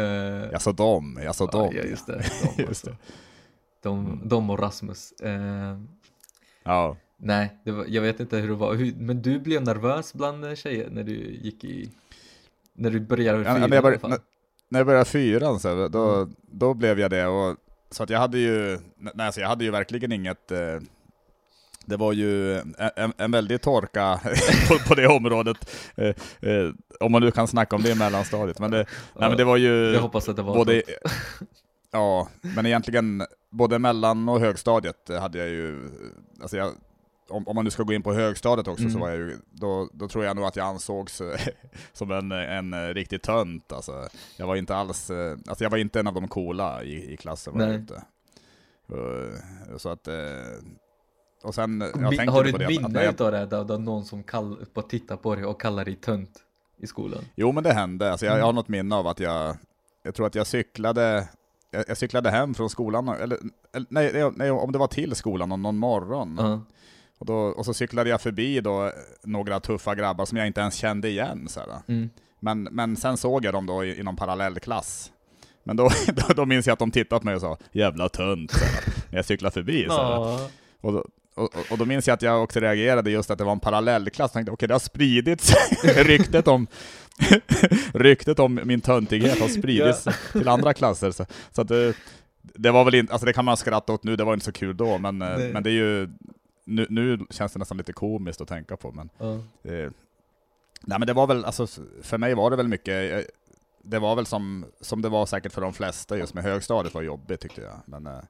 Eh, 0.00 0.54
Alltså 0.54 0.72
de, 0.72 1.18
alltså 1.26 1.48
ja, 1.52 1.58
de. 1.70 1.76
ja, 1.76 1.82
just 1.82 2.06
det. 2.06 2.22
De, 2.56 2.62
Just 2.62 2.84
det. 2.84 2.96
De, 3.84 4.20
de 4.24 4.50
och 4.50 4.58
Rasmus. 4.58 5.12
Eh, 5.12 5.78
Ja. 6.66 6.96
nej, 7.16 7.58
var, 7.64 7.84
jag 7.88 8.02
vet 8.02 8.20
inte 8.20 8.36
hur 8.36 8.48
det 8.48 8.54
var. 8.54 8.74
Hur, 8.74 8.94
men 8.98 9.22
du 9.22 9.38
blev 9.40 9.62
nervös 9.62 10.14
bland 10.14 10.58
tjejer 10.58 10.90
när 10.90 11.04
du 11.04 11.14
gick 11.42 11.64
i, 11.64 11.90
när 12.72 12.90
du 12.90 13.00
började 13.00 13.38
Ja, 13.38 13.44
fyran 13.44 13.70
när, 13.70 13.76
jag 13.76 13.82
började, 13.84 14.08
när, 14.08 14.18
när 14.68 14.80
jag 14.80 14.86
började 14.86 15.04
fyran 15.04 15.60
så, 15.60 15.88
då, 15.88 16.14
Mm. 16.14 16.34
då 16.50 16.74
blev 16.74 17.00
jag 17.00 17.10
det. 17.10 17.26
Och, 17.26 17.56
så 17.90 18.02
att 18.02 18.10
jag 18.10 18.18
hade 18.18 18.38
ju, 18.38 18.78
nej, 18.96 19.26
alltså 19.26 19.40
jag 19.40 19.48
hade 19.48 19.64
ju 19.64 19.70
verkligen 19.70 20.12
inget, 20.12 20.50
eh, 20.52 20.76
det 21.86 21.96
var 21.96 22.12
ju 22.12 22.58
en, 22.96 23.12
en, 23.16 23.30
väldig 23.30 23.60
torka 23.60 24.20
på, 24.68 24.78
på 24.88 24.94
det 24.94 25.06
området. 25.08 25.70
Eh, 25.96 26.14
eh, 26.50 26.70
om 27.00 27.12
man 27.12 27.22
nu 27.22 27.30
kan 27.30 27.48
snacka 27.48 27.76
om 27.76 27.82
det 27.82 27.90
i 27.90 27.94
mellanstadiet. 27.94 28.58
Men 28.58 28.70
det, 28.70 28.86
nej, 29.16 29.28
men 29.28 29.36
det 29.36 29.44
var 29.44 29.56
ju 29.56 29.92
Jag 29.92 30.00
hoppas 30.02 30.28
att 30.28 30.36
det 30.36 30.42
var 30.42 30.54
både. 30.54 30.82
ja, 31.94 32.28
men 32.40 32.66
egentligen 32.66 33.22
både 33.50 33.78
mellan 33.78 34.28
och 34.28 34.40
högstadiet 34.40 35.10
hade 35.20 35.38
jag 35.38 35.48
ju, 35.48 35.90
alltså 36.42 36.56
jag, 36.56 36.72
om, 37.28 37.48
om 37.48 37.54
man 37.56 37.64
nu 37.64 37.70
ska 37.70 37.82
gå 37.82 37.92
in 37.92 38.02
på 38.02 38.12
högstadiet 38.12 38.68
också 38.68 38.82
så 38.82 38.88
Mm. 38.88 39.00
var 39.00 39.08
jag 39.08 39.18
ju, 39.18 39.38
då, 39.50 39.88
då 39.92 40.08
tror 40.08 40.24
jag 40.24 40.36
nog 40.36 40.44
att 40.44 40.56
jag 40.56 40.66
ansågs 40.66 41.20
eh, 41.20 41.40
som 41.92 42.10
en, 42.10 42.32
en 42.32 42.94
riktig 42.94 43.22
tönt 43.22 43.72
alltså. 43.72 44.08
Jag 44.36 44.46
var 44.46 44.56
inte 44.56 44.76
alls, 44.76 45.10
eh, 45.10 45.36
alltså 45.48 45.64
jag 45.64 45.70
var 45.70 45.78
inte 45.78 46.00
en 46.00 46.06
av 46.06 46.14
de 46.14 46.28
coola 46.28 46.82
i, 46.84 47.12
i 47.12 47.16
klassen 47.16 47.58
var 47.58 47.66
jag 47.66 47.74
inte. 47.74 48.02
Och, 49.74 49.80
så 49.80 49.88
att, 49.88 50.08
eh, 50.08 50.14
och 51.42 51.54
sen, 51.54 51.80
jag 51.80 52.26
Har 52.32 52.44
du 52.44 52.52
på 52.52 52.62
ett 52.62 52.68
minne 52.68 53.08
utav 53.08 53.32
det 53.32 53.46
där, 53.46 53.64
där 53.64 53.78
någon 53.78 54.04
som 54.04 54.22
kall, 54.22 54.66
bara 54.74 54.84
tittar 54.86 55.16
på 55.16 55.34
dig 55.34 55.44
och 55.44 55.60
kallar 55.60 55.84
dig 55.84 55.96
tönt 55.96 56.30
i 56.78 56.86
skolan? 56.86 57.24
Jo 57.34 57.52
men 57.52 57.64
det 57.64 57.72
hände, 57.72 58.10
alltså 58.10 58.26
jag, 58.26 58.38
jag 58.38 58.44
har 58.44 58.52
något 58.52 58.68
minne 58.68 58.94
av 58.96 59.06
att 59.06 59.20
jag, 59.20 59.56
jag 60.02 60.14
tror 60.14 60.26
att 60.26 60.34
jag 60.34 60.46
cyklade, 60.46 61.28
jag, 61.74 61.84
jag 61.88 61.96
cyklade 61.96 62.30
hem 62.30 62.54
från 62.54 62.70
skolan, 62.70 63.08
eller, 63.08 63.38
eller 63.72 63.86
nej, 63.88 64.32
nej, 64.36 64.50
om 64.50 64.72
det 64.72 64.78
var 64.78 64.86
till 64.86 65.14
skolan 65.14 65.48
någon, 65.48 65.62
någon 65.62 65.76
morgon. 65.78 66.36
Ja. 66.38 66.60
Och, 67.18 67.26
då, 67.26 67.34
och 67.34 67.64
så 67.64 67.74
cyklade 67.74 68.10
jag 68.10 68.20
förbi 68.20 68.60
då 68.60 68.92
några 69.22 69.60
tuffa 69.60 69.94
grabbar 69.94 70.24
som 70.24 70.38
jag 70.38 70.46
inte 70.46 70.60
ens 70.60 70.74
kände 70.74 71.08
igen. 71.08 71.48
Så. 71.48 71.60
Mm. 71.88 72.10
Men, 72.40 72.62
men 72.62 72.96
sen 72.96 73.16
såg 73.16 73.44
jag 73.44 73.54
dem 73.54 73.66
då 73.66 73.84
i, 73.84 74.00
i 74.00 74.02
någon 74.02 74.16
parallellklass. 74.16 75.12
Men 75.64 75.76
då, 75.76 75.90
då, 76.06 76.34
då 76.34 76.46
minns 76.46 76.66
jag 76.66 76.72
att 76.72 76.78
de 76.78 76.90
tittade 76.90 77.20
på 77.20 77.26
mig 77.26 77.34
och 77.34 77.40
sa 77.40 77.58
'Jävla 77.72 78.08
tönt' 78.08 78.52
när 79.10 79.18
jag 79.18 79.24
cyklade 79.24 79.52
förbi. 79.52 79.86
Så 79.88 80.02
här. 80.02 80.10
Ja. 80.10 80.48
Och, 80.80 80.92
då, 80.92 81.04
och, 81.34 81.56
och- 81.70 81.78
då 81.78 81.84
minns 81.84 82.06
jag 82.06 82.14
att 82.14 82.22
jag 82.22 82.42
också 82.42 82.60
reagerade 82.60 83.10
just 83.10 83.30
att 83.30 83.38
det 83.38 83.44
var 83.44 83.52
en 83.52 83.60
parallellklass. 83.60 84.28
Jag 84.28 84.32
tänkte 84.32 84.52
okej, 84.52 84.68
det 84.68 84.74
har 84.74 84.78
spridits, 84.78 85.54
ryktet 85.84 86.48
om 86.48 86.66
ryktet 87.94 88.38
om 88.38 88.60
min 88.64 88.80
töntighet 88.80 89.40
har 89.40 89.48
spridits 89.48 90.06
till 90.32 90.48
andra 90.48 90.74
klasser. 90.74 91.10
Så, 91.10 91.26
så 91.52 91.60
att 91.62 91.68
det, 92.54 92.70
var 92.70 92.84
väl 92.84 92.94
inte, 92.94 93.12
alltså 93.12 93.26
det 93.26 93.32
kan 93.32 93.44
man 93.44 93.56
skratta 93.56 93.92
åt 93.92 94.04
nu, 94.04 94.16
det 94.16 94.24
var 94.24 94.34
inte 94.34 94.44
så 94.46 94.52
kul 94.52 94.76
då, 94.76 94.98
men, 94.98 95.22
eh, 95.22 95.28
Nej. 95.38 95.52
men 95.52 95.62
det 95.62 95.70
är 95.70 95.74
ju, 95.74 96.08
nu, 96.64 96.86
nu 96.90 97.18
känns 97.30 97.52
det 97.52 97.58
nästan 97.58 97.78
lite 97.78 97.92
komiskt 97.92 98.40
att 98.40 98.48
tänka 98.48 98.76
på. 98.76 98.92
Men, 98.92 99.10
Ja. 99.18 99.32
eh, 99.72 99.90
nej 100.86 100.98
men 100.98 101.06
det 101.06 101.12
var 101.12 101.26
väl, 101.26 101.44
alltså 101.44 101.66
för 102.02 102.18
mig 102.18 102.34
var 102.34 102.50
det 102.50 102.56
väl 102.56 102.68
mycket, 102.68 103.12
eh, 103.12 103.20
det 103.82 103.98
var 103.98 104.16
väl 104.16 104.26
som, 104.26 104.64
som 104.80 105.02
det 105.02 105.08
var 105.08 105.26
säkert 105.26 105.52
för 105.52 105.60
de 105.60 105.72
flesta, 105.72 106.18
just 106.18 106.34
med 106.34 106.44
högstadiet 106.44 106.94
var 106.94 107.02
jobbigt 107.02 107.40
tyckte 107.40 107.60
jag. 107.60 107.80
Men 107.86 108.06
eh, 108.06 108.22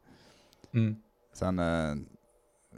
Mm. 0.74 0.96
sen, 1.34 1.58
eh, 1.58 1.94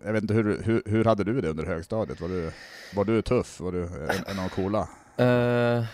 jag 0.04 0.12
vet 0.12 0.22
inte, 0.22 0.34
hur, 0.34 0.62
hur, 0.62 0.82
hur 0.86 1.04
hade 1.04 1.24
du 1.24 1.40
det 1.40 1.48
under 1.48 1.66
högstadiet? 1.66 2.20
Var 2.20 2.28
du, 2.28 2.52
var 2.94 3.04
du 3.04 3.22
tuff? 3.22 3.60
Var 3.60 3.72
du 3.72 3.82
en, 3.82 4.24
en 4.26 4.38
av 4.38 4.44
de 4.44 4.48
coola? 4.48 4.88
Eh, 5.16 5.84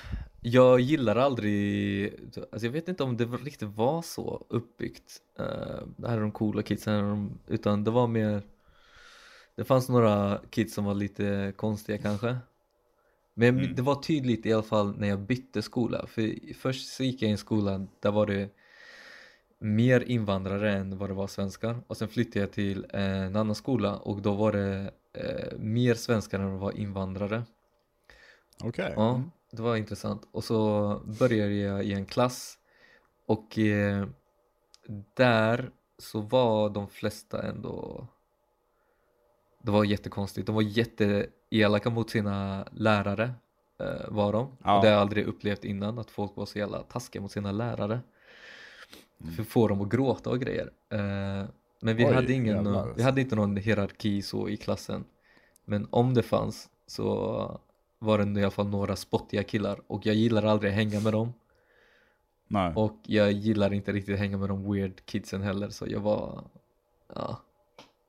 jag 0.41 0.81
gillar 0.81 1.17
aldrig, 1.17 2.15
alltså 2.53 2.67
jag 2.67 2.73
vet 2.73 2.89
inte 2.89 3.03
om 3.03 3.17
det 3.17 3.25
riktigt 3.25 3.69
var 3.69 4.03
så 4.03 4.47
uppbyggt. 4.49 5.19
Uh, 5.41 5.87
det 5.97 6.09
här 6.09 6.17
är 6.17 6.21
de 6.21 6.33
coola 6.33 6.63
kidsen, 6.63 7.39
utan 7.47 7.85
det 7.85 7.91
var 7.91 8.07
mer, 8.07 8.43
det 9.57 9.65
fanns 9.65 9.89
några 9.89 10.41
kids 10.51 10.75
som 10.75 10.85
var 10.85 10.95
lite 10.95 11.53
konstiga 11.57 11.99
kanske. 11.99 12.37
Men 13.35 13.59
Mm. 13.59 13.75
det 13.75 13.83
var 13.83 13.95
tydligt 14.03 14.47
i 14.47 14.53
alla 14.53 14.63
fall 14.63 14.99
när 14.99 15.09
jag 15.09 15.21
bytte 15.21 15.63
skola, 15.63 16.07
för 16.07 16.55
först 16.55 16.89
så 16.93 17.05
gick 17.05 17.23
jag 17.23 17.29
i 17.29 17.33
en 17.33 17.39
skola 17.39 17.87
där 18.01 18.11
var 18.11 18.27
det 18.27 18.49
mer 19.63 20.01
invandrare 20.01 20.73
än 20.73 20.99
vad 20.99 21.11
det 21.11 21.15
var 21.15 21.27
svenskar 21.27 21.77
och 21.87 21.97
sen 21.97 22.09
flyttade 22.09 22.41
jag 22.41 22.53
till 22.53 22.87
en 22.91 23.37
annan 23.37 23.55
skola 23.55 23.97
och 23.97 24.23
då 24.23 24.33
var 24.33 24.53
det 24.53 24.91
eh, 25.13 25.59
mer 25.59 25.95
svenskar 25.95 26.41
än 26.41 26.53
det 26.53 26.59
var 26.59 26.73
invandrare. 26.79 27.43
Okej. 28.65 28.93
Ja, 28.97 29.15
Mm. 29.15 29.31
det 29.53 29.63
var 29.63 29.77
intressant. 29.77 30.29
Och 30.33 30.45
så 30.45 31.01
började 31.19 31.53
jag 31.55 31.85
i 31.85 31.93
en 31.93 32.07
klass 32.07 32.59
och 33.27 33.59
eh, 33.59 34.07
där 35.15 35.71
så 35.99 36.21
var 36.21 36.71
de 36.71 36.89
flesta 36.89 37.43
ändå 37.43 38.07
det 39.63 39.71
var 39.71 39.85
jättekonstigt. 39.85 40.47
De 40.47 40.55
var 40.55 40.63
jätteelaka 40.63 41.91
mot 41.91 42.11
sina 42.11 42.67
lärare 42.73 43.35
eh, 43.81 44.09
var 44.09 44.33
de. 44.33 44.57
Ja. 44.65 44.77
Och 44.77 44.83
det 44.83 44.89
har 44.89 44.95
jag 44.95 45.01
aldrig 45.03 45.27
upplevt 45.27 45.65
innan 45.65 45.99
att 45.99 46.11
folk 46.11 46.37
var 46.37 46.47
så 46.47 46.59
jävla 46.59 46.79
taskiga 46.83 47.23
mot 47.23 47.33
sina 47.33 47.53
lärare. 47.53 48.01
Mm. 49.23 49.35
För 49.35 49.43
får 49.45 49.69
dem 49.69 49.81
att 49.81 49.89
gråta 49.89 50.31
och 50.31 50.41
grejer. 50.41 50.71
Eh, 50.91 51.49
men 51.81 51.97
vi 51.97 52.05
Oj, 52.07 52.13
hade, 52.13 52.33
ingen, 52.33 52.57
jävlar. 52.57 52.93
vi 52.97 53.03
hade 53.03 53.21
inte 53.21 53.37
någon 53.37 53.57
hierarki 53.57 54.23
så 54.23 54.49
i 54.49 54.57
klassen. 54.57 55.05
Men 55.65 55.87
om 55.91 56.15
det 56.15 56.23
fanns 56.23 56.69
så 56.87 57.61
var 57.99 58.19
det 58.19 58.41
i 58.41 58.43
alla 58.43 58.51
fall 58.51 58.69
några 58.69 58.97
spottiga 58.97 59.43
killar 59.43 59.81
och 59.87 60.07
jag 60.07 60.15
gillar 60.15 60.43
aldrig 60.43 60.71
att 60.71 60.77
hänga 60.77 61.01
med 61.01 61.13
dem 61.13 61.33
Nej. 62.49 62.73
och 62.77 63.01
jag 63.03 63.33
gillar 63.33 63.73
inte 63.73 63.93
riktigt 63.93 64.15
att 64.15 64.19
hänga 64.21 64.39
med 64.39 64.49
de 64.49 64.73
weird 64.73 65.07
kidsen 65.07 65.43
heller 65.43 65.69
så 65.69 65.87
jag 65.89 66.01
var, 66.01 66.45
ja 67.15 67.41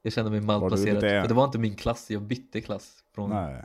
Jag 0.01 0.13
kände 0.13 0.31
mig 0.31 0.41
malplacerad, 0.41 0.99
för 0.99 1.27
det 1.27 1.33
var 1.33 1.45
inte 1.45 1.59
min 1.59 1.75
klass, 1.75 2.11
jag 2.11 2.21
bytte 2.21 2.61
klass 2.61 3.03
från 3.15 3.29
Nej. 3.29 3.63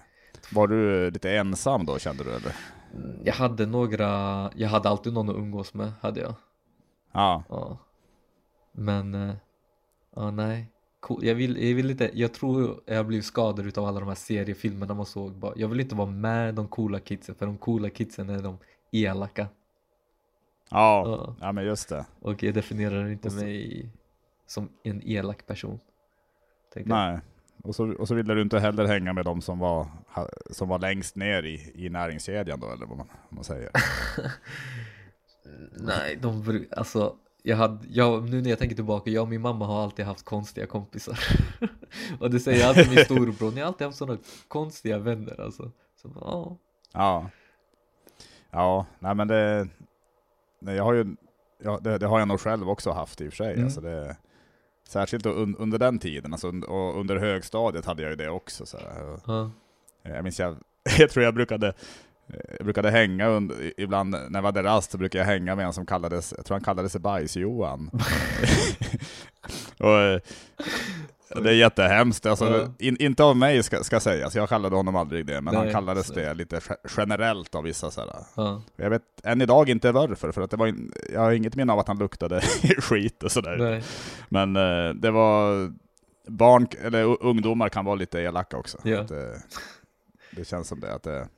Var 0.52 0.66
du 0.66 1.10
lite 1.10 1.30
ensam 1.30 1.86
då 1.86 1.98
kände 1.98 2.24
du 2.24 2.30
eller? 2.30 2.56
Mm, 2.94 3.20
Jag 3.24 3.34
hade 3.34 3.66
några, 3.66 4.10
jag 4.56 4.68
hade 4.68 4.88
alltid 4.88 5.12
någon 5.12 5.28
att 5.30 5.36
umgås 5.36 5.74
med, 5.74 5.92
hade 6.00 6.20
jag 6.20 6.34
Ja. 7.18 7.44
Ja 7.48 7.78
Men, 8.72 9.14
eh, 9.14 9.34
ja 10.16 10.30
nej 10.30 10.66
Cool. 11.00 11.24
Jag, 11.24 11.34
vill, 11.34 11.68
jag 11.68 11.74
vill 11.74 11.90
inte, 11.90 12.10
jag 12.14 12.34
tror 12.34 12.80
jag 12.86 13.06
blev 13.06 13.20
skadad 13.22 13.66
utav 13.66 13.84
alla 13.84 14.00
de 14.00 14.08
här 14.08 14.16
seriefilmerna 14.16 14.94
man 14.94 15.06
såg. 15.06 15.52
Jag 15.56 15.68
vill 15.68 15.80
inte 15.80 15.94
vara 15.94 16.10
med 16.10 16.54
de 16.54 16.68
coola 16.68 17.00
kidsen, 17.00 17.34
för 17.34 17.46
de 17.46 17.58
coola 17.58 17.90
kidsen 17.90 18.30
är 18.30 18.42
de 18.42 18.58
elaka 18.92 19.46
Ja. 20.70 21.02
Ja. 21.06 21.36
ja, 21.40 21.52
men 21.52 21.64
just 21.64 21.88
det. 21.88 22.06
Och 22.20 22.42
jag 22.42 22.54
definierar 22.54 23.08
inte 23.08 23.30
så- 23.30 23.36
mig 23.36 23.88
som 24.46 24.68
en 24.82 25.02
elak 25.04 25.46
person 25.46 25.80
jag. 26.74 26.86
Nej. 26.86 27.20
Och 27.62 27.74
så, 27.74 27.92
och 27.94 28.08
så 28.08 28.14
ville 28.14 28.34
du 28.34 28.42
inte 28.42 28.58
heller 28.58 28.86
hänga 28.86 29.12
med 29.12 29.24
de 29.24 29.42
som 29.42 29.58
var, 29.58 29.86
som 30.50 30.68
var 30.68 30.78
längst 30.78 31.16
ner 31.16 31.42
i, 31.42 31.72
i 31.74 31.88
näringskedjan 31.88 32.60
då, 32.60 32.70
eller 32.70 32.86
vad 32.86 32.98
man, 32.98 33.06
vad 33.28 33.34
man 33.34 33.44
säger. 33.44 33.70
Nej, 35.72 36.18
de 36.22 36.42
bru- 36.42 36.74
alltså 36.76 37.16
jag 37.42 37.56
hade, 37.56 37.78
jag, 37.90 38.28
nu 38.30 38.40
när 38.42 38.50
jag 38.50 38.58
tänker 38.58 38.76
tillbaka, 38.76 39.10
jag 39.10 39.22
och 39.22 39.28
min 39.28 39.40
mamma 39.40 39.66
har 39.66 39.82
alltid 39.82 40.04
haft 40.04 40.24
konstiga 40.24 40.66
kompisar 40.66 41.18
Och 42.20 42.30
det 42.30 42.40
säger 42.40 42.68
alltid 42.68 42.88
min 42.90 43.04
storebror, 43.04 43.50
ni 43.52 43.60
har 43.60 43.66
alltid 43.66 43.86
haft 43.86 43.98
sådana 43.98 44.18
konstiga 44.48 44.98
vänner 44.98 45.40
alltså 45.40 45.70
Så, 46.02 46.10
ja, 46.20 46.56
Ja. 46.92 47.30
Ja, 48.50 48.86
nej 48.98 49.14
men 49.14 49.28
det, 49.28 49.68
nej, 50.60 50.76
jag 50.76 50.84
har 50.84 50.92
ju, 50.92 51.16
ja, 51.62 51.78
det, 51.82 51.98
det 51.98 52.06
har 52.06 52.18
jag 52.18 52.28
nog 52.28 52.40
själv 52.40 52.70
också 52.70 52.90
haft 52.90 53.20
i 53.20 53.28
och 53.28 53.32
för 53.32 53.36
sig. 53.36 53.52
Mm. 53.52 53.64
Alltså 53.64 53.80
det, 53.80 54.16
särskilt 54.88 55.26
un, 55.26 55.56
under 55.56 55.78
den 55.78 55.98
tiden, 55.98 56.32
alltså, 56.32 56.48
un- 56.50 56.64
och 56.64 57.00
under 57.00 57.16
högstadiet 57.16 57.84
hade 57.86 58.02
jag 58.02 58.10
ju 58.10 58.16
det 58.16 58.28
också. 58.28 58.66
Så 58.66 58.78
här. 58.78 59.18
ja, 59.26 59.50
Jag 60.02 60.24
minns 60.24 60.40
jag, 60.40 60.56
jag 60.98 61.10
tror 61.10 61.24
jag 61.24 61.34
brukade, 61.34 61.72
jag 62.58 62.64
brukade 62.64 62.90
hänga 62.90 63.28
under, 63.28 63.80
ibland 63.80 64.10
när 64.10 64.40
vi 64.40 64.46
hade 64.46 64.62
rast 64.62 64.90
så 64.90 64.98
brukade 64.98 65.24
jag 65.24 65.26
hänga 65.32 65.56
med 65.56 65.66
en 65.66 65.72
som 65.72 65.86
kallades, 65.86 66.34
jag 66.36 66.46
tror 66.46 66.54
han 66.54 66.64
kallade 66.64 66.88
sig 66.88 67.00
Bajs-Johan. 67.00 67.90
och, 69.78 69.98
eh, 69.98 70.20
det 71.42 71.50
är 71.50 71.54
jättehemskt, 71.54 72.26
alltså, 72.26 72.72
in, 72.78 72.96
inte 73.00 73.24
av 73.24 73.36
mig 73.36 73.62
ska, 73.62 73.84
ska 73.84 74.00
sägas, 74.00 74.34
jag 74.34 74.48
kallade 74.48 74.76
honom 74.76 74.96
aldrig 74.96 75.26
det, 75.26 75.40
men 75.40 75.54
Nej, 75.54 75.62
han 75.62 75.72
kallades 75.72 76.06
så- 76.06 76.14
det 76.14 76.34
lite 76.34 76.56
ge- 76.56 76.76
generellt 76.96 77.54
av 77.54 77.64
vissa 77.64 77.90
sådär. 77.90 78.16
ja, 78.36 78.62
Jag 78.76 78.90
vet 78.90 79.02
än 79.22 79.42
idag 79.42 79.68
inte 79.68 79.92
varför, 79.92 80.32
för 80.32 80.42
att 80.42 80.50
det 80.50 80.56
var 80.56 80.66
in, 80.66 80.92
jag 81.12 81.20
har 81.20 81.32
inget 81.32 81.56
minne 81.56 81.72
av 81.72 81.78
att 81.78 81.88
han 81.88 81.98
luktade 81.98 82.40
skit 82.78 83.22
och 83.22 83.32
sådär. 83.32 83.56
nej, 83.56 83.82
Men 84.28 84.56
eh, 84.56 84.94
det 84.94 85.10
var, 85.10 85.72
barn, 86.26 86.66
eller 86.82 87.22
ungdomar 87.24 87.68
kan 87.68 87.84
vara 87.84 87.94
lite 87.96 88.20
elaka 88.20 88.56
också. 88.56 88.78
Ja. 88.82 88.98
Eh, 88.98 89.38
det 90.30 90.44
känns 90.48 90.68
som 90.68 90.80
det, 90.80 90.94
att 90.94 91.02
det, 91.02 91.28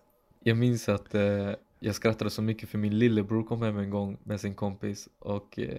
Jag 0.43 0.57
minns 0.57 0.89
att 0.89 1.15
eh, 1.15 1.51
jag 1.79 1.95
skrattade 1.95 2.31
så 2.31 2.43
mycket 2.43 2.69
för 2.69 2.79
min 2.79 2.99
lillebror 2.99 3.45
kom 3.45 3.63
hem 3.63 3.79
en 3.79 3.91
gång 3.91 4.19
med 4.25 4.41
sin 4.41 4.55
kompis 4.55 5.09
och 5.19 5.59
eh, 5.59 5.79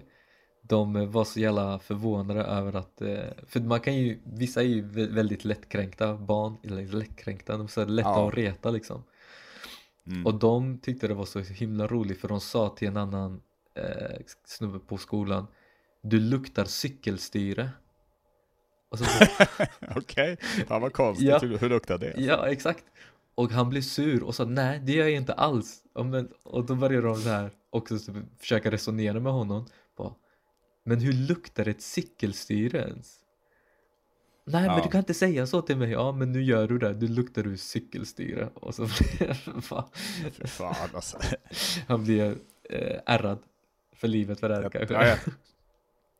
de 0.62 1.10
var 1.12 1.24
så 1.24 1.40
jävla 1.40 1.78
förvånade 1.78 2.40
över 2.42 2.72
att, 2.76 3.00
eh, 3.02 3.18
för 3.46 3.60
man 3.60 3.80
kan 3.80 3.94
ju, 3.96 4.18
vissa 4.24 4.60
är 4.62 4.66
ju 4.66 4.82
vä- 4.82 5.14
väldigt 5.14 5.44
lättkränkta 5.44 6.16
barn, 6.16 6.56
eller 6.64 6.82
lättkränkta, 6.82 7.52
de 7.56 7.62
är 7.64 7.68
så 7.68 7.84
lätta 7.84 8.08
Ja. 8.08 8.28
att 8.28 8.34
reta 8.34 8.70
liksom 8.70 9.02
mm. 10.06 10.26
Och 10.26 10.34
de 10.34 10.78
tyckte 10.78 11.08
det 11.08 11.14
var 11.14 11.24
så 11.24 11.38
himla 11.40 11.86
roligt 11.86 12.20
för 12.20 12.28
de 12.28 12.40
sa 12.40 12.68
till 12.68 12.88
en 12.88 12.96
annan 12.96 13.40
eh, 13.74 14.16
snubbe 14.44 14.78
på 14.78 14.98
skolan 14.98 15.46
Du 16.02 16.20
luktar 16.20 16.64
cykelstyre 16.64 17.70
Okej, 19.96 20.36
fan 20.68 20.82
vad 20.82 20.92
konstigt. 20.92 21.28
Ja. 21.28 21.38
Hur, 21.38 21.58
hur 21.58 21.68
luktar 21.68 21.98
det? 21.98 22.14
Ja, 22.16 22.46
exakt. 22.48 22.84
Och 23.34 23.50
han 23.50 23.68
blev 23.70 23.80
sur 23.82 24.22
och 24.22 24.34
sa 24.34 24.44
nej, 24.44 24.80
det 24.84 24.92
gör 24.92 25.04
jag 25.04 25.12
inte 25.16 25.32
alls. 25.32 25.82
Och, 25.94 26.06
men, 26.06 26.28
och 26.42 26.66
då 26.66 26.74
började 26.74 27.06
de 27.06 27.16
så 27.16 27.28
här 27.28 27.50
också 27.70 27.98
typ 27.98 28.16
försöka 28.38 28.70
resonera 28.70 29.20
med 29.20 29.32
honom. 29.32 29.66
Bara, 29.96 30.14
men 30.84 31.00
hur 31.00 31.12
luktar 31.12 31.68
ett 31.68 31.82
cykelstyre 31.82 32.78
ens? 32.78 33.18
Nej, 34.44 34.66
men 34.66 34.76
Ja. 34.76 34.82
du 34.84 34.90
kan 34.90 34.98
inte 34.98 35.14
säga 35.14 35.46
så 35.46 35.62
till 35.62 35.76
mig. 35.76 35.90
Ja, 35.90 36.12
men 36.12 36.32
nu 36.32 36.42
gör 36.42 36.68
du 36.68 36.78
det. 36.78 36.94
Du 36.94 37.08
luktar 37.08 37.46
ur 37.46 37.56
cykelstyre. 37.56 38.48
Och 38.54 38.74
så 38.74 38.82
blev 39.18 39.34
fan, 40.46 40.74
alltså. 40.94 41.18
han 41.88 42.04
blev 42.04 42.38
eh, 42.70 43.00
ärrad 43.06 43.38
för 43.94 44.08
livet 44.08 44.40
för 44.40 44.48
det 44.48 44.54
här 44.54 44.62
Jag- 44.62 44.72
kanske. 44.72 44.94
ja, 44.94 45.06
jag- 45.06 45.18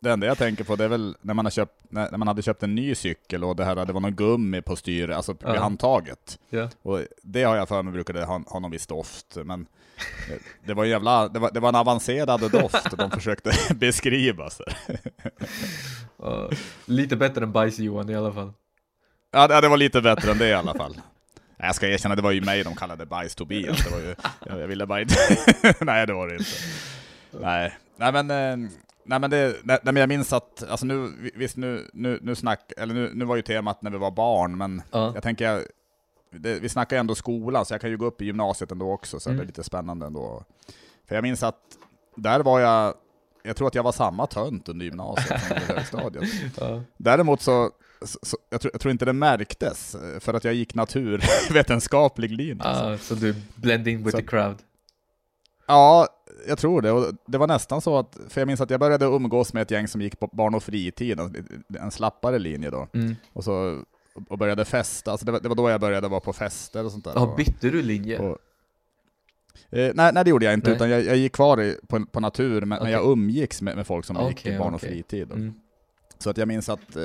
Det 0.03 0.11
enda 0.13 0.27
jag 0.27 0.39
tänker 0.39 0.65
på 0.65 0.77
det 0.77 0.85
är 0.85 0.89
väl 0.89 1.17
när 1.21 1.35
man, 1.35 1.47
har 1.47 1.51
köpt, 1.51 1.73
när, 1.89 2.17
man 2.17 2.29
hade 2.29 2.43
köpt 2.43 2.63
en 2.63 2.75
ny 2.75 2.95
cykel 2.95 3.45
och 3.45 3.57
det, 3.57 3.65
här, 3.65 3.87
det 3.87 3.93
var 3.93 4.01
någon 4.01 4.15
gummi 4.17 4.63
på 4.63 4.77
styret, 4.77 5.17
alltså 5.17 5.33
vid 5.33 5.41
Ja. 5.45 5.61
handtaget. 5.61 6.39
Ja. 6.51 6.69
Och 6.83 7.01
det 7.23 7.43
har 7.43 7.57
jag 7.57 7.69
för 7.69 7.83
mig 7.83 7.93
brukade 7.93 8.25
ha, 8.25 8.43
ha 8.47 8.61
någon 8.61 8.71
viss 8.71 8.87
doft, 8.87 9.37
men 9.45 9.67
det 10.67 10.75
var, 10.75 10.85
en 10.85 10.91
jävla, 10.91 11.29
det 11.29 11.39
var, 11.39 11.51
det 11.51 11.61
var 11.61 11.69
en 11.69 11.75
avancerad 11.75 12.51
doft 12.51 12.97
de 12.99 13.11
försökte 13.11 13.53
beskriva. 13.75 14.51
Så. 14.51 14.65
Ja, 16.19 16.51
lite 16.87 17.17
bättre 17.17 17.45
än 17.45 17.53
Bajs-Johan 17.53 18.11
i 18.11 18.15
alla 18.15 18.33
fall. 18.33 18.53
Ja, 19.33 19.49
det, 19.49 19.61
det 19.61 19.69
var 19.69 19.77
lite 19.77 20.01
bättre 20.01 20.31
än 20.31 20.39
det 20.39 20.49
i 20.49 20.55
alla 20.55 20.75
fall. 20.75 21.01
Jag 21.57 21.75
ska 21.75 21.89
erkänna, 21.89 22.15
det 22.15 22.23
var 22.23 22.31
ju 22.33 22.41
mig 22.41 22.65
de 22.65 22.75
kallade 22.75 23.05
Bajs-Tobias. 23.05 23.85
Det 23.85 23.91
var 23.91 23.99
ju, 24.01 24.15
jag, 24.47 24.61
jag 24.61 24.67
ville 24.69 24.87
bara 24.87 25.01
inte... 25.01 25.15
nej, 25.81 26.07
det 26.07 26.13
var 26.13 26.29
det 26.29 26.35
inte. 26.37 26.51
Nej, 27.41 27.77
nej 27.97 28.13
men, 28.13 28.31
eh, 28.31 28.71
nej, 29.05 29.21
men, 29.21 29.31
det, 29.31 29.57
nej, 29.65 29.79
men 29.83 29.97
jag 29.97 30.09
minns 30.09 30.33
att, 30.33 30.65
alltså 30.71 30.87
nu, 30.87 31.13
visst 31.35 31.57
nu, 31.57 31.91
nu, 31.93 32.19
nu 32.23 32.35
snack, 32.35 32.73
eller 32.77 32.95
nu, 32.95 33.11
nu 33.15 33.25
var 33.25 33.37
ju 33.37 33.43
temat 33.43 33.83
när 33.83 33.91
vi 33.91 33.99
var 33.99 34.11
barn, 34.11 34.57
men 34.59 34.83
Ja. 34.91 35.11
jag 35.15 35.23
tänker, 35.23 35.45
jag- 35.45 35.63
det, 36.31 36.59
vi 36.61 36.69
snackar 36.69 36.97
ju 36.97 37.01
ändå 37.01 37.15
skolan, 37.15 37.65
så 37.67 37.75
jag 37.75 37.81
kan 37.81 37.91
ju 37.91 37.97
gå 37.97 38.05
upp 38.07 38.23
i 38.23 38.25
gymnasiet 38.25 38.73
ändå 38.73 38.93
också, 38.93 39.21
så 39.21 39.29
det 39.29 39.33
Mm. 39.35 39.43
är 39.43 39.47
lite 39.47 39.63
spännande 39.65 40.07
ändå. 40.07 40.45
För 41.09 41.15
jag 41.15 41.23
minns 41.23 41.43
att, 41.43 41.59
där 42.17 42.41
var 42.41 42.61
jag, 42.61 42.95
jag 43.43 43.57
tror 43.57 43.69
att 43.69 43.75
jag 43.75 43.83
var 43.83 43.93
samma 43.93 44.27
tönt 44.27 44.69
under 44.69 44.85
gymnasiet 44.85 45.41
som 45.43 45.57
under 45.57 45.75
högstadiet. 45.75 46.31
Ja. 46.61 46.83
Däremot 46.97 47.41
så, 47.43 47.71
så, 48.03 48.19
så 48.23 48.37
jag, 48.51 48.61
tror, 48.61 48.71
jag 48.75 48.81
tror 48.81 48.93
inte 48.93 49.05
det 49.05 49.13
märktes, 49.13 49.95
eh, 49.95 50.21
för 50.21 50.35
att 50.35 50.45
jag 50.45 50.55
gick 50.55 50.75
naturvetenskaplig 50.75 52.31
linje. 52.31 52.65
Ah, 52.65 52.99
så 52.99 53.15
du 53.15 53.35
blend 53.55 53.89
in 53.89 53.99
with 54.05 54.11
Så- 54.11 54.17
the 54.23 54.27
crowd. 54.27 54.57
Ja, 55.73 56.09
jag 56.49 56.59
tror 56.59 56.83
det. 56.83 56.91
Och 56.91 57.15
det 57.27 57.39
var 57.39 57.47
nästan 57.47 57.81
så 57.81 57.99
att, 57.99 58.19
för 58.29 58.41
jag 58.41 58.47
minns 58.47 58.61
att 58.61 58.71
jag 58.71 58.81
började 58.81 59.05
umgås 59.05 59.53
med 59.53 59.63
ett 59.63 59.71
gäng 59.71 59.89
som 59.89 60.01
gick 60.01 60.21
på 60.21 60.27
barn 60.33 60.55
och 60.55 60.63
fritid, 60.63 61.21
en, 61.21 61.65
en 61.81 61.91
slappare 61.91 62.39
linje 62.39 62.71
då. 62.71 62.89
Mm. 62.93 63.17
Och 63.33 63.45
så 63.45 63.83
och 64.29 64.39
började 64.39 64.65
festa, 64.65 65.11
alltså 65.11 65.27
det, 65.27 65.33
var, 65.33 65.41
det 65.41 65.49
var 65.49 65.57
då 65.57 65.71
jag 65.71 65.81
började 65.81 66.09
vara 66.09 66.21
på 66.21 66.33
fester 66.33 66.85
och 66.85 66.93
sånt 66.93 67.05
där. 67.05 67.13
Ja, 67.15 67.35
bytte 67.37 67.71
du 67.71 67.83
linje? 67.83 68.19
och, 68.19 68.39
eh, 69.71 69.93
nej, 69.95 70.13
nej, 70.13 70.25
det 70.25 70.31
gjorde 70.31 70.45
jag 70.45 70.55
inte, 70.55 70.69
Nej. 70.69 70.77
utan 70.77 70.91
jag, 70.91 71.05
jag 71.05 71.17
gick 71.17 71.33
kvar 71.33 71.61
i, 71.61 71.77
på, 71.89 72.07
på 72.07 72.21
natur, 72.21 72.61
men, 72.61 72.69
men 72.69 72.79
Okej. 72.79 72.93
jag 72.93 73.05
umgicks 73.13 73.63
med, 73.63 73.77
med 73.77 73.87
folk 73.87 74.05
som 74.05 74.17
gick 74.17 74.39
Okej, 74.39 74.55
i 74.55 74.59
barn 74.59 74.75
och 74.75 74.81
okej. 74.81 74.89
fritid. 74.89 75.33
Mm. 75.33 75.55
Så 76.19 76.31
att 76.31 76.37
jag 76.37 76.49
minns 76.49 76.69
att 76.69 76.97
eh, 76.97 77.03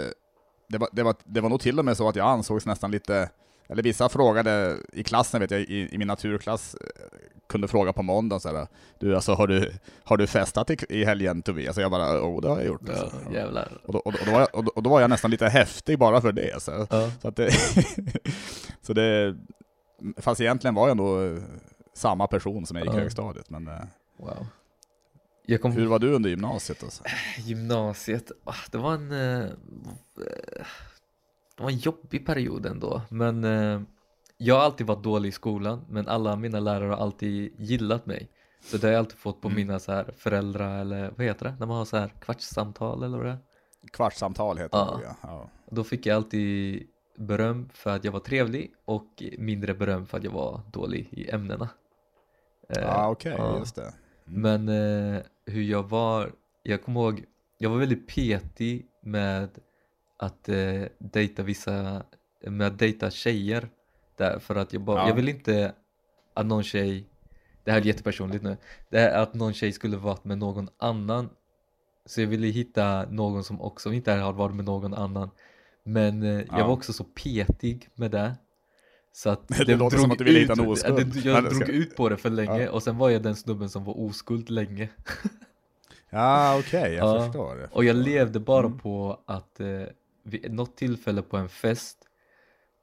det, 0.70 0.78
var, 0.78 0.90
det, 0.92 1.04
var, 1.04 1.16
det 1.24 1.42
var 1.42 1.50
nog 1.50 1.60
till 1.60 1.80
och 1.80 1.86
med 1.86 1.98
så 1.98 2.10
att 2.10 2.16
jag 2.16 2.28
ansågs 2.28 2.66
nästan 2.66 2.92
lite, 2.92 3.30
eller 3.70 3.84
vissa 3.84 4.10
frågade 4.10 4.78
i 4.94 5.04
klassen, 5.04 5.42
vet 5.42 5.52
jag, 5.52 5.62
i, 5.62 5.90
i 5.92 5.98
min 5.98 6.08
naturklass, 6.08 6.76
eh, 6.76 6.88
kunde 7.50 7.68
fråga 7.68 7.94
på 7.94 8.04
måndagen 8.04 8.40
så 8.40 8.56
här, 8.56 8.68
du 9.00 9.16
alltså 9.16 9.34
har 9.34 9.48
du, 9.48 9.72
har 10.04 10.18
du 10.18 10.28
festat 10.28 10.70
i, 10.70 10.78
i 10.90 11.06
helgen 11.06 11.42
Tobias? 11.42 11.76
Så 11.76 11.82
jag 11.82 11.92
bara, 11.92 12.22
oh 12.22 12.42
det 12.42 12.48
har 12.50 12.58
jag 12.58 12.66
gjort. 12.66 12.82
Ja, 12.86 12.94
Alltså. 13.02 13.18
jävlar. 13.34 13.82
Och, 13.86 13.94
då, 13.94 14.00
och, 14.00 14.14
var 14.28 14.40
jag, 14.40 14.56
och, 14.56 14.64
då, 14.64 14.72
och 14.76 14.84
då 14.84 14.90
var 14.90 15.02
jag 15.02 15.10
nästan 15.10 15.32
lite 15.32 15.48
häftig 15.50 16.00
bara 16.00 16.22
för 16.22 16.32
det. 16.32 16.62
Så, 16.62 16.88
Ja. 16.90 17.12
så, 17.22 17.28
att 17.28 17.36
det, 17.36 17.52
så 18.82 18.94
det, 18.94 19.36
fast 20.18 20.42
egentligen 20.42 20.76
var 20.76 20.88
jag 20.88 20.98
nog 20.98 21.24
eh, 21.38 21.44
samma 21.94 22.28
person 22.28 22.66
som 22.66 22.78
jag 22.78 22.86
gick 22.86 22.94
i 22.94 22.98
Ja. 22.98 23.02
högstadiet. 23.02 23.50
Men 23.50 23.68
eh, 23.68 23.74
Wow. 24.20 24.48
Kom 25.62 25.72
hur 25.72 25.86
var 25.86 26.00
du 26.00 26.12
under 26.14 26.30
gymnasiet? 26.30 26.84
Alltså? 26.84 27.04
gymnasiet, 27.38 28.32
ah, 28.44 28.54
det 28.72 28.78
var 28.78 28.94
en 28.94 29.12
det 31.58 31.64
var 31.64 31.70
en 31.70 31.78
jobbig 31.78 32.26
period 32.26 32.66
ändå, 32.66 33.02
men 33.10 33.44
eh, 33.44 33.82
jag 34.38 34.56
har 34.56 34.62
alltid 34.62 34.88
varit 34.88 35.04
dålig 35.04 35.30
i 35.30 35.32
skolan, 35.32 35.86
men 35.90 36.08
alla 36.08 36.36
mina 36.36 36.60
lärare 36.60 36.90
har 36.90 36.98
alltid 36.98 37.54
gillat 37.60 38.06
mig. 38.06 38.30
Så 38.62 38.78
det 38.78 38.88
har 38.88 38.92
jag 38.92 39.00
alltid 39.00 39.18
fått 39.18 39.42
på 39.42 39.48
Mm. 39.48 39.56
mina 39.56 39.80
så 39.80 39.92
här 39.92 40.14
föräldrar, 40.18 40.80
eller 40.82 41.12
vad 41.18 41.26
heter 41.26 41.46
det, 41.46 41.56
när 41.60 41.66
man 41.68 41.78
har 41.78 41.86
så 41.86 41.98
här 41.98 42.10
kvartssamtal 42.22 43.04
eller 43.04 43.18
vad 43.18 43.26
det 43.26 43.32
är. 43.32 43.38
Kvartssamtal 43.92 44.58
heter 44.58 44.78
Ja. 44.78 44.98
det 45.00 45.04
ja. 45.06 45.16
ja. 45.24 45.50
Då 45.72 45.84
fick 45.84 46.06
jag 46.06 46.16
alltid 46.16 46.84
beröm 47.18 47.70
för 47.74 47.90
att 47.96 48.04
jag 48.04 48.12
var 48.12 48.20
trevlig 48.20 48.74
och 48.86 49.24
mindre 49.38 49.74
beröm 49.74 50.06
för 50.06 50.18
att 50.18 50.24
jag 50.24 50.32
var 50.32 50.62
dålig 50.72 51.08
i 51.12 51.30
ämnena. 51.30 51.70
Eh, 52.70 52.82
Ja, 52.82 53.10
okej, 53.10 53.36
ja. 53.38 53.58
just 53.60 53.76
det. 53.76 53.94
Men 54.26 54.70
eh, 54.70 55.22
hur 55.46 55.62
jag 55.64 55.84
var, 55.90 56.32
jag 56.64 56.84
kommer 56.84 57.02
ihåg, 57.02 57.24
jag 57.58 57.70
var 57.70 57.78
väldigt 57.78 58.08
petig 58.08 58.86
med 59.04 59.50
att 60.18 60.50
eh, 60.50 60.82
dejta 60.98 61.44
vissa, 61.44 62.04
med 62.42 62.68
att 62.68 62.80
dejta 62.80 63.10
tjejer 63.12 63.70
Där, 64.16 64.40
för 64.40 64.56
att 64.56 64.74
jag 64.74 64.82
bara, 64.82 65.00
Ja. 65.02 65.08
jag 65.08 65.16
vill 65.16 65.30
inte 65.30 65.74
att 66.34 66.46
någon 66.46 66.64
tjej, 66.64 67.10
det 67.64 67.72
här 67.72 67.82
är 67.82 67.86
jättepersonligt 67.86 68.44
nu, 68.44 68.58
det 68.90 69.00
är 69.00 69.22
att 69.22 69.34
någon 69.34 69.54
tjej 69.54 69.72
skulle 69.72 69.98
varit 69.98 70.24
med 70.24 70.38
någon 70.38 70.70
annan. 70.78 71.30
Så 72.06 72.22
jag 72.22 72.28
ville 72.28 72.48
hitta 72.48 73.06
någon 73.10 73.44
som 73.44 73.62
också 73.62 73.94
inte 73.94 74.12
har 74.12 74.34
varit 74.34 74.56
med 74.56 74.66
någon 74.66 74.94
annan. 74.94 75.30
Men 75.84 76.24
eh, 76.24 76.30
jag 76.30 76.46
Ja. 76.52 76.68
var 76.68 76.74
också 76.74 76.94
så 76.94 77.04
petig 77.04 77.90
med 77.96 78.12
det. 78.12 78.36
Så 79.12 79.30
att 79.30 79.48
Det 79.68 79.76
låter 79.76 79.98
som 79.98 80.12
att 80.12 80.18
du 80.18 80.24
ville 80.24 80.40
hitta 80.40 80.54
en 80.54 80.68
oskuld. 80.68 81.14
det- 81.14 81.26
Jag 81.30 81.44
drog 81.44 81.70
ut 81.70 81.96
på 81.96 82.10
det 82.10 82.18
för 82.18 82.30
länge 82.30 82.62
Ja. 82.64 82.72
och 82.72 82.84
sen 82.84 82.98
var 82.98 83.10
jag 83.10 83.24
den 83.24 83.36
snubben 83.36 83.70
som 83.70 83.84
var 83.84 84.00
oskuld 84.00 84.50
länge. 84.50 84.90
Ja, 86.10 86.58
okej, 86.60 86.94
jag 86.94 87.08
Ja, 87.18 87.24
förstår. 87.26 87.70
Och 87.72 87.84
jag 87.86 87.96
levde 87.96 88.40
bara 88.40 88.66
Mm. 88.66 88.80
på 88.80 89.20
att 89.26 89.60
eh, 89.60 89.68
vid 90.28 90.54
något 90.54 90.78
tillfälle 90.78 91.22
på 91.22 91.38
en 91.38 91.50
fest 91.50 91.98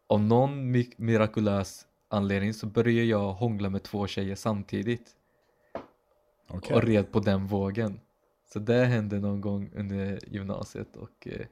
av 0.06 0.20
någon 0.20 0.76
mi- 0.76 0.94
mirakulös 0.96 1.86
anledning 2.08 2.54
så 2.54 2.66
började 2.66 3.04
jag 3.08 3.32
hångla 3.32 3.70
med 3.70 3.82
två 3.82 4.06
tjejer 4.06 4.34
samtidigt 4.34 5.16
Okej. 6.48 6.76
och 6.76 6.82
red 6.82 7.12
på 7.12 7.20
den 7.20 7.46
vågen. 7.46 8.00
Så 8.52 8.58
det 8.58 8.84
hände 8.84 9.18
någon 9.20 9.40
gång 9.40 9.70
under 9.74 10.18
gymnasiet 10.26 10.96
och 10.96 11.28
eh, 11.28 11.46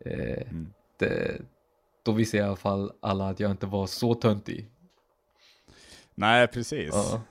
eh, 0.00 0.48
Mm. 0.48 0.72
det, 0.98 1.40
då 2.02 2.12
visste 2.12 2.36
jag 2.36 2.44
i 2.44 2.46
alla 2.46 2.56
fall 2.56 2.92
alla 3.00 3.28
att 3.28 3.40
jag 3.40 3.50
inte 3.50 3.66
var 3.66 3.86
så 3.86 4.14
töntig. 4.14 4.70
Nej, 6.14 6.46
precis. 6.48 6.90
Ja, 6.92 7.22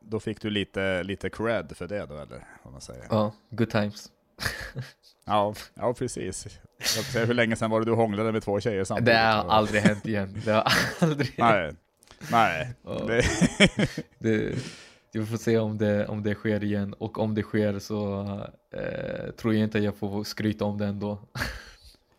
Då 0.00 0.20
fick 0.20 0.40
du 0.40 0.50
lite, 0.50 1.02
lite 1.02 1.30
cred 1.30 1.76
för 1.76 1.88
det 1.88 2.06
då, 2.06 2.14
eller 2.16 2.46
vad 2.62 2.72
man 2.72 2.80
säger. 2.80 3.06
ja, 3.10 3.32
good 3.50 3.70
times. 3.70 4.12
Ja, 5.28 5.54
ja 5.74 5.94
precis. 5.94 6.46
Jag 6.78 6.88
säga, 7.04 7.24
hur 7.24 7.34
länge 7.34 7.56
sedan 7.56 7.70
var 7.70 7.80
det 7.80 7.86
du 7.86 7.92
hånglade 7.92 8.32
med 8.32 8.42
två 8.42 8.60
tjejer 8.60 8.84
samtidigt? 8.84 9.06
Det 9.06 9.18
har 9.18 9.48
aldrig 9.50 9.82
hänt 9.82 10.06
igen. 10.06 10.42
Det 10.44 10.50
har 10.52 10.64
aldrig 11.00 11.34
Nej, 11.38 11.72
nej. 12.30 12.74
Ja. 12.84 13.04
Det, 13.06 13.22
det, 14.18 14.54
vi 15.12 15.26
får 15.26 15.36
se 15.36 15.58
om 15.58 15.78
det, 15.78 16.06
om 16.06 16.22
det 16.22 16.34
sker 16.34 16.64
igen 16.64 16.94
och 16.98 17.18
om 17.18 17.34
det 17.34 17.42
sker 17.42 17.78
så 17.78 18.22
eh, 18.74 19.30
tror 19.30 19.54
jag 19.54 19.62
inte 19.62 19.78
jag 19.78 19.96
får 19.96 20.24
skryta 20.24 20.64
om 20.64 20.78
det 20.78 20.86
ändå. 20.86 21.18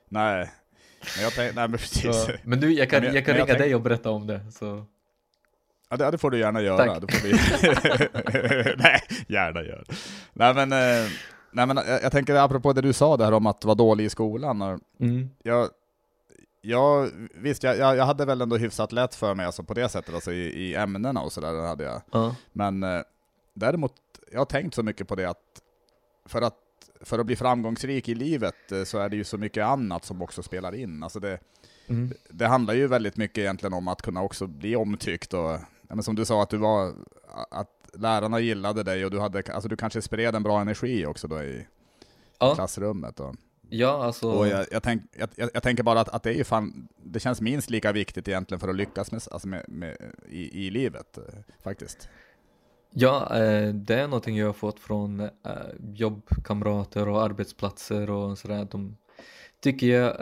nej. 0.10 0.51
Men 1.15 1.23
jag 1.23 1.33
tänkte, 1.33 1.55
nej 1.60 1.67
men 1.69 1.71
precis. 1.79 2.01
Så, 2.25 2.31
men 2.43 2.60
du, 2.60 2.73
jag 2.73 2.89
kan, 2.89 3.03
jag- 3.03 3.15
jag 3.15 3.25
kan 3.25 3.33
jag 3.36 3.39
ringa 3.41 3.45
tänk- 3.47 3.60
dig 3.60 3.75
och 3.75 3.81
berätta 3.81 4.10
om 4.10 4.27
det. 4.27 4.51
Så. 4.51 4.86
Ja, 5.89 5.97
det, 5.97 6.12
det 6.12 6.17
får 6.17 6.31
du 6.31 6.39
gärna 6.39 6.62
göra. 6.62 6.99
Tack. 6.99 7.23
Vi... 7.25 7.31
nej, 8.77 9.01
gärna 9.27 9.63
gör. 9.63 9.86
Nej 10.33 10.53
men, 10.53 10.71
eh, 10.71 11.10
nej, 11.51 11.65
men 11.67 11.77
jag, 11.77 12.03
jag 12.03 12.12
tänker 12.12 12.36
apropå 12.36 12.73
det 12.73 12.81
du 12.81 12.93
sa 12.93 13.17
där 13.17 13.31
om 13.31 13.45
att 13.45 13.65
vara 13.65 13.75
dålig 13.75 14.05
i 14.05 14.10
skolan. 14.10 14.62
och 14.62 14.79
Mm. 14.99 15.29
Jag, 15.43 15.69
jag, 16.62 17.10
visst, 17.36 17.63
jag, 17.63 17.77
jag 17.77 18.05
hade 18.05 18.25
väl 18.25 18.41
ändå 18.41 18.57
hyfsat 18.57 18.91
lätt 18.91 19.15
för 19.15 19.36
mig 19.36 19.45
alltså, 19.45 19.63
på 19.63 19.73
det 19.73 19.89
sättet, 19.89 20.15
alltså, 20.15 20.31
i, 20.31 20.41
i 20.45 20.75
ämnena 20.75 21.21
och 21.21 21.31
sådär 21.31 21.67
hade 21.67 21.83
jag. 21.83 22.01
Ja. 22.12 22.36
Men 22.53 22.83
eh, 22.83 23.01
däremot, 23.53 23.93
jag 24.31 24.39
har 24.39 24.45
tänkt 24.45 24.75
så 24.75 24.83
mycket 24.83 25.07
på 25.07 25.15
det 25.15 25.29
att 25.29 25.62
för 26.25 26.41
att, 26.41 26.57
för 27.01 27.19
att 27.19 27.25
bli 27.25 27.36
framgångsrik 27.36 28.10
i 28.10 28.15
livet 28.15 28.71
eh, 28.71 28.83
så 28.83 28.97
är 28.99 29.10
det 29.10 29.15
ju 29.15 29.23
så 29.23 29.38
mycket 29.38 29.65
annat 29.65 30.05
som 30.05 30.21
också 30.21 30.43
spelar 30.43 30.75
in. 30.75 31.03
Alltså 31.03 31.19
det, 31.19 31.39
Mm. 31.89 32.13
det 32.29 32.47
handlar 32.47 32.73
ju 32.73 32.88
väldigt 32.88 33.17
mycket 33.17 33.38
egentligen 33.38 33.73
om 33.73 33.88
att 33.88 34.01
kunna 34.01 34.21
också 34.21 34.47
bli 34.47 34.75
omtyckt 34.75 35.33
och 35.33 35.60
ja, 35.88 35.95
men 35.95 36.04
som 36.04 36.15
du 36.15 36.26
sa 36.26 36.43
att 36.43 36.50
du 36.50 36.58
var, 36.58 36.93
att 37.52 37.89
lärarna 37.93 38.39
gillade 38.39 38.84
dig 38.84 39.06
och 39.06 39.12
du 39.12 39.19
hade, 39.19 39.43
alltså 39.54 39.69
du 39.69 39.76
kanske 39.76 40.02
spred 40.02 40.36
en 40.36 40.43
bra 40.43 40.62
energi 40.62 41.06
också 41.06 41.28
då 41.28 41.43
i 41.43 41.67
Ja. 42.39 42.56
klassrummet. 42.56 43.19
Och, 43.19 43.36
ja, 43.69 44.04
alltså. 44.04 44.32
och 44.32 44.47
jag, 44.47 44.65
jag, 44.71 44.84
tänk, 44.84 45.02
jag, 45.17 45.50
jag 45.54 45.63
tänker 45.63 45.84
bara 45.84 46.00
att, 46.00 46.10
att 46.10 46.23
det 46.23 46.30
är 46.30 46.34
ju 46.34 46.43
fan, 46.43 46.88
det 47.04 47.19
känns 47.19 47.41
minst 47.41 47.69
lika 47.69 47.91
viktigt 47.91 48.28
egentligen 48.28 48.60
för 48.60 48.67
att 48.67 48.76
lyckas 48.76 49.12
med, 49.12 49.21
alltså 49.32 49.47
med, 49.47 49.65
med, 49.67 49.97
i, 50.30 50.65
i 50.67 50.69
livet 50.69 51.17
eh, 51.17 51.23
faktiskt. 51.63 52.10
Ja, 52.91 53.38
eh, 53.38 53.73
det 53.73 53.95
är 53.95 54.08
någonting 54.08 54.38
jag 54.38 54.45
har 54.45 54.54
fått 54.54 54.80
från 54.80 55.19
eh, 55.19 55.30
jobbkamrater 55.93 57.08
och 57.08 57.21
arbetsplatser 57.23 58.10
och 58.10 58.38
sådär. 58.38 58.67
De 58.71 58.97
tycker 59.60 59.88
jag 59.88 60.15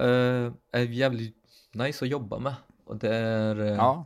är 0.71 0.79
jävligt 0.79 1.35
nice 1.71 2.05
att 2.05 2.11
jobba 2.11 2.39
med. 2.39 2.53
Och 2.85 2.97
det 2.97 3.15
är, 3.15 3.55
Ja, 3.55 4.05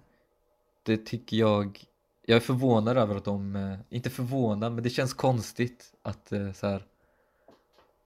det 0.90 1.06
tycker 1.06 1.38
jag, 1.38 1.84
jag 2.26 2.36
är 2.36 2.40
förvånad 2.40 2.98
över 2.98 3.16
att 3.16 3.26
de, 3.26 3.56
eh, 3.56 3.78
inte 3.90 4.10
förvånad, 4.10 4.72
men 4.74 4.84
det 4.84 4.90
känns 4.90 5.14
konstigt 5.14 5.94
att 6.02 6.32
eh, 6.32 6.52
så 6.54 6.68
här. 6.68 6.86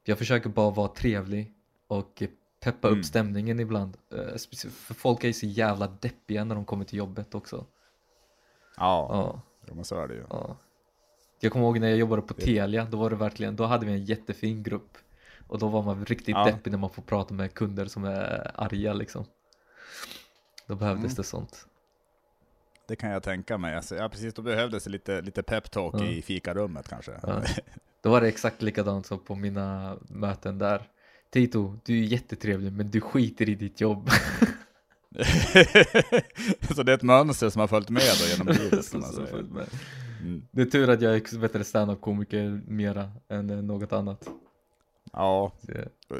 jag 0.04 0.18
försöker 0.18 0.50
bara 0.50 0.70
vara 0.70 0.88
trevlig 0.88 1.54
och 1.88 2.24
peppa 2.60 2.88
Mm. 2.88 3.00
upp 3.00 3.06
stämningen 3.06 3.60
ibland. 3.60 3.98
Eh, 4.14 4.38
För 4.70 4.94
folk 4.94 5.24
är 5.24 5.28
ju 5.28 5.34
så 5.34 5.46
jävla 5.46 5.88
deppiga 5.88 6.44
när 6.44 6.56
de 6.56 6.66
kommer 6.66 6.86
till 6.86 6.98
jobbet 6.98 7.36
också. 7.36 7.66
ja, 8.78 9.08
Ja. 9.12 9.42
ja. 9.68 9.74
men 9.74 9.86
så 9.86 9.96
är 10.02 10.08
det 10.08 10.14
ju. 10.14 10.24
Ja. 10.30 10.58
Jag 11.40 11.52
kommer 11.52 11.66
ihåg 11.66 11.80
när 11.80 11.88
jag 11.90 11.98
jobbade 11.98 12.22
på 12.22 12.34
Det- 12.34 12.42
Telia, 12.42 12.86
då 12.86 12.98
var 12.98 13.10
det 13.10 13.16
verkligen, 13.16 13.56
då 13.56 13.64
hade 13.66 13.86
vi 13.86 13.92
en 13.92 14.06
jättefin 14.06 14.64
grupp. 14.64 14.98
Och 15.48 15.60
då 15.60 15.68
var 15.68 15.82
man 15.84 16.06
riktigt 16.06 16.36
Ja. 16.36 16.46
deppig 16.46 16.72
när 16.72 16.78
man 16.78 16.90
får 16.90 17.02
prata 17.04 17.34
med 17.34 17.54
kunder 17.54 17.86
som 17.86 18.04
är 18.04 18.52
arga 18.56 18.94
liksom. 18.94 19.26
Då 20.68 20.76
behövdes 20.76 21.04
Mm. 21.06 21.16
det 21.16 21.24
sånt. 21.24 21.68
Det 22.88 22.96
kan 22.96 23.10
jag 23.10 23.24
tänka 23.24 23.58
mig. 23.58 23.76
Alltså, 23.76 23.96
ja, 23.96 24.10
precis, 24.10 24.34
då 24.34 24.42
behövdes 24.42 24.88
lite, 24.88 25.22
lite 25.22 25.44
peptalk 25.44 25.96
Ja. 25.98 26.06
i 26.06 26.22
fikarummet 26.22 26.90
kanske. 26.90 27.12
Ja. 27.24 27.42
Då 28.02 28.10
var 28.10 28.22
det 28.22 28.28
exakt 28.28 28.62
likadant 28.62 29.06
som 29.06 29.20
på 29.20 29.36
mina 29.36 29.98
möten 30.10 30.58
där. 30.58 30.82
Tito, 31.34 31.80
du 31.86 32.00
är 32.00 32.04
jättetrevlig 32.04 32.74
men 32.74 32.92
du 32.92 33.02
skiter 33.02 33.50
i 33.50 33.56
ditt 33.56 33.82
jobb. 33.82 34.10
så 36.76 36.84
det 36.84 36.92
är 36.92 36.96
ett 36.96 37.04
mönster 37.04 37.50
som 37.50 37.60
har 37.60 37.68
följt 37.68 37.90
med 37.90 38.02
då 38.22 38.28
genom 38.28 38.48
livet 38.64 38.92
kan 38.92 39.02
man 39.02 39.46
med. 39.46 39.66
Mm. 40.22 40.42
Det 40.52 40.62
är 40.62 40.66
tur 40.66 40.90
att 40.90 41.02
jag 41.02 41.16
är 41.16 41.40
bättre 41.40 41.64
standup-komiker 41.64 42.62
mera 42.68 43.12
än 43.30 43.48
något 43.48 43.94
annat. 43.94 44.28
Ja, 45.14 45.52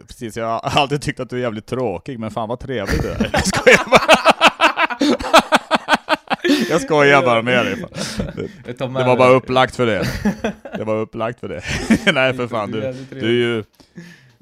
precis. 0.08 0.38
Jag 0.38 0.60
har 0.60 0.82
alltid 0.82 1.02
tyckt 1.02 1.20
att 1.20 1.30
du 1.30 1.38
är 1.38 1.42
jävligt 1.42 1.66
tråkig, 1.66 2.20
men 2.20 2.32
fan 2.32 2.50
vad 2.50 2.60
trevlig 2.60 3.02
du 3.02 3.10
är. 3.10 3.20
Jag 3.34 3.48
skojar 3.48 3.90
bara. 3.90 4.13
Jag 6.70 6.82
skojar 6.82 7.22
bara 7.22 7.42
med 7.42 7.66
dig. 7.66 7.86
Det 8.66 8.80
med 8.80 9.06
var 9.06 9.18
bara 9.18 9.30
det. 9.30 9.36
upplagt 9.36 9.76
för 9.76 9.86
det. 9.86 10.08
Det 10.78 10.84
var 10.84 10.96
upplagt 10.96 11.40
för 11.40 11.48
det. 11.50 11.64
Nej 12.14 12.34
för 12.34 12.48
fan, 12.48 12.72
Du 12.72 12.94
du, 13.10 13.20
är 13.20 13.32
ju... 13.32 13.64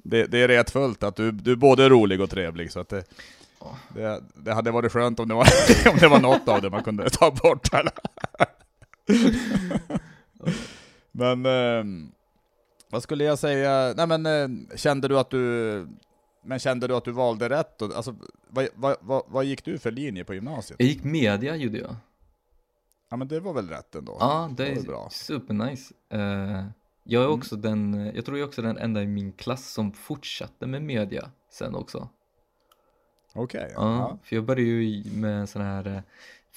Det, 0.04 0.26
det 0.26 0.40
är 0.42 0.48
rätt 0.48 0.72
fullt 0.72 1.04
att 1.04 1.16
du, 1.16 1.32
du 1.32 1.52
är 1.52 1.56
både 1.56 1.90
rolig 1.90 2.22
och 2.22 2.30
trevlig, 2.30 2.72
så 2.72 2.80
att 2.80 2.90
det, 2.90 3.04
det, 3.96 4.22
det 4.34 4.54
hade 4.54 4.72
varit 4.72 4.92
skönt 4.92 5.20
om 5.20 5.28
det 5.28 5.36
var, 5.36 5.48
om 5.92 5.98
det 6.00 6.08
var 6.08 6.20
något 6.20 6.48
av 6.48 6.62
det 6.62 6.70
man 6.70 6.84
kunde 6.84 7.10
ta 7.10 7.32
bort. 7.32 7.74
Eller? 7.74 7.94
Men, 11.12 11.46
ehm, 11.46 12.12
vad 12.90 13.04
skulle 13.04 13.24
jag 13.24 13.40
säga? 13.40 13.94
Nej 13.98 14.08
men, 14.08 14.26
eh, 14.26 14.78
kände 14.78 15.08
du 15.08 15.20
att 15.20 15.30
du, 15.30 15.88
men 16.44 16.60
kände 16.60 16.88
du 16.88 16.96
att 16.96 17.06
du 17.06 17.12
valde 17.12 17.50
rätt? 17.50 17.78
då? 17.80 17.94
Alltså, 17.94 18.16
vad, 18.48 18.68
vad, 18.76 18.98
vad, 19.02 19.24
vad 19.28 19.46
gick 19.46 19.66
du 19.66 19.80
för 19.80 19.92
linje 19.92 20.24
på 20.24 20.34
gymnasiet? 20.34 20.80
Jag 20.80 20.90
gick 20.90 21.04
media 21.04 21.56
gjorde 21.56 21.78
jag. 21.78 21.96
Ja 23.10 23.18
men 23.18 23.28
det 23.28 23.40
var 23.40 23.54
väl 23.54 23.70
rätt 23.70 23.96
ändå? 23.96 24.18
Ja, 24.20 24.50
det 24.58 24.70
var 24.76 24.82
är 24.82 24.86
bra. 24.86 25.10
supernice. 25.12 25.94
Eh, 26.10 26.66
jag 27.04 27.22
är 27.24 27.28
Mm. 27.28 27.40
också 27.40 27.56
den, 27.56 28.12
jag 28.16 28.26
tror 28.26 28.38
jag 28.38 28.44
är 28.46 28.48
också 28.48 28.62
den 28.62 28.78
enda 28.78 29.02
i 29.04 29.08
min 29.08 29.32
klass 29.32 29.72
som 29.74 29.92
fortsatte 29.94 30.68
med 30.68 30.82
media 30.82 31.32
sen 31.52 31.76
också. 31.76 32.10
Okej, 33.34 33.72
Ja, 33.76 33.98
ja. 33.98 34.18
för 34.24 34.36
jag 34.36 34.46
började 34.46 34.62
ju 34.70 35.12
med 35.12 35.50
sån 35.50 35.62
här, 35.62 35.88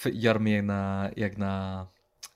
eh, 0.04 0.12
göra 0.12 0.38
mina 0.38 1.10
egna, 1.16 1.86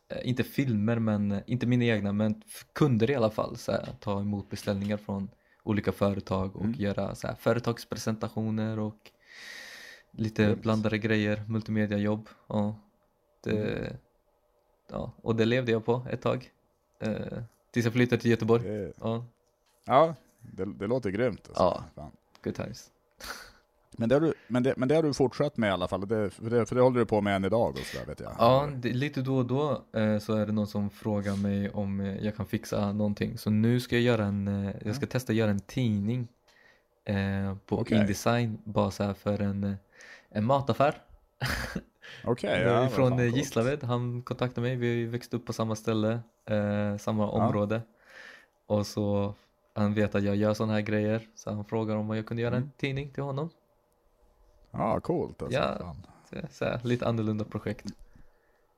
eh, 0.09 0.29
inte 0.29 0.45
filmer 0.45 0.99
men, 0.99 1.41
inte 1.47 1.67
mina 1.67 1.85
egna 1.85 2.13
men 2.13 2.43
kunder 2.73 3.11
i 3.11 3.15
alla 3.15 3.31
fall, 3.31 3.57
så 3.57 3.73
här, 3.73 3.89
ta 4.01 4.21
emot 4.21 4.51
beställningar 4.51 4.97
från 4.97 5.31
olika 5.69 5.93
företag 5.93 6.57
och 6.57 6.65
Mm. 6.65 6.75
göra 6.81 7.15
så 7.15 7.27
här, 7.27 7.35
företagspresentationer 7.35 8.79
och 8.79 9.11
lite 10.11 10.45
Grymt. 10.45 10.63
blandade 10.63 10.99
grejer, 10.99 11.43
multimediajobb. 11.49 12.29
Ja, 12.47 12.75
det, 13.45 13.51
Mm. 13.79 13.97
ja, 14.91 15.13
och 15.23 15.37
det 15.37 15.45
levde 15.45 15.73
jag 15.73 15.85
på 15.85 16.07
ett 16.11 16.23
tag. 16.23 16.51
Eh, 17.01 17.43
tills 17.71 17.85
jag 17.85 17.93
flyttade 17.93 18.23
till 18.23 18.31
Göteborg. 18.31 18.63
Det, 18.69 18.93
Ja, 19.01 19.25
ja, 19.85 20.15
det, 20.41 20.65
det 20.65 20.87
låter 20.87 21.11
grymt. 21.11 21.49
Alltså. 21.49 21.63
Ja. 21.63 21.85
Fan. 21.95 22.11
good 22.45 22.55
times. 22.55 22.91
Men, 24.01 24.09
det 24.09 24.15
har 24.15 24.21
du, 24.21 24.35
men, 24.47 24.63
det, 24.63 24.75
men 24.77 24.89
det 24.89 24.95
har 24.95 25.03
du 25.03 25.15
fortsatt 25.15 25.57
med 25.57 25.69
i 25.69 25.71
alla 25.71 25.89
fall, 25.89 26.09
det, 26.09 26.31
för, 26.31 26.51
det, 26.51 26.67
för 26.67 26.75
det 26.75 26.81
håller 26.83 27.01
du 27.01 27.07
på 27.07 27.21
med 27.21 27.37
än 27.37 27.45
idag 27.45 27.71
och 27.71 27.79
sådär 27.79 28.07
vet 28.07 28.21
jag. 28.21 28.33
Ja, 28.39 28.69
det, 28.77 28.93
lite 28.93 29.21
då 29.21 29.37
och 29.37 29.47
då 29.47 29.83
eh, 29.93 30.19
så 30.19 30.35
är 30.35 30.47
det 30.47 30.53
någon 30.53 30.67
som 30.67 30.91
frågar 30.91 31.37
mig 31.37 31.71
om 31.71 32.01
eh, 32.01 32.25
jag 32.25 32.37
kan 32.37 32.47
fixa 32.47 32.93
någonting. 32.93 33.39
Så 33.39 33.51
nu 33.51 33.81
ska 33.81 33.97
jag 33.97 34.03
göra 34.03 34.25
en, 34.25 34.49
eh, 34.67 34.75
jag 34.85 34.97
ska 34.97 35.07
testa 35.07 35.33
göra 35.33 35.51
en 35.51 35.61
tidning 35.61 36.29
eh, 37.05 37.57
på 37.67 37.79
Okej. 37.79 37.99
Indesign, 38.01 38.59
bara 38.65 38.91
så 38.91 39.05
här 39.05 39.15
för 39.15 39.41
en, 39.43 39.65
eh, 39.65 39.75
en 40.31 40.45
mataffär. 40.45 40.95
Okej, 42.25 42.51
är 42.51 42.67
ja, 42.67 42.89
från 42.89 43.19
eh. 43.19 43.35
Gislaved, 43.37 43.85
han 43.85 44.23
kontaktade 44.23 44.67
mig, 44.67 44.77
vi 44.77 44.89
har 44.89 44.95
ju 44.95 45.09
växt 45.09 45.35
upp 45.35 45.47
på 45.47 45.53
samma 45.53 45.77
ställe, 45.77 46.21
samma 46.99 47.31
område. 47.31 47.83
Och 48.67 48.87
så 48.87 49.35
han 49.75 49.95
vet 49.95 50.15
att 50.15 50.23
jag 50.23 50.37
gör 50.37 50.55
sådana 50.55 50.73
här 50.73 50.81
grejer, 50.81 51.29
så 51.35 51.51
han 51.51 51.65
frågar 51.65 51.97
om 51.97 52.17
jag 52.17 52.27
kunde 52.27 52.43
göra 52.43 52.57
en 52.57 52.63
Mm. 52.63 52.71
tidning 52.77 53.11
till 53.11 53.23
honom. 53.23 53.51
Ja, 54.71 55.01
coolt 55.01 55.43
alltså. 55.43 55.59
Ja. 55.59 55.97
Så, 56.51 56.65
här, 56.65 56.81
lite 56.85 57.07
annorlunda 57.07 57.45
projekt. 57.45 57.87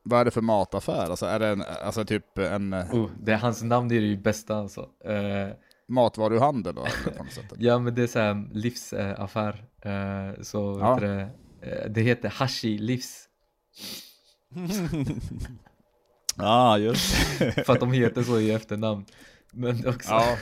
Vad 0.03 0.21
är 0.21 0.25
det 0.25 0.31
för 0.31 0.41
mataffär? 0.41 1.11
Alltså 1.11 1.27
är 1.27 1.39
det 1.39 1.49
en, 1.49 1.63
alltså 1.83 2.05
typ 2.05 2.39
en 2.39 2.73
eh, 2.73 2.95
Oh, 2.95 3.11
det 3.23 3.33
är 3.33 3.37
hans 3.37 3.63
namn 3.63 3.91
är 3.91 3.95
ju 3.95 4.17
bästa 4.17 4.57
alltså. 4.57 4.89
Eh, 5.05 5.49
matvaruhandel 5.89 6.75
då? 6.75 6.83
På 7.05 7.23
något 7.23 7.33
sätt. 7.33 7.45
ja 7.59 7.79
men 7.79 7.95
det 7.95 8.03
är 8.03 8.07
så 8.07 8.19
här 8.19 8.49
livsaffär. 8.53 9.65
Eh, 9.83 10.43
så 10.43 10.79
Ja. 10.81 10.95
vet 10.95 11.01
du 11.01 11.07
det, 11.07 11.31
eh, 11.85 11.91
det 11.91 12.01
heter 12.01 12.29
Hashi 12.29 12.79
Livs. 12.79 13.29
Ja, 16.37 16.79
just 16.79 17.15
För 17.67 17.73
att 17.73 17.81
de 17.81 17.93
heter 17.93 18.23
så 18.23 18.39
i 18.41 18.51
efternamn. 18.51 19.05
Men 19.53 19.87
också, 19.89 20.11
Ja. 20.11 20.37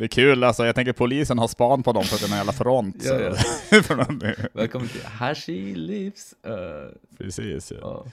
Det 0.00 0.04
är 0.06 0.08
kul 0.08 0.44
alltså, 0.44 0.66
jag 0.66 0.74
tänker 0.74 0.92
polisen 0.92 1.38
har 1.38 1.48
span 1.48 1.82
på 1.82 1.92
dem 1.92 2.04
för 2.04 2.14
att 2.14 2.20
det 2.20 2.26
är 2.26 2.30
en 2.30 2.36
jävla 2.36 2.52
front. 2.52 2.96
Ja, 3.04 3.18
de- 3.18 4.34
välkommen 4.54 4.88
till 4.88 5.04
Hashi 5.04 5.74
Livs. 5.74 6.34
Eh, 6.46 6.94
Precis 7.18 7.72
ja. 7.72 7.76
ja. 7.80 8.06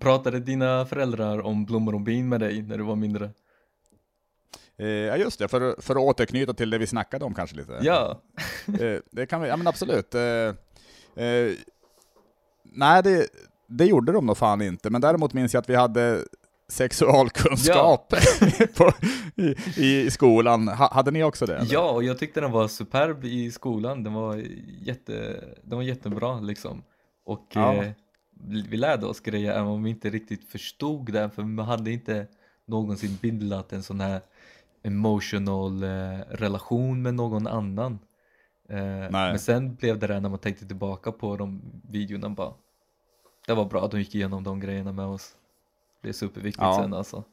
Pratade 0.00 0.40
dina 0.40 0.86
föräldrar 0.86 1.40
om 1.46 1.64
blommor 1.64 1.94
och 1.94 2.00
bin 2.00 2.28
med 2.28 2.40
dig 2.40 2.62
när 2.62 2.78
du 2.78 2.84
var 2.84 2.96
mindre? 2.96 3.30
Eh, 4.78 4.86
Ja 4.88 5.16
just 5.16 5.38
det, 5.38 5.48
för, 5.48 5.80
för 5.82 5.94
att 5.94 6.00
återknyta 6.00 6.54
till 6.54 6.70
det 6.70 6.78
vi 6.78 6.86
snackade 6.86 7.24
om 7.24 7.34
kanske 7.34 7.56
lite. 7.56 7.78
Ja, 7.82 8.20
Eh, 8.80 8.98
Det 9.10 9.26
kan 9.26 9.40
vi, 9.40 9.48
ja 9.48 9.56
men 9.56 9.66
absolut. 9.66 10.14
Nej, 12.64 13.02
det, 13.02 13.26
det 13.68 13.84
gjorde 13.84 14.12
de 14.12 14.26
nog 14.26 14.36
fan 14.36 14.62
inte, 14.62 14.90
men 14.90 15.00
däremot 15.00 15.32
minns 15.32 15.54
jag 15.54 15.60
att 15.60 15.68
vi 15.70 15.74
hade 15.74 16.24
sexualkunskap 16.70 18.08
på, 18.76 18.92
i, 19.36 19.54
i 19.76 20.10
skolan. 20.10 20.68
Ha, 20.68 20.92
hade 20.94 21.10
ni 21.10 21.24
också 21.24 21.46
det? 21.46 21.56
eller? 21.56 21.72
ja 21.72 21.90
och 21.90 22.04
jag 22.04 22.18
tyckte 22.18 22.40
den 22.40 22.50
var 22.52 22.68
superb 22.68 23.24
i 23.24 23.50
skolan. 23.50 24.02
Den 24.04 24.12
var, 24.12 24.42
jätte, 24.80 25.44
den 25.62 25.78
var 25.78 25.82
jättebra 25.84 26.40
liksom. 26.40 26.82
Och 27.24 27.46
Ja. 27.52 27.74
eh, 27.74 27.90
vi 28.68 28.76
lärde 28.76 29.06
oss 29.06 29.20
grejer 29.20 29.52
även 29.52 29.66
om 29.66 29.82
vi 29.82 29.90
inte 29.90 30.10
riktigt 30.10 30.44
förstod 30.44 31.12
det. 31.12 31.30
För 31.30 31.42
man 31.42 31.66
hade 31.66 31.90
inte 31.90 32.26
någonsin 32.66 33.18
bildat 33.22 33.72
en 33.72 33.82
sån 33.82 34.00
här 34.00 34.20
emotional 34.82 35.82
eh, 35.82 36.18
relation 36.30 37.02
med 37.02 37.14
någon 37.14 37.46
annan. 37.46 37.98
Eh, 38.68 39.10
men 39.10 39.38
sen 39.38 39.74
blev 39.74 39.98
det 39.98 40.06
där 40.06 40.20
när 40.20 40.28
man 40.28 40.38
tänkte 40.38 40.66
tillbaka 40.66 41.12
på 41.12 41.36
de 41.36 41.60
videorna 41.90 42.28
bara. 42.28 42.52
Det 43.46 43.54
var 43.54 43.64
bra 43.64 43.84
att 43.84 43.90
de 43.90 43.98
gick 44.00 44.14
igenom 44.14 44.44
de 44.44 44.60
grejerna 44.60 44.92
med 44.92 45.06
oss. 45.06 45.32
Det 46.02 46.08
är 46.08 46.12
superviktigt 46.12 46.62
Ja. 46.62 46.78
sen 46.82 46.94
alltså. 46.94 47.24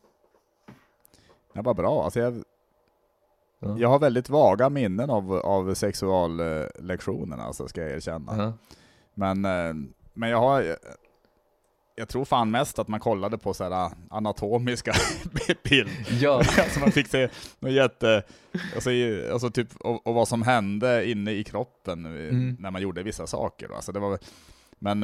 Det 1.53 1.61
var 1.61 1.73
bra. 1.73 2.03
Alltså 2.03 2.19
jag, 2.19 2.43
Ja. 3.59 3.75
jag 3.79 3.89
har 3.89 3.99
väldigt 3.99 4.29
vaga 4.29 4.69
minnen 4.69 5.09
av, 5.09 5.33
av 5.33 5.73
sexuallektionerna, 5.73 7.43
alltså, 7.43 7.67
ska 7.67 7.81
jag 7.81 7.91
erkänna. 7.91 8.37
Ja. 8.37 8.53
Men, 9.13 9.45
eh, 9.45 9.73
men 10.13 10.29
jag 10.29 10.39
har... 10.39 10.77
Jag 11.99 12.09
tror 12.09 12.25
fan 12.25 12.51
mest 12.51 12.79
att 12.79 12.87
man 12.87 12.99
kollade 12.99 13.37
på 13.37 13.53
så 13.53 13.63
här 13.69 13.91
anatomiska 14.09 14.93
bilder. 15.63 15.89
ja. 16.21 16.35
Alltså 16.57 16.79
man 16.79 16.91
fick 16.91 17.07
se 17.07 17.29
något 17.59 17.71
jätte... 17.71 18.23
Alltså, 18.75 18.89
alltså 19.31 19.49
typ, 19.49 19.75
och, 19.79 20.07
och 20.07 20.13
vad 20.13 20.27
som 20.27 20.41
hände 20.41 21.09
inne 21.09 21.31
i 21.31 21.43
kroppen 21.43 22.05
eh, 22.05 22.11
Mm. 22.11 22.57
när 22.59 22.71
man 22.71 22.81
gjorde 22.81 23.03
vissa 23.03 23.27
saker. 23.27 23.67
Då. 23.67 23.75
Alltså 23.75 23.91
det 23.91 23.99
var, 23.99 24.19
men... 24.79 25.03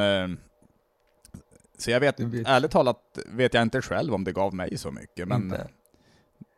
Så 1.84 1.92
jag 1.92 2.00
vet, 2.00 2.20
ärligt 2.20 2.72
talat 2.72 3.20
vet 3.26 3.54
jag 3.54 3.64
inte 3.64 3.82
själv 3.82 4.14
om 4.14 4.24
det 4.24 4.32
gav 4.32 4.54
mig 4.54 4.78
så 4.78 4.92
mycket, 4.92 5.28
men 5.28 5.44
Inte. 5.44 5.68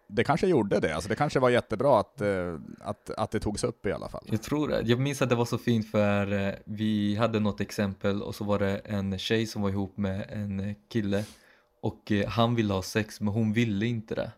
det 0.08 0.24
kanske 0.24 0.48
gjorde 0.48 0.80
det. 0.80 0.96
Alltså 0.96 1.10
det 1.10 1.16
kanske 1.16 1.40
var 1.40 1.50
jättebra 1.50 2.00
att, 2.00 2.22
eh, 2.22 2.60
att, 2.80 3.10
att 3.10 3.32
det 3.32 3.40
togs 3.40 3.64
upp 3.64 3.86
i 3.86 3.92
alla 3.92 4.10
fall. 4.10 4.24
Jag 4.32 4.42
tror 4.42 4.68
det. 4.68 4.82
Jag 4.82 5.00
minns 5.00 5.22
att 5.22 5.30
det 5.30 5.36
var 5.36 5.46
så 5.46 5.58
fint 5.58 5.92
för 5.92 6.34
eh, 6.34 6.54
vi 6.66 7.16
hade 7.16 7.40
något 7.40 7.62
exempel 7.62 8.22
och 8.22 8.36
så 8.36 8.44
var 8.44 8.60
det 8.60 8.78
en 8.78 9.20
tjej 9.20 9.48
som 9.48 9.62
var 9.62 9.70
ihop 9.70 9.98
med 9.98 10.26
en 10.30 10.76
kille 10.90 11.24
och 11.82 12.12
eh, 12.12 12.28
han 12.28 12.56
ville 12.56 12.74
ha 12.74 12.82
sex 12.82 13.22
men 13.22 13.34
hon 13.34 13.54
ville 13.54 13.86
inte 13.86 14.16
det. 14.16 14.32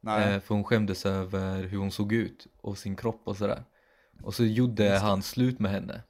Nej. 0.00 0.40
För 0.40 0.54
hon 0.54 0.64
skämdes 0.64 1.06
över 1.06 1.62
hur 1.62 1.78
hon 1.78 1.90
såg 1.90 2.12
ut 2.12 2.46
och 2.60 2.78
sin 2.78 2.96
kropp 2.96 3.22
och 3.24 3.36
sådär. 3.36 3.64
Och 4.22 4.34
så 4.34 4.44
gjorde 4.44 4.98
han 4.98 5.22
slut 5.22 5.58
med 5.58 5.70
henne. 5.70 6.02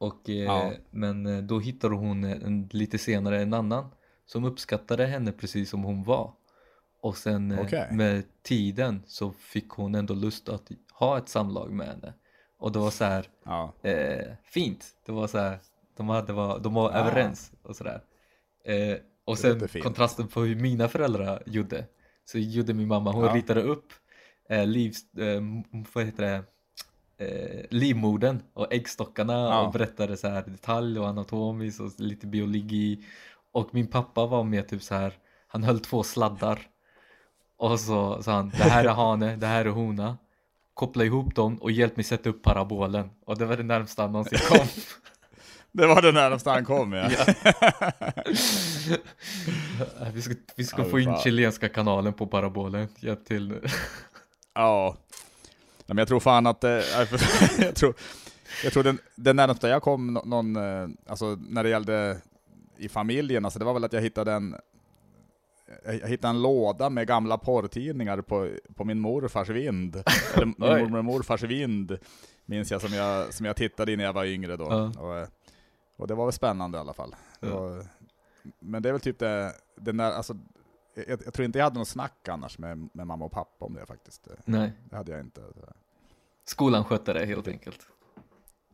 Och, 0.00 0.30
eh, 0.30 0.34
Ja. 0.36 0.72
Men 0.90 1.26
eh, 1.26 1.38
då 1.42 1.58
hittade 1.60 1.94
hon 1.94 2.24
en, 2.24 2.68
lite 2.72 2.98
senare 2.98 3.42
en 3.42 3.54
annan 3.54 3.90
som 4.26 4.44
uppskattade 4.44 5.06
henne 5.06 5.32
precis 5.32 5.70
som 5.70 5.82
hon 5.82 6.04
var. 6.04 6.32
Och 7.02 7.16
sen 7.16 7.50
eh, 7.52 7.60
Okej. 7.60 7.88
med 7.92 8.22
tiden 8.42 9.02
så 9.06 9.32
fick 9.32 9.68
hon 9.70 9.94
ändå 9.94 10.14
lust 10.14 10.48
att 10.48 10.68
ha 10.92 11.18
ett 11.18 11.28
samlag 11.28 11.70
med 11.72 11.86
henne. 11.86 12.14
Och 12.58 12.72
det 12.72 12.78
var 12.78 12.90
så 12.90 13.04
här 13.04 13.26
Ja. 13.44 13.72
eh, 13.82 14.26
fint. 14.44 14.84
Det 15.06 15.12
var 15.12 15.26
så 15.26 15.38
här, 15.38 15.58
de, 15.96 16.08
hade, 16.08 16.32
var, 16.32 16.58
de 16.60 16.74
var 16.74 16.90
Ah. 16.90 16.94
överens 16.94 17.52
och 17.62 17.76
sådär. 17.76 18.02
Eh, 18.64 18.96
och 19.24 19.38
sen 19.38 19.68
kontrasten 19.82 20.28
på 20.28 20.40
hur 20.40 20.56
mina 20.56 20.88
föräldrar 20.88 21.42
gjorde. 21.46 21.86
Så 22.24 22.38
gjorde 22.38 22.74
min 22.74 22.88
mamma, 22.88 23.12
hon 23.12 23.24
Ja. 23.24 23.34
ritade 23.34 23.62
upp 23.62 23.92
eh, 24.48 24.66
livs, 24.66 25.14
eh, 25.14 25.40
vad 25.94 26.04
heter 26.04 26.22
det, 26.22 26.44
eh, 27.20 27.60
livmodern 27.70 28.42
och 28.54 28.72
äggstockarna 28.72 29.32
Ja. 29.32 29.60
och 29.60 29.72
berättade 29.72 30.16
så 30.16 30.28
här 30.28 30.42
detalj 30.46 30.98
och 30.98 31.08
anatomiskt 31.08 31.80
och 31.80 31.90
lite 31.98 32.26
biologi. 32.26 33.04
Och 33.52 33.68
min 33.72 33.86
pappa 33.86 34.26
var 34.26 34.44
med 34.44 34.68
typ 34.68 34.82
så 34.82 34.94
här, 34.94 35.12
han 35.48 35.64
höll 35.64 35.80
två 35.80 36.02
sladdar. 36.02 36.60
Och 37.56 37.80
så 37.80 38.22
sa 38.22 38.32
han, 38.32 38.48
det 38.48 38.56
här 38.64 38.84
är 38.84 38.88
hane, 38.88 39.36
det 39.36 39.46
här 39.46 39.64
är 39.64 39.70
hona. 39.70 40.18
Koppla 40.74 41.04
ihop 41.04 41.34
dem 41.34 41.56
och 41.56 41.70
hjälp 41.70 41.96
mig 41.96 42.04
sätta 42.04 42.28
upp 42.30 42.42
parabolen. 42.42 43.10
Och 43.26 43.38
det 43.38 43.44
var 43.44 43.56
det 43.56 43.62
närmsta 43.62 44.02
han 44.02 44.12
någonsin 44.12 44.38
kom. 44.48 44.66
Det 45.72 45.86
var 45.86 46.02
det 46.02 46.12
närmaste 46.12 46.50
han 46.50 46.64
kom 46.64 46.92
ja. 46.92 47.08
vi 50.14 50.22
ska, 50.22 50.34
vi 50.56 50.64
ska 50.64 50.82
Ja, 50.82 50.88
få 50.88 51.00
in 51.00 51.16
chilenska 51.16 51.68
kanalen 51.68 52.12
på 52.12 52.26
parabolen. 52.26 52.88
Hjälp 52.98 53.24
till 53.24 53.48
nu. 53.48 53.62
Ja. 54.54 54.96
Men 55.94 55.98
jag 55.98 56.08
tror 56.08 56.20
fan 56.20 56.46
att, 56.46 56.64
eh, 56.64 56.70
jag 57.58 57.74
tror, 57.74 57.94
jag 58.64 58.72
tror 58.72 58.82
den, 58.82 58.98
den 59.14 59.36
närmaste 59.36 59.68
jag 59.68 59.82
kom 59.82 60.14
nå- 60.14 60.22
någon, 60.24 60.56
eh, 60.56 60.88
alltså 61.06 61.38
när 61.48 61.62
det 61.62 61.68
gällde 61.68 62.20
i 62.76 62.88
familjen, 62.88 63.44
alltså 63.44 63.58
det 63.58 63.64
var 63.64 63.74
väl 63.74 63.84
att 63.84 63.92
jag 63.92 64.00
hittade 64.02 64.32
en, 64.32 64.56
jag 65.84 66.08
hittade 66.08 66.30
en 66.30 66.42
låda 66.42 66.90
med 66.90 67.06
gamla 67.06 67.38
porrtidningar 67.38 68.20
på, 68.20 68.50
på 68.74 68.84
min 68.84 69.00
morfars 69.00 69.48
vind. 69.48 69.96
Eller 70.34 70.46
min 70.46 70.54
mormor 70.58 70.98
och 70.98 71.04
morfars 71.04 71.42
vind, 71.42 71.98
minns 72.46 72.70
jag 72.70 72.80
som, 72.80 72.92
jag, 72.94 73.34
som 73.34 73.46
jag 73.46 73.56
tittade 73.56 73.92
i 73.92 73.96
när 73.96 74.04
jag 74.04 74.12
var 74.12 74.24
yngre 74.24 74.56
då. 74.56 74.66
Ja. 74.70 74.92
Och, 75.00 75.16
eh, 75.18 75.28
och 75.96 76.06
det 76.06 76.14
var 76.14 76.24
väl 76.26 76.32
spännande 76.32 76.78
i 76.78 76.80
alla 76.80 76.92
fall. 76.94 77.14
Det 77.40 77.46
Ja. 77.48 77.60
var, 77.60 77.86
men 78.58 78.82
det 78.82 78.88
är 78.88 78.92
väl 78.92 79.00
typ 79.00 79.18
det, 79.18 79.52
den 79.76 79.96
där, 79.96 80.12
alltså, 80.12 80.36
jag, 80.94 81.20
jag 81.24 81.34
tror 81.34 81.44
inte 81.44 81.58
jag 81.58 81.64
hade 81.64 81.78
något 81.78 81.88
snack 81.88 82.28
annars 82.28 82.58
med, 82.58 82.88
med 82.92 83.06
mamma 83.06 83.24
och 83.24 83.32
pappa 83.32 83.64
om 83.64 83.74
det 83.74 83.86
faktiskt. 83.86 84.28
Nej, 84.44 84.72
Det 84.90 84.96
hade 84.96 85.12
jag 85.12 85.20
inte. 85.20 85.40
skolan 86.44 86.84
skötte 86.84 87.12
det 87.12 87.26
helt 87.26 87.48
enkelt. 87.48 87.80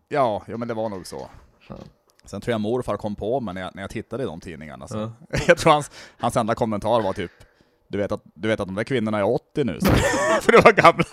Ja, 0.09 0.43
ja 0.47 0.57
men 0.57 0.69
det 0.69 0.75
var 0.75 0.89
nog 0.89 1.07
så. 1.07 1.29
Fan. 1.61 1.79
Sen 2.25 2.41
tror 2.41 2.53
jag 2.53 2.61
morfar 2.61 2.97
kom 2.97 3.15
på 3.15 3.41
mig 3.41 3.55
när 3.55 3.61
jag, 3.61 3.75
när 3.75 3.83
jag 3.83 3.91
tittade 3.91 4.23
i 4.23 4.27
de 4.27 4.41
tidningarna. 4.41 4.89
Så. 4.89 4.99
Ja. 4.99 5.13
Jag 5.47 5.59
tror 5.59 5.73
hans, 5.73 5.91
hans 6.19 6.37
enda 6.37 6.55
kommentar 6.55 7.03
var 7.03 7.13
typ 7.13 7.31
du 7.89 7.99
vet, 7.99 8.13
att, 8.13 8.23
du 8.35 8.49
vet 8.49 8.61
att 8.61 8.69
de 8.69 8.75
där 8.75 8.85
kvinnorna 8.85 9.19
är 9.19 9.23
80 9.35 9.65
nu, 9.65 9.79
så. 9.81 9.87
för 10.43 10.53
det 10.53 10.61
var 10.61 10.73
gamla. 10.73 11.05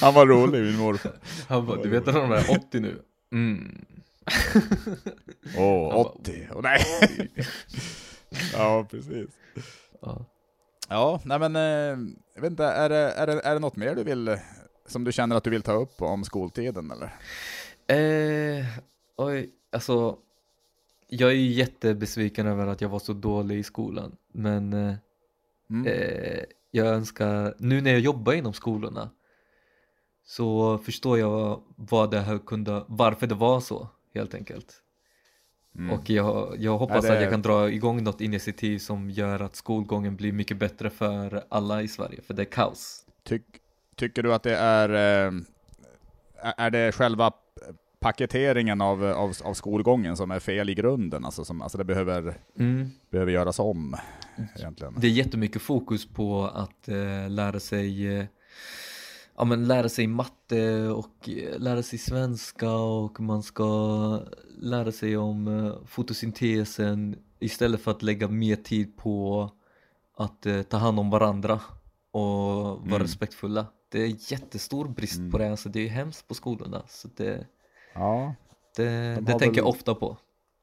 Han 0.00 0.14
var 0.14 0.26
rolig 0.26 0.62
min 0.62 0.76
morfar. 0.76 1.12
Han 1.48 1.66
bara, 1.66 1.82
du 1.82 1.88
vet 1.88 2.08
att 2.08 2.14
de 2.14 2.32
är 2.32 2.50
80 2.50 2.80
nu? 2.80 3.02
Mm. 3.32 3.84
Åh, 5.56 5.92
bara, 5.92 5.96
80. 5.96 6.48
Åh, 6.54 6.62
nej. 6.62 6.80
Ja, 8.52 8.86
precis. 8.90 9.28
Ja. 10.00 10.24
Ja, 10.88 11.20
nej 11.24 11.38
men, 11.38 11.56
eh, 11.56 12.14
jag 12.34 12.42
vet 12.42 12.50
inte, 12.50 12.64
är 12.64 12.88
det, 12.88 12.96
är, 12.96 13.26
det, 13.26 13.40
är 13.40 13.54
det 13.54 13.60
något 13.60 13.76
mer 13.76 13.94
du 13.94 14.04
vill, 14.04 14.36
som 14.86 15.04
du 15.04 15.12
känner 15.12 15.36
att 15.36 15.44
du 15.44 15.50
vill 15.50 15.62
ta 15.62 15.72
upp 15.72 16.02
om 16.02 16.24
skoltiden 16.24 16.90
eller? 16.90 17.14
Eh, 17.86 18.66
oj, 19.16 19.50
alltså 19.72 20.18
jag 21.08 21.30
är 21.30 21.34
ju 21.34 21.50
jättebesviken 21.52 22.46
över 22.46 22.66
att 22.66 22.80
jag 22.80 22.88
var 22.88 22.98
så 22.98 23.12
dålig 23.12 23.58
i 23.58 23.62
skolan 23.62 24.16
men 24.32 24.72
eh, 24.72 24.94
Mm. 25.70 25.86
eh, 25.86 26.44
jag 26.70 26.86
önskar, 26.86 27.54
nu 27.58 27.80
när 27.80 27.90
jag 27.90 28.00
jobbar 28.00 28.32
inom 28.32 28.52
skolorna 28.52 29.10
så 30.24 30.78
förstår 30.78 31.18
jag 31.18 31.62
vad 31.76 32.10
det 32.10 32.20
här 32.20 32.38
kunde, 32.38 32.84
varför 32.88 33.26
det 33.26 33.34
var 33.34 33.60
så 33.60 33.88
helt 34.14 34.34
enkelt. 34.34 34.82
Mm. 35.78 35.90
Och 35.90 36.10
jag, 36.10 36.56
jag 36.58 36.78
hoppas 36.78 37.04
Ja, 37.04 37.10
det- 37.10 37.16
att 37.16 37.22
jag 37.22 37.30
kan 37.30 37.42
dra 37.42 37.70
igång 37.70 38.02
något 38.04 38.20
initiativ 38.20 38.78
som 38.78 39.10
gör 39.10 39.40
att 39.40 39.56
skolgången 39.56 40.16
blir 40.16 40.32
mycket 40.32 40.56
bättre 40.56 40.90
för 40.90 41.44
alla 41.48 41.82
i 41.82 41.88
Sverige, 41.88 42.20
för 42.22 42.34
det 42.34 42.42
är 42.42 42.46
kaos. 42.46 43.04
Tyck, 43.24 43.42
tycker 43.96 44.22
du 44.22 44.34
att 44.34 44.42
det 44.42 44.56
är, 44.56 44.88
eh, 45.28 45.32
är 46.56 46.70
det 46.70 46.92
själva 46.92 47.32
paketeringen 48.00 48.80
av, 48.80 49.04
av, 49.04 49.32
av 49.44 49.54
skolgången 49.54 50.16
som 50.16 50.30
är 50.30 50.38
fel 50.38 50.70
i 50.70 50.74
grunden? 50.74 51.24
Alltså, 51.24 51.44
som, 51.44 51.62
alltså 51.62 51.78
det 51.78 51.84
behöver, 51.84 52.34
Mm. 52.58 52.90
behöver 53.10 53.32
göras 53.32 53.58
om 53.58 53.96
egentligen? 54.58 54.94
Det 54.98 55.06
är 55.06 55.10
jättemycket 55.10 55.62
fokus 55.62 56.06
på 56.08 56.44
att 56.54 56.88
eh, 56.88 57.28
lära 57.30 57.60
sig 57.60 58.18
eh, 58.18 58.24
ja, 59.40 59.44
men 59.44 59.68
lära 59.68 59.88
sig 59.88 60.06
matte 60.06 60.88
och 60.88 61.28
eh, 61.28 61.58
lära 61.58 61.82
sig 61.82 61.98
svenska 61.98 62.72
och 62.72 63.20
man 63.20 63.42
ska 63.42 63.66
lära 64.58 64.92
sig 64.92 65.16
om 65.16 65.48
eh, 65.48 65.74
fotosyntesen 65.86 67.16
istället 67.40 67.80
för 67.80 67.90
att 67.90 68.02
lägga 68.02 68.28
mer 68.28 68.56
tid 68.56 68.96
på 68.96 69.50
att 70.16 70.46
eh, 70.46 70.62
ta 70.62 70.76
hand 70.76 70.98
om 71.00 71.10
varandra 71.10 71.60
och 72.12 72.22
vara 72.64 72.78
Mm. 72.86 72.98
respektfulla. 72.98 73.66
Det 73.92 74.02
är 74.02 74.32
jättestor 74.32 74.88
brist 74.88 75.18
Mm. 75.18 75.30
på 75.30 75.38
det, 75.38 75.50
alltså 75.50 75.68
det 75.68 75.80
är 75.80 75.88
hemskt 75.88 76.28
på 76.28 76.34
skolorna. 76.34 76.82
Så 76.88 77.08
det, 77.16 77.46
Ja, 77.94 78.34
det, 78.76 79.14
De 79.14 79.20
det 79.24 79.32
tänker 79.38 79.46
jag 79.46 79.54
väl- 79.54 79.64
ofta 79.64 79.94
på. 79.94 80.16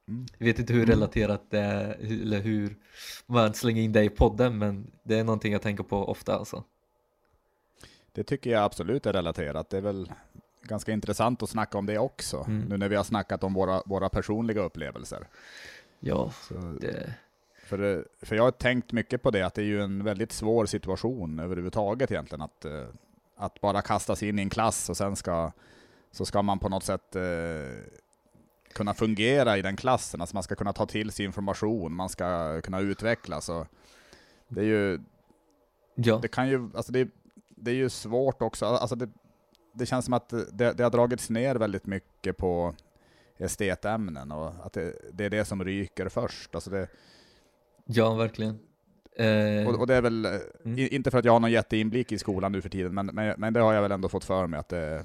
Mm. 0.08 0.26
Jag 0.38 0.46
vet 0.46 0.60
inte 0.60 0.74
hur 0.74 0.84
Mm. 0.84 0.96
relaterat 0.96 1.52
det 1.52 1.60
är, 1.60 1.90
eller 2.22 2.40
hur 2.42 2.78
man 3.26 3.54
slänger 3.54 3.82
in 3.82 3.92
det 3.92 4.04
i 4.04 4.10
podden, 4.10 4.58
men 4.58 4.92
det 5.04 5.16
är 5.20 5.24
någonting 5.24 5.52
jag 5.54 5.62
tänker 5.62 5.84
på 5.84 5.98
ofta 6.06 6.36
alltså. 6.38 6.64
Det 8.18 8.24
tycker 8.24 8.50
jag 8.50 8.64
absolut 8.64 9.06
är 9.06 9.14
relaterat. 9.14 9.70
Det 9.70 9.78
är 9.78 9.82
väl 9.82 10.12
ganska 10.62 10.92
intressant 10.92 11.44
att 11.44 11.50
snacka 11.50 11.78
om 11.78 11.86
det 11.86 11.98
också, 11.98 12.46
Mm. 12.48 12.62
nu 12.70 12.78
när 12.78 12.90
vi 12.90 12.96
har 12.96 13.04
snackat 13.04 13.44
om 13.44 13.54
våra, 13.54 13.82
våra 13.86 14.10
personliga 14.10 14.62
upplevelser. 14.62 15.28
Ja, 16.00 16.32
Så, 16.48 16.54
det, 16.82 17.14
för, 17.66 18.06
för 18.22 18.36
jag 18.36 18.44
har 18.44 18.52
tänkt 18.52 18.92
mycket 18.92 19.24
på 19.24 19.32
det, 19.32 19.42
att 19.42 19.54
det 19.54 19.62
är 19.62 19.66
ju 19.66 19.82
en 19.82 20.04
väldigt 20.04 20.32
svår 20.32 20.66
situation 20.66 21.40
överhuvudtaget 21.40 22.12
egentligen, 22.12 22.42
att, 22.42 22.66
eh, 22.66 22.86
att 23.36 23.62
bara 23.62 23.82
kastas 23.82 24.24
in 24.24 24.40
i 24.40 24.42
en 24.42 24.50
klass 24.50 24.90
och 24.90 24.98
sen 24.98 25.16
ska, 25.16 25.52
så 26.12 26.26
ska 26.26 26.42
man 26.42 26.60
på 26.60 26.70
något 26.70 26.84
sätt 26.84 27.16
eh, 27.16 27.84
kunna 28.74 28.94
fungera 28.94 29.58
i 29.58 29.62
den 29.62 29.76
klassen, 29.76 30.22
alltså 30.22 30.36
man 30.36 30.44
ska 30.44 30.56
kunna 30.56 30.74
ta 30.74 30.86
till 30.86 31.12
sig 31.12 31.26
information, 31.26 31.94
man 31.94 32.10
ska 32.10 32.62
kunna 32.62 32.80
utvecklas. 32.80 33.50
Och 33.50 33.68
det 34.48 34.62
är 34.62 34.66
ju, 34.66 35.00
ja, 35.96 36.20
det 36.22 36.28
kan 36.28 36.50
ju, 36.50 36.70
alltså 36.76 36.92
det, 36.92 37.08
det 37.58 37.72
är 37.72 37.76
ju 37.76 37.90
svårt 37.90 38.42
också, 38.42 38.66
alltså 38.66 38.96
det, 38.96 39.10
det 39.74 39.86
känns 39.86 40.06
som 40.06 40.14
att 40.14 40.30
det, 40.30 40.74
det 40.74 40.84
har 40.84 40.90
dragits 40.90 41.30
ner 41.30 41.56
väldigt 41.56 41.86
mycket 41.86 42.38
på 42.38 42.76
estetämnen 43.38 44.32
och 44.32 44.66
att 44.66 44.74
det, 44.74 44.94
det 45.14 45.26
är 45.26 45.30
det 45.30 45.46
som 45.46 45.64
ryker 45.64 46.10
först. 46.10 46.56
Alltså 46.56 46.70
det, 46.70 46.88
ja 47.86 48.14
verkligen. 48.16 48.60
Eh, 49.16 49.68
och, 49.68 49.80
och 49.80 49.88
det 49.88 49.96
är 49.96 50.02
väl, 50.02 50.26
eh, 50.26 50.32
Mm. 50.66 50.88
inte 50.92 51.12
för 51.12 51.18
att 51.18 51.26
jag 51.26 51.34
har 51.34 51.40
någon 51.40 51.52
jätteinblick 51.52 52.12
i 52.12 52.18
skolan 52.18 52.52
nu 52.52 52.62
för 52.62 52.70
tiden, 52.70 52.94
men, 52.94 53.06
men, 53.06 53.36
men 53.38 53.54
det 53.54 53.60
har 53.60 53.74
jag 53.74 53.82
väl 53.82 53.92
ändå 53.92 54.10
fått 54.10 54.24
för 54.24 54.48
mig 54.48 54.60
att 54.60 54.70
det, 54.70 55.04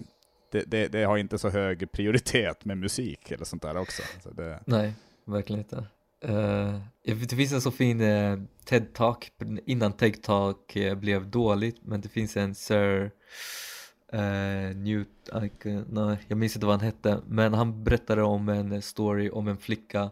det, 0.50 0.64
det, 0.70 0.88
det 0.88 1.05
har 1.05 1.16
inte 1.16 1.38
så 1.38 1.48
hög 1.48 1.92
prioritet 1.92 2.64
med 2.64 2.78
musik 2.78 3.30
eller 3.30 3.44
sånt 3.44 3.62
där 3.62 3.76
också. 3.76 4.03
Så 4.22 4.59
Nej, 4.64 4.92
verkligen 5.24 5.61
inte. 5.61 5.84
Vet, 6.22 7.30
det 7.30 7.36
finns 7.36 7.52
en 7.52 7.60
så 7.60 7.70
fin 7.70 8.00
eh, 8.00 8.38
TED-talk 8.64 9.30
innan 9.66 9.92
TED-talk 9.92 10.76
eh, 10.76 10.94
blev 10.94 11.30
dåligt, 11.30 11.76
men 11.82 12.00
det 12.00 12.08
finns 12.08 12.36
en 12.36 12.54
Sir 12.54 13.10
eh, 14.12 14.76
Newt, 14.76 15.30
Ike- 15.32 15.84
nej, 15.88 16.18
jag 16.28 16.38
minns 16.38 16.56
inte 16.56 16.66
vad 16.66 16.80
han 16.80 16.86
hette, 16.86 17.20
men 17.26 17.54
han 17.54 17.84
berättade 17.84 18.22
om 18.22 18.48
en 18.48 18.82
story 18.82 19.30
om 19.30 19.48
en 19.48 19.56
flicka 19.56 20.10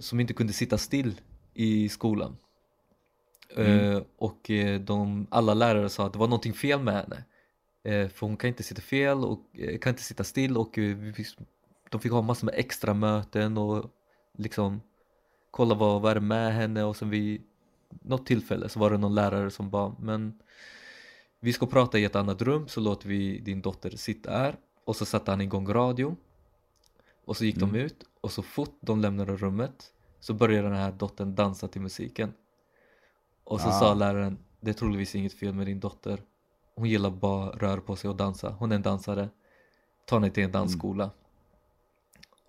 som 0.00 0.20
inte 0.20 0.34
kunde 0.34 0.52
sitta 0.52 0.78
still 0.78 1.20
i 1.54 1.88
skolan. 1.88 2.36
Eh, 3.56 4.02
och 4.18 4.50
de, 4.80 5.26
alla 5.30 5.54
lärare 5.54 5.88
sa 5.88 6.06
att 6.06 6.12
det 6.12 6.18
var 6.18 6.26
någonting 6.26 6.52
fel 6.52 6.80
med 6.80 6.94
henne. 6.94 7.24
För 8.08 8.26
hon 8.26 8.36
kan 8.36 8.48
inte 8.48 8.62
sitta 8.62 8.82
fel 8.82 9.24
och 9.24 9.40
kan 9.80 9.90
inte 9.90 10.02
sitta 10.02 10.24
still 10.24 10.56
och 10.56 10.78
de 11.90 12.00
fick 12.00 12.12
ha 12.12 12.22
massor 12.22 12.46
med 12.46 12.54
extra 12.58 12.94
möten 12.94 13.58
och 13.58 13.90
liksom 14.38 14.80
kolla 15.50 15.74
vad 15.74 16.02
vad 16.02 16.10
är 16.10 16.14
det 16.14 16.20
med 16.20 16.54
henne? 16.54 16.84
Och 16.84 16.96
sen 16.96 17.10
vid 17.10 17.42
något 18.02 18.26
tillfälle 18.26 18.68
så 18.68 18.80
var 18.80 18.90
det 18.90 18.98
någon 18.98 19.14
lärare 19.14 19.50
som 19.50 19.70
bara 19.70 19.94
men 20.00 20.38
vi 21.40 21.52
ska 21.52 21.66
prata 21.66 21.98
i 21.98 22.04
ett 22.04 22.16
annat 22.16 22.42
rum 22.42 22.68
så 22.68 22.80
låter 22.80 23.08
vi 23.08 23.38
din 23.38 23.60
dotter 23.62 23.90
sitta 23.90 24.30
här. 24.30 24.56
Och 24.84 24.96
så 24.96 25.04
satte 25.04 25.30
han 25.30 25.40
igång 25.40 25.68
radio 25.72 26.16
och 27.24 27.36
så 27.36 27.44
gick 27.44 27.56
de 27.56 27.68
Mm. 27.70 27.80
ut. 27.80 28.04
Och 28.20 28.32
så 28.32 28.42
fort 28.42 28.78
de 28.80 29.00
lämnade 29.00 29.36
rummet 29.36 29.92
så 30.20 30.34
började 30.34 30.68
den 30.68 30.76
här 30.76 30.92
dottern 30.92 31.34
dansa 31.34 31.68
till 31.68 31.80
musiken. 31.80 32.32
Och 33.44 33.60
så 33.60 33.68
Ah. 33.68 33.72
sa 33.80 33.94
läraren 33.94 34.38
det 34.60 34.70
är 34.70 34.74
troligtvis 34.74 35.14
inget 35.14 35.32
fel 35.32 35.54
med 35.54 35.66
din 35.66 35.80
dotter. 35.80 36.22
Hon 36.74 36.88
gillar 36.88 37.10
bara 37.10 37.50
röra 37.50 37.80
på 37.80 37.96
sig 37.96 38.10
och 38.10 38.16
dansa. 38.16 38.50
Hon 38.58 38.72
är 38.72 38.76
en 38.76 38.82
dansare. 38.82 39.28
Ta 40.06 40.16
henne 40.16 40.30
till 40.30 40.44
en 40.44 40.52
dansskola 40.52 41.10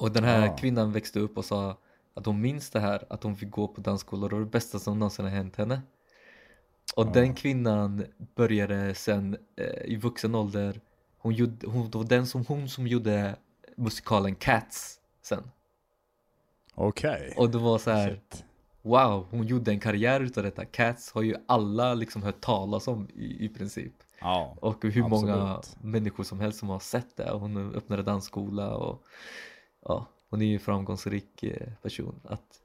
och 0.01 0.11
den 0.11 0.23
här 0.23 0.47
Ah. 0.49 0.55
kvinnan 0.57 0.91
växte 0.91 1.19
upp 1.19 1.37
och 1.37 1.45
sa 1.45 1.77
att 2.13 2.25
hon 2.25 2.41
minns 2.41 2.69
det 2.69 2.79
här 2.79 3.03
att 3.09 3.23
hon 3.23 3.35
fick 3.35 3.49
gå 3.51 3.67
på 3.67 3.81
dansskola 3.81 4.27
det 4.27 4.35
var 4.35 4.39
det 4.41 4.47
bästa 4.49 4.79
som 4.79 4.99
någonsin 4.99 5.25
har 5.25 5.31
hänt 5.31 5.55
henne 5.55 5.81
och 6.95 7.05
Ah. 7.07 7.11
den 7.11 7.35
kvinnan 7.35 8.05
började 8.35 8.95
sen 8.95 9.37
eh, 9.57 9.91
i 9.91 9.95
vuxen 9.95 10.35
ålder 10.35 10.81
hon 11.17 11.33
gjorde, 11.33 11.67
hon, 11.67 11.89
det 11.91 11.97
var 11.97 12.05
den 12.05 12.27
som, 12.27 12.45
hon 12.45 12.69
som 12.69 12.87
gjorde 12.87 13.35
musikalen 13.77 14.35
Cats 14.35 14.99
sen 15.21 15.43
Okej. 16.75 17.33
och 17.37 17.49
det 17.49 17.57
var 17.57 17.77
så 17.77 17.91
här 17.91 18.09
Shit. 18.09 18.43
wow 18.81 19.25
hon 19.29 19.47
gjorde 19.47 19.71
en 19.71 19.79
karriär 19.79 20.21
utav 20.21 20.43
detta 20.43 20.65
Cats 20.65 21.11
har 21.11 21.21
ju 21.21 21.35
alla 21.47 21.93
liksom 21.93 22.23
hört 22.23 22.41
talas 22.41 22.87
om 22.87 23.07
i, 23.13 23.45
i 23.45 23.49
princip 23.49 23.93
Ja. 24.21 24.57
och 24.61 24.83
hur 24.83 25.01
många 25.07 25.35
Absolut. 25.35 25.83
människor 25.83 26.23
som 26.23 26.39
helst 26.39 26.59
som 26.59 26.69
har 26.69 26.79
sett 26.79 27.17
det. 27.17 27.31
Hon 27.31 27.75
öppnade 27.75 28.03
dansskola 28.03 28.75
och 28.75 29.03
ja, 29.85 30.05
hon 30.29 30.41
är 30.41 30.45
ju 30.45 30.53
en 30.53 30.59
framgångsrik 30.59 31.43
eh, 31.43 31.67
person. 31.81 32.19
Att 32.23 32.61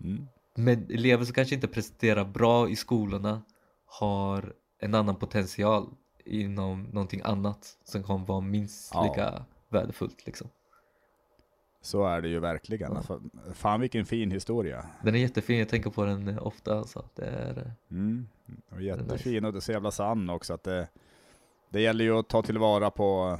Mm. 0.00 0.28
med 0.54 0.90
elever 0.90 1.24
som 1.24 1.34
kanske 1.34 1.54
inte 1.54 1.68
presterar 1.68 2.24
bra 2.24 2.68
i 2.68 2.76
skolorna 2.76 3.42
har 3.86 4.52
en 4.78 4.94
annan 4.94 5.16
potential 5.16 5.88
inom 6.24 6.82
någonting 6.82 7.20
annat 7.24 7.78
som 7.84 8.02
kan 8.02 8.24
vara 8.24 8.40
minst 8.40 8.90
Ja. 8.94 9.02
lika 9.04 9.44
värdefullt 9.68 10.26
liksom. 10.26 10.48
Så 11.80 12.04
är 12.04 12.20
det 12.20 12.28
ju 12.28 12.40
verkligen. 12.40 12.90
Ja. 12.92 12.96
Alltså, 12.96 13.20
Fan 13.54 13.80
vilken 13.80 14.06
fin 14.06 14.30
historia. 14.30 14.86
Den 15.02 15.14
är 15.14 15.18
jättefin, 15.18 15.58
jag 15.58 15.68
tänker 15.68 15.90
på 15.90 16.04
den 16.04 16.28
eh, 16.28 16.46
ofta 16.46 16.78
alltså. 16.78 17.04
Det 17.14 17.24
är, 17.26 17.58
eh, 17.58 17.72
Mm. 17.90 18.28
Och 18.70 18.82
jättefin 18.82 19.44
och 19.44 19.52
det 19.52 19.58
är 19.58 19.60
så 19.60 19.72
jävla 19.72 19.90
sann 19.90 20.30
också 20.30 20.54
att 20.54 20.62
det, 20.62 20.88
det 21.70 21.80
gäller 21.80 22.04
ju 22.04 22.18
att 22.18 22.28
ta 22.28 22.42
tillvara 22.42 22.90
på 22.90 23.38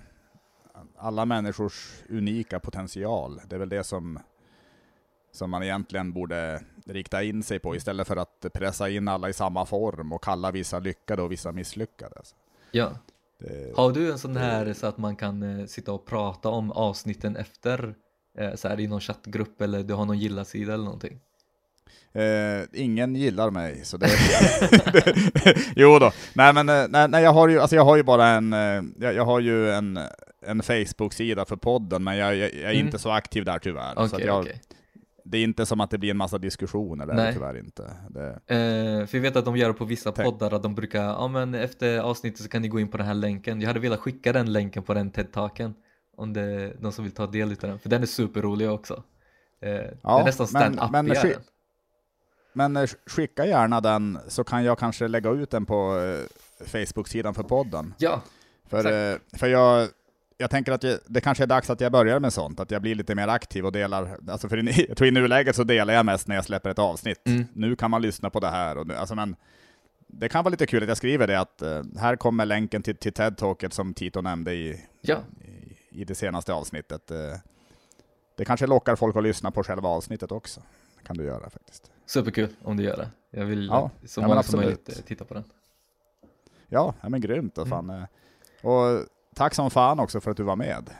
alla 0.96 1.24
människors 1.24 2.02
unika 2.08 2.60
potential. 2.60 3.40
Det 3.46 3.56
är 3.56 3.60
väl 3.60 3.68
det 3.68 3.84
som, 3.84 4.18
som 5.32 5.50
man 5.50 5.62
egentligen 5.62 6.12
borde 6.12 6.62
rikta 6.84 7.22
in 7.22 7.42
sig 7.42 7.58
på 7.58 7.76
istället 7.76 8.06
för 8.06 8.16
att 8.16 8.46
pressa 8.54 8.88
in 8.88 9.08
alla 9.08 9.28
i 9.28 9.32
samma 9.32 9.66
form 9.66 10.12
och 10.12 10.24
kalla 10.24 10.50
vissa 10.50 10.78
lyckade 10.78 11.22
och 11.22 11.32
vissa 11.32 11.52
misslyckade. 11.52 12.22
Ja. 12.70 12.90
det, 13.38 13.76
Har 13.76 13.92
du 13.92 14.12
en 14.12 14.18
sån 14.18 14.36
här 14.36 14.72
så 14.72 14.86
att 14.86 14.98
man 14.98 15.16
kan 15.16 15.60
eh, 15.60 15.66
sitta 15.66 15.92
och 15.92 16.06
prata 16.06 16.48
om 16.48 16.72
avsnitten 16.72 17.36
efter 17.36 17.94
eh, 18.38 18.54
så 18.54 18.68
här 18.68 18.80
i 18.80 18.86
någon 18.86 19.00
chattgrupp 19.00 19.60
eller 19.60 19.82
du 19.82 19.94
har 19.94 20.04
någon 20.04 20.18
gilla-sida 20.18 20.74
eller 20.74 20.84
någonting? 20.84 21.20
Eh, 22.16 22.64
ingen 22.72 23.16
gillar 23.16 23.50
mig, 23.50 23.84
så 23.84 23.96
det... 23.96 24.08
jo 25.76 25.98
då. 25.98 26.12
Nej 26.34 26.52
men 26.52 26.68
eh, 26.68 26.84
nej, 26.88 27.08
nej, 27.08 27.22
jag, 27.22 27.32
har 27.32 27.48
ju, 27.48 27.60
alltså 27.60 27.76
jag 27.76 27.84
har 27.84 27.96
ju 27.96 28.02
bara 28.02 28.28
en, 28.28 28.52
eh, 28.52 28.82
jag, 28.98 29.14
jag 29.14 29.24
har 29.24 29.40
ju 29.40 29.70
en, 29.70 29.98
en 30.46 30.62
Facebook-sida 30.62 31.44
för 31.44 31.56
podden, 31.56 32.04
men 32.04 32.16
jag, 32.16 32.36
jag, 32.36 32.54
jag 32.54 32.60
är 32.62 32.70
Mm. 32.74 32.86
inte 32.86 32.98
så 32.98 33.10
aktiv 33.10 33.44
där 33.44 33.58
tyvärr. 33.58 33.92
Okej, 33.96 34.08
så 34.08 34.16
jag, 34.20 34.40
okej. 34.40 34.60
Det 35.24 35.38
är 35.38 35.44
inte 35.44 35.66
som 35.66 35.80
att 35.80 35.90
det 35.90 35.98
blir 35.98 36.10
en 36.10 36.16
massa 36.16 36.38
diskussioner 36.38 37.06
där, 37.06 37.32
tyvärr 37.32 37.58
inte. 37.58 37.90
Det, 38.10 38.28
Eh, 38.46 39.06
för 39.06 39.16
jag 39.18 39.22
vet 39.22 39.36
att 39.36 39.44
de 39.44 39.56
gör 39.56 39.68
det 39.68 39.74
på 39.74 39.84
vissa 39.84 40.12
Tack. 40.12 40.24
poddar 40.24 40.54
att 40.54 40.62
de 40.62 40.74
brukar, 40.74 41.02
ja 41.04 41.28
men 41.28 41.54
efter 41.54 41.98
avsnittet 41.98 42.40
så 42.40 42.48
kan 42.48 42.62
ni 42.62 42.68
gå 42.68 42.80
in 42.80 42.88
på 42.88 42.96
den 42.96 43.06
här 43.06 43.14
länken. 43.14 43.60
Jag 43.60 43.68
hade 43.68 43.80
velat 43.80 44.00
skicka 44.00 44.32
den 44.32 44.52
länken 44.52 44.82
på 44.82 44.94
den 44.94 45.10
TED-talken. 45.10 45.74
Om 46.16 46.32
det 46.32 46.40
är 46.40 46.76
någon 46.80 46.92
som 46.92 47.04
vill 47.04 47.12
ta 47.14 47.26
del 47.26 47.50
av 47.50 47.56
den, 47.60 47.78
för 47.78 47.88
den 47.88 48.02
är 48.02 48.06
superrolig 48.06 48.70
också. 48.70 48.94
Eh, 49.62 49.68
det 49.70 49.98
är 50.04 50.24
nästan 50.24 50.46
men- 50.52 50.62
stand-up 50.74 50.90
men 50.90 51.06
i 51.06 51.10
sk- 51.10 51.22
den. 51.32 51.42
men 52.52 52.76
eh, 52.76 52.88
skicka 53.06 53.46
gärna 53.46 53.80
den, 53.80 54.18
så 54.28 54.44
kan 54.44 54.64
jag 54.64 54.78
kanske 54.78 55.08
lägga 55.08 55.30
ut 55.30 55.50
den 55.50 55.66
på 55.66 55.98
eh, 55.98 56.66
Facebook-sidan 56.66 57.34
för 57.34 57.42
podden. 57.42 57.94
Ja, 57.98 58.22
För, 58.68 59.10
eh, 59.12 59.16
för 59.32 59.46
jag, 59.46 59.88
jag 60.38 60.50
tänker 60.50 60.72
att 60.72 60.82
jag, 60.82 60.98
det 61.06 61.20
kanske 61.20 61.44
är 61.44 61.46
dags 61.46 61.70
att 61.70 61.80
jag 61.80 61.92
börjar 61.92 62.20
med 62.20 62.32
sånt, 62.32 62.60
att 62.60 62.70
jag 62.70 62.82
blir 62.82 62.94
lite 62.94 63.14
mer 63.14 63.28
aktiv 63.28 63.66
och 63.66 63.72
delar, 63.72 64.18
alltså 64.28 64.48
för 64.48 64.68
i, 64.80 64.86
jag 64.88 64.96
tror 64.96 65.08
i 65.08 65.10
nuläget 65.10 65.56
så 65.56 65.64
delar 65.64 65.94
jag 65.94 66.06
mest 66.06 66.28
när 66.28 66.34
jag 66.34 66.44
släpper 66.44 66.70
ett 66.70 66.78
avsnitt. 66.78 67.26
Mm. 67.28 67.44
Nu 67.52 67.76
kan 67.76 67.90
man 67.90 68.02
lyssna 68.02 68.30
på 68.30 68.40
det 68.40 68.48
här, 68.48 68.78
och 68.78 68.90
alltså 68.90 69.14
men 69.14 69.36
det 70.06 70.28
kan 70.28 70.44
vara 70.44 70.50
lite 70.50 70.66
kul 70.66 70.82
att 70.82 70.88
jag 70.88 70.96
skriver 70.96 71.26
det, 71.26 71.40
att 71.40 71.62
eh, 71.62 71.82
här 71.98 72.16
kommer 72.16 72.46
länken 72.46 72.82
till, 72.82 72.96
till 72.96 73.12
TED-talket 73.12 73.72
som 73.72 73.94
Tito 73.94 74.20
nämnde 74.20 74.54
i, 74.54 74.84
ja, 75.00 75.18
i, 75.40 75.76
i 76.00 76.04
det 76.04 76.14
senaste 76.14 76.52
avsnittet. 76.52 77.10
Eh, 77.10 77.16
det 78.36 78.44
kanske 78.44 78.66
lockar 78.66 78.96
folk 78.96 79.16
att 79.16 79.22
lyssna 79.22 79.50
på 79.50 79.62
själva 79.62 79.88
avsnittet 79.88 80.32
också. 80.32 80.60
Det 80.98 81.06
kan 81.06 81.16
du 81.16 81.24
göra 81.24 81.50
faktiskt. 81.50 81.90
superkul 82.06 82.48
om 82.62 82.76
du 82.76 82.82
gör 82.82 82.96
det. 82.96 83.10
Jag 83.30 83.44
vill 83.44 83.66
Ja, 83.66 83.90
så 84.06 84.20
ja, 84.20 84.28
många 84.28 84.42
som 84.42 84.60
möjligt 84.60 84.88
eh, 84.88 84.94
titta 84.94 85.24
på 85.24 85.34
den. 85.34 85.44
Ja, 86.68 86.94
ja 87.00 87.08
men 87.08 87.20
grymt. 87.20 87.58
Och, 87.58 87.66
Mm. 87.66 87.78
fan, 87.78 87.90
eh, 87.90 88.06
och 88.62 89.04
tack 89.36 89.54
som 89.54 89.70
fan 89.70 90.00
också 90.00 90.20
för 90.20 90.30
att 90.30 90.36
du 90.36 90.42
var 90.42 90.56
med. 90.56 90.90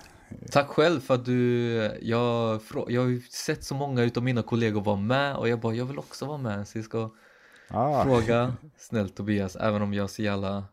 Tack 0.51 0.66
själv 0.68 1.01
för 1.01 1.14
att 1.14 1.24
du, 1.24 1.72
jag, 2.03 2.61
jag 2.89 3.01
har 3.03 3.09
ju 3.09 3.20
sett 3.20 3.64
så 3.64 3.74
många 3.74 4.03
utav 4.03 4.22
mina 4.22 4.43
kollegor 4.43 4.80
vara 4.80 4.97
med 4.97 5.37
och 5.37 5.49
jag 5.49 5.61
bara, 5.61 5.74
jag 5.74 5.84
vill 5.84 5.99
också 5.99 6.26
vara 6.26 6.39
med. 6.39 6.68
Så 6.68 6.78
jag 6.78 6.84
ska 6.84 7.11
Ah. 7.70 8.05
fråga 8.05 8.53
snällt 8.78 9.16
Tobias, 9.16 9.57
även 9.57 9.82
om 9.82 9.95
jag 9.95 10.11
så 10.11 10.22
jävla 10.22 10.64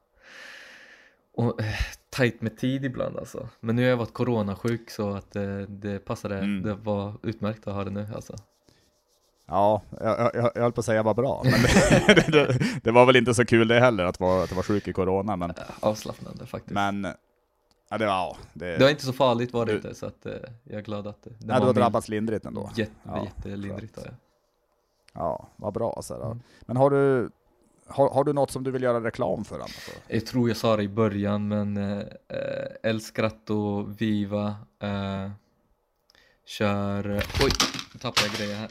och 1.35 1.61
eh, 1.61 1.65
tajt 2.09 2.41
med 2.41 2.57
tid 2.57 2.85
ibland 2.85 3.17
alltså. 3.17 3.49
Men 3.59 3.75
nu 3.75 3.81
har 3.81 3.89
jag 3.89 3.97
varit 3.97 4.13
coronasjuk 4.13 4.89
så 4.89 5.13
att 5.15 5.35
eh, 5.35 5.57
det 5.57 5.99
passade, 6.05 6.37
Mm. 6.37 6.61
det 6.61 6.73
var 6.73 7.13
utmärkt 7.23 7.67
att 7.67 7.73
ha 7.73 7.83
det 7.83 7.91
nu 7.91 8.07
alltså. 8.15 8.35
Ja, 9.47 9.81
jag, 10.01 10.19
jag, 10.33 10.51
jag 10.55 10.61
höll 10.61 10.71
på 10.71 10.79
att 10.79 10.85
säga 10.85 11.03
var 11.03 11.13
bra, 11.13 11.41
men 11.43 11.61
det, 12.15 12.31
det, 12.31 12.59
det 12.83 12.91
var 12.91 13.05
väl 13.05 13.15
inte 13.15 13.33
så 13.33 13.45
kul 13.45 13.67
det 13.67 13.79
heller 13.79 14.03
att 14.03 14.19
vara, 14.19 14.43
att 14.43 14.51
vara 14.51 14.63
sjuk 14.63 14.87
i 14.87 14.93
corona, 14.93 15.35
men, 15.35 15.53
Avslappnande 15.79 16.45
faktiskt. 16.45 16.73
men 16.73 17.07
ja, 17.93 17.97
det 17.97 18.05
var, 18.05 18.11
ja, 18.13 18.37
det, 18.53 18.77
Det 18.77 18.83
var 18.83 18.89
inte 18.91 19.05
så 19.05 19.13
farligt 19.13 19.53
var 19.53 19.65
det 19.65 19.71
Du- 19.71 19.75
inte 19.75 19.95
så 19.95 20.05
att 20.05 20.25
eh, 20.25 20.33
jag 20.63 20.77
är 20.79 20.81
glad 20.81 21.07
att 21.07 21.23
det, 21.23 21.29
nej, 21.39 21.59
du 21.59 21.65
har 21.65 21.73
drabbats 21.73 22.09
lindrigt 22.09 22.45
ändå. 22.45 22.71
Jätte, 22.75 22.91
Ja, 23.03 23.23
jättelindrigt 23.25 23.95
har 23.95 24.03
jag. 24.05 24.13
Ja, 25.13 25.47
vad 25.55 25.73
bra. 25.73 25.99
Så. 26.03 26.23
Mm. 26.25 26.39
Men 26.61 26.77
har 26.77 26.89
du, 26.89 27.29
har, 27.87 28.09
har 28.09 28.23
du 28.23 28.33
något 28.33 28.51
som 28.51 28.63
du 28.63 28.71
vill 28.71 28.83
göra 28.83 29.03
reklam 29.03 29.43
för? 29.45 29.55
Annars? 29.55 29.89
Jag 30.07 30.25
tror 30.25 30.47
jag 30.47 30.57
sa 30.57 30.77
det 30.77 30.83
i 30.83 30.87
början 30.89 31.47
men 31.47 31.77
eh, 31.77 31.99
eh, 32.27 32.89
El 32.89 32.99
Scratto 33.01 33.83
Viva 33.83 34.55
eh, 34.79 35.31
kör, 36.45 37.15
oj, 37.43 37.51
nu 37.93 37.99
tappade 37.99 38.27
jag 38.27 38.35
grejer 38.35 38.55
här. 38.55 38.69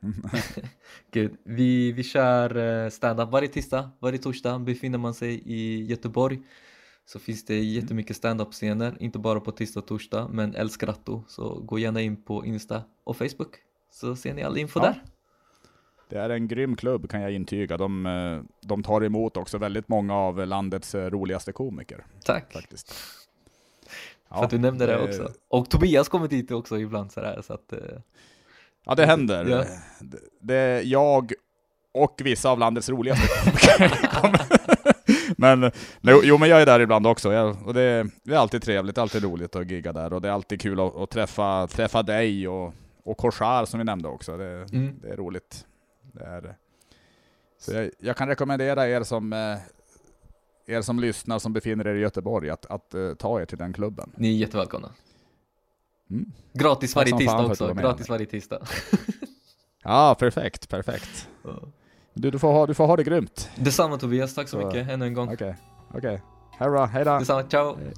Gud, 1.10 1.36
vi, 1.44 1.92
vi 1.92 2.02
kör 2.02 2.56
eh, 2.84 2.90
stand-up 2.90 3.28
varje 3.30 3.48
tisdag, 3.48 3.90
varje 3.98 4.18
torsdag 4.18 4.58
befinner 4.58 4.98
man 4.98 5.14
sig 5.14 5.42
i 5.46 5.84
Göteborg 5.84 6.42
så 7.12 7.18
finns 7.18 7.44
det 7.44 7.54
jättemycket 7.60 8.16
stand-up 8.16 8.52
scener, 8.52 8.96
inte 9.00 9.18
bara 9.18 9.40
på 9.40 9.52
tisdag 9.52 9.80
och 9.80 9.86
torsdag 9.86 10.28
men 10.32 10.56
El 10.56 10.70
Scratto 10.70 11.24
så 11.28 11.54
gå 11.54 11.78
gärna 11.78 12.00
in 12.00 12.22
på 12.22 12.46
Insta 12.46 12.82
och 13.04 13.16
Facebook 13.16 13.56
så 13.92 14.16
ser 14.16 14.34
ni 14.34 14.42
all 14.42 14.58
info 14.58 14.80
Ja. 14.80 14.84
där. 14.86 15.02
Det 16.08 16.16
är 16.18 16.30
en 16.30 16.48
grym 16.48 16.76
klubb 16.76 17.10
kan 17.10 17.20
jag 17.20 17.32
intyga. 17.32 17.76
De, 17.76 18.06
eh, 18.06 18.40
de 18.68 18.82
tar 18.82 19.04
emot 19.04 19.36
också 19.36 19.58
väldigt 19.58 19.88
många 19.88 20.14
av 20.14 20.46
landets 20.46 20.94
eh, 20.94 21.10
roligaste 21.10 21.52
komiker 21.52 22.04
Tack 22.24 22.52
faktiskt. 22.52 22.92
för 24.28 24.44
att 24.44 24.50
du 24.50 24.58
nämnde 24.58 24.86
det 24.86 24.92
det- 24.96 25.02
också. 25.02 25.28
Och 25.48 25.70
Tobias 25.70 26.08
kommer 26.08 26.28
dit 26.28 26.50
också 26.50 26.78
ibland 26.78 27.12
sådär 27.12 27.42
så 27.46 27.52
att 27.52 27.72
eh, 27.72 27.78
Ja, 28.84 28.94
det 28.94 29.06
händer. 29.06 29.44
Ja. 29.46 29.64
Det, 30.00 30.18
det 30.40 30.82
jag 30.82 31.32
och 31.92 32.20
vissa 32.24 32.50
av 32.50 32.58
landets 32.58 32.88
roligaste 32.88 33.28
komiker. 33.50 34.89
men 35.40 35.70
jo, 36.02 36.38
men 36.38 36.48
jag 36.48 36.62
är 36.62 36.66
där 36.66 36.80
ibland 36.80 37.06
också. 37.06 37.32
Jag, 37.32 37.56
och 37.66 37.74
det, 37.74 38.06
det 38.22 38.34
är 38.34 38.38
alltid 38.38 38.62
trevligt, 38.62 38.98
alltid 38.98 39.22
roligt 39.24 39.56
att 39.56 39.70
gigga 39.70 39.92
där. 39.92 40.12
Och 40.12 40.20
det 40.22 40.28
är 40.28 40.32
alltid 40.32 40.60
kul 40.60 40.80
att, 40.80 40.96
att 40.96 41.10
träffa, 41.10 41.66
träffa 41.66 42.02
dig 42.02 42.48
och, 42.48 42.74
och 43.04 43.16
Korsar 43.16 43.64
som 43.64 43.78
vi 43.78 43.84
nämnde 43.84 44.08
också. 44.08 44.36
Det, 44.36 44.66
Mm. 44.72 44.94
det 45.02 45.08
är 45.08 45.16
roligt. 45.16 45.66
Det 46.12 46.24
är. 46.24 46.56
Så 47.58 47.72
jag, 47.72 47.90
jag 47.98 48.16
kan 48.16 48.28
rekommendera 48.28 48.88
er 48.88 49.02
som, 49.02 49.32
eh, 49.32 49.56
er 50.66 50.82
som 50.82 51.00
lyssnar, 51.00 51.38
som 51.38 51.52
befinner 51.52 51.86
er 51.86 51.94
i 51.94 52.00
Göteborg, 52.00 52.50
att, 52.50 52.66
att 52.66 52.94
eh, 52.94 53.14
ta 53.14 53.40
er 53.40 53.44
till 53.46 53.58
den 53.58 53.72
klubben. 53.72 54.12
ni 54.16 54.28
är 54.34 54.38
jättevälkomna. 54.38 54.88
Mm. 56.10 56.32
Gratis 56.52 56.96
varje 56.96 57.18
tisdag 57.18 57.46
också, 57.46 57.74
gratis 57.74 58.08
varje 58.08 58.26
tisdag. 58.26 58.60
Ja, 59.82 60.16
perfekt, 60.18 60.68
perfekt. 60.68 61.28
Du, 62.20 62.30
du, 62.30 62.38
får 62.38 62.52
ha, 62.52 62.66
du 62.66 62.74
får 62.74 62.86
ha 62.86 62.96
det 62.96 63.04
grymt. 63.04 63.50
Detsamma 63.56 63.96
Tobias, 63.98 64.34
tack 64.34 64.48
så 64.48 64.60
Så- 64.60 64.66
mycket 64.66 64.88
ännu 64.90 65.06
en 65.06 65.14
gång. 65.14 65.32
Okej, 65.32 65.54
okej. 65.94 66.22
Hej 66.58 66.68
då, 66.70 66.84
hej 66.84 67.04
då. 67.04 67.18
Detsamma, 67.18 67.42
ciao! 67.42 67.76
Hej. 67.76 67.92